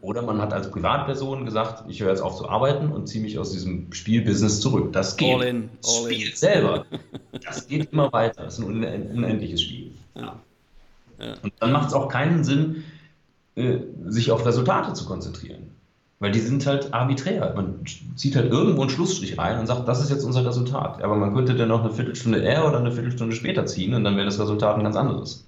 [0.00, 3.38] Oder man hat als Privatperson gesagt, ich höre jetzt auf zu arbeiten und ziehe mich
[3.38, 4.92] aus diesem Spielbusiness zurück.
[4.92, 5.34] Das geht.
[5.34, 6.36] All in, all Spiel in.
[6.36, 6.86] selber.
[7.44, 8.44] Das geht immer weiter.
[8.44, 9.92] Das ist ein unendliches Spiel.
[10.14, 10.40] Ja.
[11.18, 11.34] Ja.
[11.42, 12.84] Und dann macht es auch keinen Sinn,
[13.54, 15.75] äh, sich auf Resultate zu konzentrieren.
[16.18, 17.52] Weil die sind halt arbiträr.
[17.54, 17.84] Man
[18.16, 21.02] zieht halt irgendwo einen Schlussstrich rein und sagt, das ist jetzt unser Resultat.
[21.02, 24.16] Aber man könnte dann noch eine Viertelstunde eher oder eine Viertelstunde später ziehen und dann
[24.16, 25.44] wäre das Resultat ein ganz anderes.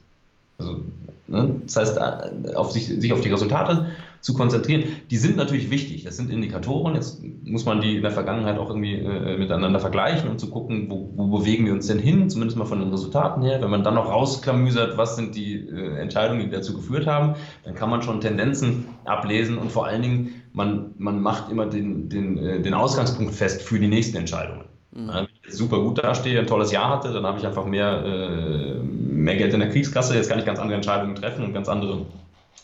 [0.59, 0.85] Also?
[1.28, 3.86] Das heißt, äh, auf sich, sich auf die Resultate
[4.20, 6.05] zu konzentrieren, die sind natürlich wichtig.
[6.05, 6.94] Das sind Indikatoren.
[6.94, 10.90] Jetzt muss man die in der Vergangenheit auch irgendwie äh, miteinander vergleichen und zu gucken,
[10.90, 13.60] wo, wo, bewegen wir uns denn hin, zumindest mal von den Resultaten her.
[13.60, 17.34] Wenn man dann noch rausklamüsert, was sind die äh, Entscheidungen, die dazu geführt haben,
[17.64, 22.09] dann kann man schon Tendenzen ablesen und vor allen Dingen, man, man macht immer den,
[22.09, 24.64] den, äh, den Ausgangspunkt fest für die nächsten Entscheidungen.
[24.98, 25.08] Mhm.
[25.08, 28.74] Wenn ich super gut dastehe, ein tolles Jahr hatte, dann habe ich einfach mehr, äh,
[28.82, 32.04] mehr Geld in der Kriegskasse, jetzt kann ich ganz andere Entscheidungen treffen und ganz andere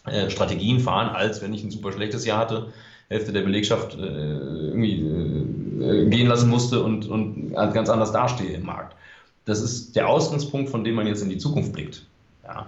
[0.06, 2.72] äh, Strategien fahren, als wenn ich ein super schlechtes Jahr hatte,
[3.08, 8.96] Hälfte der Belegschaft äh, irgendwie gehen lassen musste und, und ganz anders dastehe im Markt.
[9.44, 12.06] Das ist der Ausgangspunkt, von dem man jetzt in die Zukunft blickt.
[12.44, 12.66] Ja.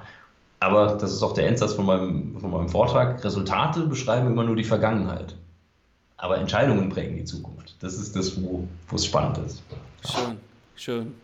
[0.61, 3.25] Aber das ist auch der Endsatz von meinem, von meinem Vortrag.
[3.25, 5.35] Resultate beschreiben immer nur die Vergangenheit.
[6.19, 7.75] Aber Entscheidungen prägen die Zukunft.
[7.81, 9.63] Das ist das, wo, es spannend ist.
[10.05, 10.39] Schön,
[10.75, 11.15] schön.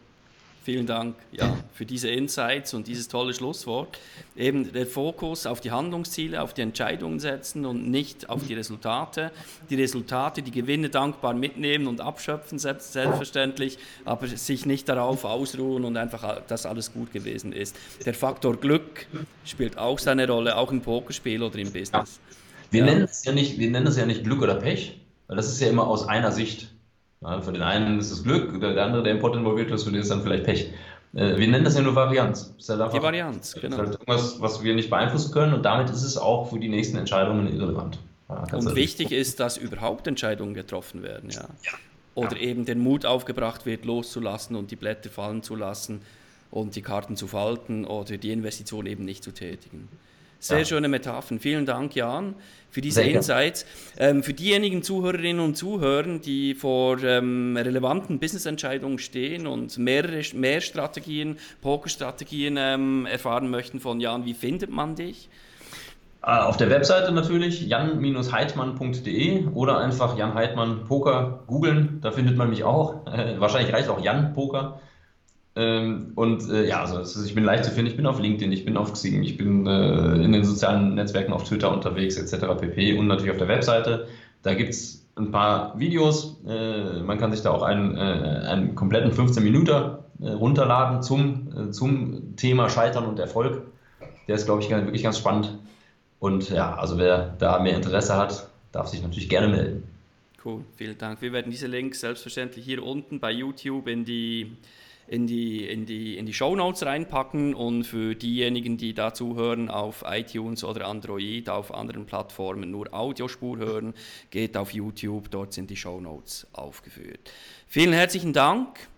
[0.65, 3.99] Vielen Dank ja, für diese Insights und dieses tolle Schlusswort.
[4.37, 9.33] Eben der Fokus auf die Handlungsziele, auf die Entscheidungen setzen und nicht auf die Resultate.
[9.71, 15.97] Die Resultate, die Gewinne dankbar mitnehmen und abschöpfen, selbstverständlich, aber sich nicht darauf ausruhen und
[15.97, 17.75] einfach, dass alles gut gewesen ist.
[18.07, 19.07] Der Faktor Glück
[19.45, 22.21] spielt auch seine Rolle, auch im Pokerspiel oder im Business.
[22.29, 22.37] Ja.
[22.73, 22.87] Wir, ja.
[22.87, 25.61] Nennen es ja nicht, wir nennen es ja nicht Glück oder Pech, weil das ist
[25.61, 26.75] ja immer aus einer Sicht.
[27.21, 29.93] Ja, für den einen ist es Glück, der andere, der im Pot involviert ist, für
[29.93, 30.73] den ist dann vielleicht Pech.
[31.15, 32.55] Äh, wir nennen das ja nur Varianz.
[32.69, 33.77] Halt einfach, die Varianz, genau.
[33.77, 36.97] Halt irgendwas, was wir nicht beeinflussen können und damit ist es auch für die nächsten
[36.97, 37.99] Entscheidungen irrelevant.
[38.29, 41.31] Ja, und wichtig ist, dass überhaupt Entscheidungen getroffen werden.
[41.31, 41.43] Ja.
[41.43, 41.73] ja.
[42.15, 46.01] Oder eben den Mut aufgebracht wird, loszulassen und die Blätter fallen zu lassen
[46.51, 49.89] und die Karten zu falten oder die Investition eben nicht zu tätigen.
[50.39, 51.39] Sehr schöne Metaphern.
[51.39, 52.35] Vielen Dank, Jan,
[52.73, 53.65] für diese Sehr Insights.
[53.99, 60.61] Ähm, für diejenigen Zuhörerinnen und Zuhörer, die vor ähm, relevanten Businessentscheidungen stehen und mehrere, mehr
[60.61, 65.29] Strategien, Pokerstrategien ähm, erfahren möchten von Jan, wie findet man dich?
[66.23, 72.49] Äh, auf der Webseite natürlich jan-heidmann.de oder einfach Jan Heidmann Poker googeln, da findet man
[72.49, 73.07] mich auch.
[73.07, 74.81] Äh, wahrscheinlich reicht auch Jan Poker.
[75.55, 77.91] Ähm, und äh, ja, also ich bin leicht zu finden.
[77.91, 81.33] Ich bin auf LinkedIn, ich bin auf Xing, ich bin äh, in den sozialen Netzwerken
[81.33, 82.47] auf Twitter unterwegs, etc.
[82.59, 82.99] pp.
[82.99, 84.09] Und natürlich auf der Webseite.
[84.43, 86.41] Da gibt es ein paar Videos.
[86.49, 91.49] Äh, man kann sich da auch einen, äh, einen kompletten 15 Minuten äh, runterladen zum,
[91.55, 93.63] äh, zum Thema Scheitern und Erfolg.
[94.29, 95.59] Der ist, glaube ich, wirklich ganz spannend.
[96.19, 99.83] Und ja, also wer da mehr Interesse hat, darf sich natürlich gerne melden.
[100.45, 101.21] Cool, vielen Dank.
[101.21, 104.57] Wir werden diese Links selbstverständlich hier unten bei YouTube in die
[105.13, 109.69] in die, in die, in die Show Notes reinpacken und für diejenigen, die da zuhören
[109.69, 113.93] auf iTunes oder Android, auf anderen Plattformen nur Audiospur hören,
[114.31, 117.31] geht auf YouTube, dort sind die Show Notes aufgeführt.
[117.69, 118.89] Vielen herzlichen Dank,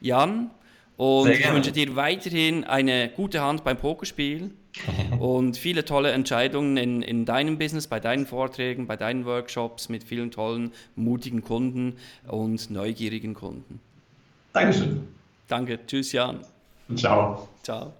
[0.00, 0.50] Jan,
[0.96, 4.52] und ich wünsche dir weiterhin eine gute Hand beim Pokerspiel
[5.18, 10.04] und viele tolle Entscheidungen in, in deinem Business, bei deinen Vorträgen, bei deinen Workshops mit
[10.04, 11.96] vielen tollen, mutigen Kunden
[12.26, 13.78] und neugierigen Kunden.
[14.54, 15.19] Dankeschön.
[15.50, 16.44] Danke, tschüss Jan.
[16.94, 17.48] Ciao.
[17.64, 17.92] Ciao.